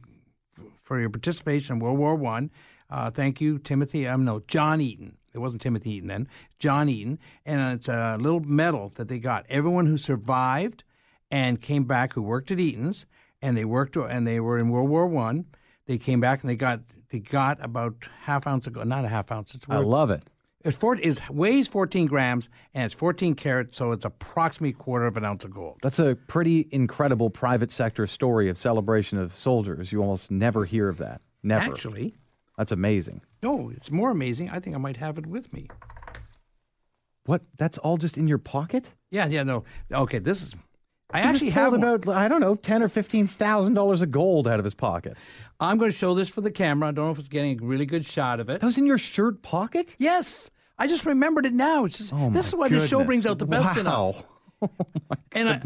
for 0.82 0.98
your 1.00 1.10
participation 1.10 1.76
in 1.76 1.80
World 1.80 1.98
War 1.98 2.14
One. 2.14 2.50
Uh, 2.90 3.10
thank 3.10 3.40
you, 3.40 3.58
Timothy. 3.58 4.06
Um, 4.06 4.24
no, 4.24 4.40
John 4.46 4.80
Eaton. 4.80 5.16
It 5.34 5.38
wasn't 5.38 5.62
Timothy 5.62 5.90
Eaton 5.92 6.08
then. 6.08 6.28
John 6.58 6.88
Eaton, 6.88 7.18
and 7.44 7.60
it's 7.74 7.88
a 7.88 8.16
little 8.20 8.40
medal 8.40 8.92
that 8.94 9.08
they 9.08 9.18
got. 9.18 9.44
Everyone 9.48 9.86
who 9.86 9.96
survived 9.96 10.84
and 11.30 11.60
came 11.60 11.84
back 11.84 12.12
who 12.12 12.22
worked 12.22 12.50
at 12.50 12.60
Eaton's, 12.60 13.06
and 13.42 13.56
they 13.56 13.64
worked 13.64 13.96
and 13.96 14.26
they 14.26 14.40
were 14.40 14.58
in 14.58 14.68
World 14.68 14.88
War 14.88 15.06
One. 15.06 15.46
They 15.86 15.98
came 15.98 16.20
back 16.20 16.42
and 16.42 16.50
they 16.50 16.56
got 16.56 16.80
they 17.10 17.18
got 17.18 17.62
about 17.62 18.08
half 18.22 18.46
ounce 18.46 18.66
ago, 18.66 18.82
not 18.84 19.04
a 19.04 19.08
half 19.08 19.30
ounce. 19.30 19.54
It's 19.54 19.66
I 19.68 19.78
love 19.78 20.10
it. 20.10 20.22
it's 20.64 20.76
four, 20.76 20.96
it 20.96 21.30
weighs 21.30 21.68
14 21.68 22.06
grams 22.06 22.48
and 22.72 22.86
it's 22.86 22.94
14 22.94 23.34
carats, 23.34 23.76
so 23.76 23.92
it's 23.92 24.04
approximately 24.04 24.70
a 24.70 24.82
quarter 24.82 25.06
of 25.06 25.16
an 25.16 25.24
ounce 25.24 25.44
of 25.44 25.52
gold. 25.52 25.78
That's 25.82 25.98
a 25.98 26.16
pretty 26.26 26.68
incredible 26.70 27.30
private 27.30 27.70
sector 27.70 28.06
story 28.06 28.48
of 28.48 28.58
celebration 28.58 29.18
of 29.18 29.36
soldiers. 29.36 29.92
You 29.92 30.00
almost 30.00 30.30
never 30.30 30.64
hear 30.64 30.88
of 30.88 30.98
that. 30.98 31.20
Never. 31.42 31.72
Actually, 31.72 32.16
That's 32.56 32.72
amazing. 32.72 33.22
no, 33.42 33.70
it's 33.70 33.90
more 33.90 34.10
amazing. 34.10 34.50
I 34.50 34.60
think 34.60 34.76
I 34.76 34.78
might 34.78 34.96
have 34.98 35.18
it 35.18 35.26
with 35.26 35.52
me. 35.52 35.68
What? 37.26 37.42
That's 37.58 37.78
all 37.78 37.96
just 37.96 38.18
in 38.18 38.28
your 38.28 38.38
pocket? 38.38 38.92
Yeah, 39.10 39.26
yeah, 39.26 39.42
no. 39.42 39.64
Okay, 39.92 40.18
this 40.18 40.42
is. 40.42 40.54
I 41.10 41.22
He 41.22 41.28
actually 41.28 41.50
have 41.50 41.72
about 41.74 42.08
I 42.08 42.28
don't 42.28 42.40
know 42.40 42.54
ten 42.54 42.82
or 42.82 42.88
fifteen 42.88 43.26
thousand 43.28 43.74
dollars 43.74 44.02
of 44.02 44.10
gold 44.10 44.48
out 44.48 44.58
of 44.58 44.64
his 44.64 44.74
pocket. 44.74 45.16
I'm 45.60 45.78
going 45.78 45.90
to 45.90 45.96
show 45.96 46.14
this 46.14 46.28
for 46.28 46.40
the 46.40 46.50
camera. 46.50 46.88
I 46.88 46.92
don't 46.92 47.06
know 47.06 47.10
if 47.12 47.18
it's 47.18 47.28
getting 47.28 47.60
a 47.62 47.64
really 47.64 47.86
good 47.86 48.04
shot 48.04 48.40
of 48.40 48.48
it. 48.48 48.60
That 48.60 48.66
was 48.66 48.78
in 48.78 48.86
your 48.86 48.98
shirt 48.98 49.42
pocket? 49.42 49.94
Yes, 49.98 50.50
I 50.78 50.86
just 50.86 51.06
remembered 51.06 51.46
it 51.46 51.52
now. 51.52 51.84
It's 51.84 51.98
just 51.98 52.12
Oh, 52.12 52.30
this 52.30 52.48
is 52.48 52.54
why 52.54 52.68
the 52.68 52.86
show 52.88 53.04
brings 53.04 53.26
out 53.26 53.38
the 53.38 53.46
best 53.46 53.78
in 53.78 53.86
us. 53.86 53.92
Wow. 54.24 54.24
Oh 54.62 54.70
and 55.32 55.48
I, 55.48 55.60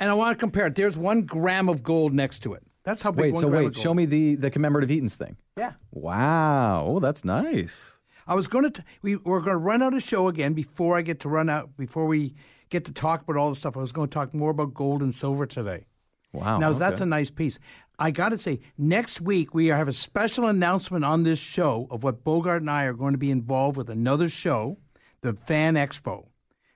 and 0.00 0.10
I 0.10 0.14
want 0.14 0.36
to 0.36 0.40
compare 0.40 0.66
it. 0.66 0.74
There's 0.74 0.96
one 0.96 1.22
gram 1.22 1.68
of 1.68 1.84
gold 1.84 2.12
next 2.12 2.40
to 2.40 2.54
it. 2.54 2.64
That's 2.90 3.02
how 3.02 3.12
big 3.12 3.26
Wait, 3.26 3.34
one 3.34 3.42
so 3.42 3.48
gram 3.50 3.60
wait, 3.60 3.66
of 3.68 3.74
gold. 3.74 3.84
show 3.84 3.94
me 3.94 4.04
the 4.04 4.34
the 4.34 4.50
commemorative 4.50 4.90
Eaton's 4.90 5.14
thing. 5.14 5.36
Yeah. 5.56 5.74
Wow. 5.92 6.84
Oh, 6.88 6.98
that's 6.98 7.24
nice. 7.24 8.00
I 8.26 8.34
was 8.34 8.48
going 8.48 8.68
to. 8.68 8.84
We 9.00 9.14
we're 9.14 9.42
going 9.42 9.54
to 9.54 9.58
run 9.58 9.80
out 9.80 9.94
of 9.94 10.02
show 10.02 10.26
again 10.26 10.54
before 10.54 10.98
I 10.98 11.02
get 11.02 11.20
to 11.20 11.28
run 11.28 11.48
out. 11.48 11.76
Before 11.76 12.06
we 12.06 12.34
get 12.68 12.86
to 12.86 12.92
talk 12.92 13.22
about 13.22 13.36
all 13.36 13.48
the 13.48 13.54
stuff, 13.54 13.76
I 13.76 13.80
was 13.80 13.92
going 13.92 14.08
to 14.08 14.12
talk 14.12 14.34
more 14.34 14.50
about 14.50 14.74
gold 14.74 15.02
and 15.02 15.14
silver 15.14 15.46
today. 15.46 15.86
Wow. 16.32 16.58
now 16.58 16.72
that's 16.72 17.00
a 17.00 17.06
nice 17.06 17.30
piece. 17.30 17.60
I 17.96 18.10
got 18.10 18.30
to 18.30 18.38
say, 18.38 18.58
next 18.76 19.20
week 19.20 19.54
we 19.54 19.68
have 19.68 19.86
a 19.86 19.92
special 19.92 20.46
announcement 20.46 21.04
on 21.04 21.22
this 21.22 21.38
show 21.38 21.86
of 21.92 22.02
what 22.02 22.24
Bogart 22.24 22.60
and 22.60 22.70
I 22.70 22.86
are 22.86 22.92
going 22.92 23.12
to 23.12 23.18
be 23.18 23.30
involved 23.30 23.76
with 23.76 23.88
another 23.88 24.28
show, 24.28 24.78
the 25.20 25.34
Fan 25.34 25.74
Expo, 25.74 26.26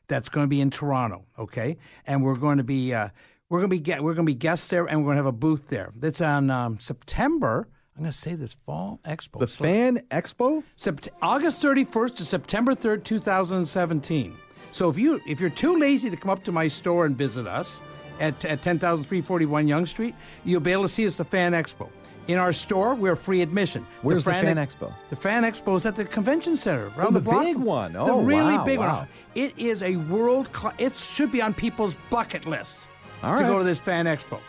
that's 0.07 0.29
going 0.29 0.45
to 0.45 0.49
be 0.49 0.61
in 0.61 0.71
Toronto. 0.71 1.25
Okay, 1.37 1.77
and 2.07 2.23
we're 2.23 2.37
going 2.37 2.59
to 2.59 2.65
be 2.65 2.95
uh, 2.95 3.09
we're 3.55 3.61
going 3.61 3.71
to 3.71 3.77
be 3.77 3.81
get, 3.81 4.03
we're 4.03 4.15
to 4.17 4.23
be 4.25 4.35
guests 4.35 4.69
there, 4.69 4.85
and 4.85 4.99
we're 4.99 5.05
going 5.15 5.15
to 5.15 5.19
have 5.19 5.27
a 5.27 5.31
booth 5.33 5.69
there. 5.69 5.93
That's 5.95 6.21
on 6.21 6.51
um, 6.51 6.81
September. 6.81 7.69
I'm 7.97 8.03
going 8.03 8.13
to 8.13 8.19
say 8.19 8.35
this 8.35 8.57
fall 8.67 8.99
expo. 9.05 9.39
The 9.39 9.47
Fan 9.47 9.99
Expo? 10.11 10.65
Sept- 10.77 11.09
August 11.23 11.63
31st 11.63 12.17
to 12.17 12.25
September 12.25 12.75
3rd, 12.75 13.05
2017. 13.05 14.37
So 14.73 14.89
if 14.89 14.99
you 14.99 15.21
if 15.29 15.39
you're 15.39 15.51
too 15.51 15.79
lazy 15.79 16.11
to 16.11 16.17
come 16.17 16.31
up 16.31 16.43
to 16.45 16.51
my 16.51 16.67
store 16.67 17.07
and 17.07 17.17
visit 17.17 17.47
us 17.47 17.81
at, 18.19 18.45
at 18.45 18.61
10,341 18.63 19.69
Yonge 19.69 19.89
Street, 19.89 20.17
you'll 20.45 20.61
be 20.61 20.73
able 20.73 20.83
to 20.83 20.89
see 20.89 21.07
us 21.07 21.21
at 21.21 21.27
the 21.27 21.31
Fan 21.31 21.53
Expo. 21.53 21.89
In 22.27 22.39
our 22.39 22.53
store, 22.53 22.97
we're 22.97 23.15
free 23.15 23.41
admission. 23.41 23.87
Where's 24.03 24.25
the 24.25 24.33
Fan 24.33 24.57
Expo? 24.57 24.93
The 25.11 25.17
Fan 25.17 25.45
Expo 25.45 25.77
is 25.77 25.87
at 25.87 25.95
the 25.95 26.05
convention 26.05 26.57
center 26.57 26.87
around 26.97 27.09
Oh, 27.09 27.11
the 27.13 27.21
block 27.21 27.45
big 27.45 27.57
one. 27.59 27.93
the 27.93 28.01
Oh, 28.01 28.23
really 28.23 28.57
wow, 28.57 28.65
big 28.65 28.79
wow. 28.81 28.99
one. 29.01 29.09
It 29.37 29.57
is 29.57 29.81
a 29.85 29.95
world 29.95 30.51
class. 30.51 30.75
It 30.79 30.97
should 30.97 31.31
be 31.31 31.41
on 31.41 31.55
people's 31.55 31.95
bucket 32.11 32.45
lists 32.47 32.89
All 33.25 33.37
to 33.39 33.43
right. 33.45 33.49
go 33.51 33.59
to 33.59 33.65
this 33.65 33.81
Fan 33.81 34.07
Expo. 34.07 34.41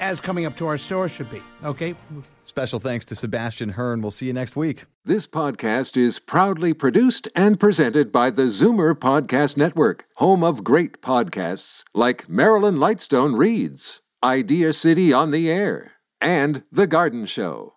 As 0.00 0.20
coming 0.20 0.44
up 0.44 0.56
to 0.58 0.66
our 0.68 0.78
store 0.78 1.08
should 1.08 1.28
be. 1.30 1.42
Okay. 1.64 1.94
Special 2.44 2.78
thanks 2.78 3.04
to 3.06 3.16
Sebastian 3.16 3.70
Hearn. 3.70 4.00
We'll 4.00 4.12
see 4.12 4.26
you 4.26 4.32
next 4.32 4.54
week. 4.56 4.84
This 5.04 5.26
podcast 5.26 5.96
is 5.96 6.20
proudly 6.20 6.72
produced 6.72 7.28
and 7.34 7.58
presented 7.58 8.12
by 8.12 8.30
the 8.30 8.42
Zoomer 8.42 8.94
Podcast 8.94 9.56
Network, 9.56 10.04
home 10.16 10.44
of 10.44 10.62
great 10.62 11.02
podcasts 11.02 11.82
like 11.94 12.28
Marilyn 12.28 12.76
Lightstone 12.76 13.36
Reads, 13.36 14.00
Idea 14.22 14.72
City 14.72 15.12
on 15.12 15.32
the 15.32 15.50
Air, 15.50 15.92
and 16.20 16.62
The 16.70 16.86
Garden 16.86 17.26
Show. 17.26 17.74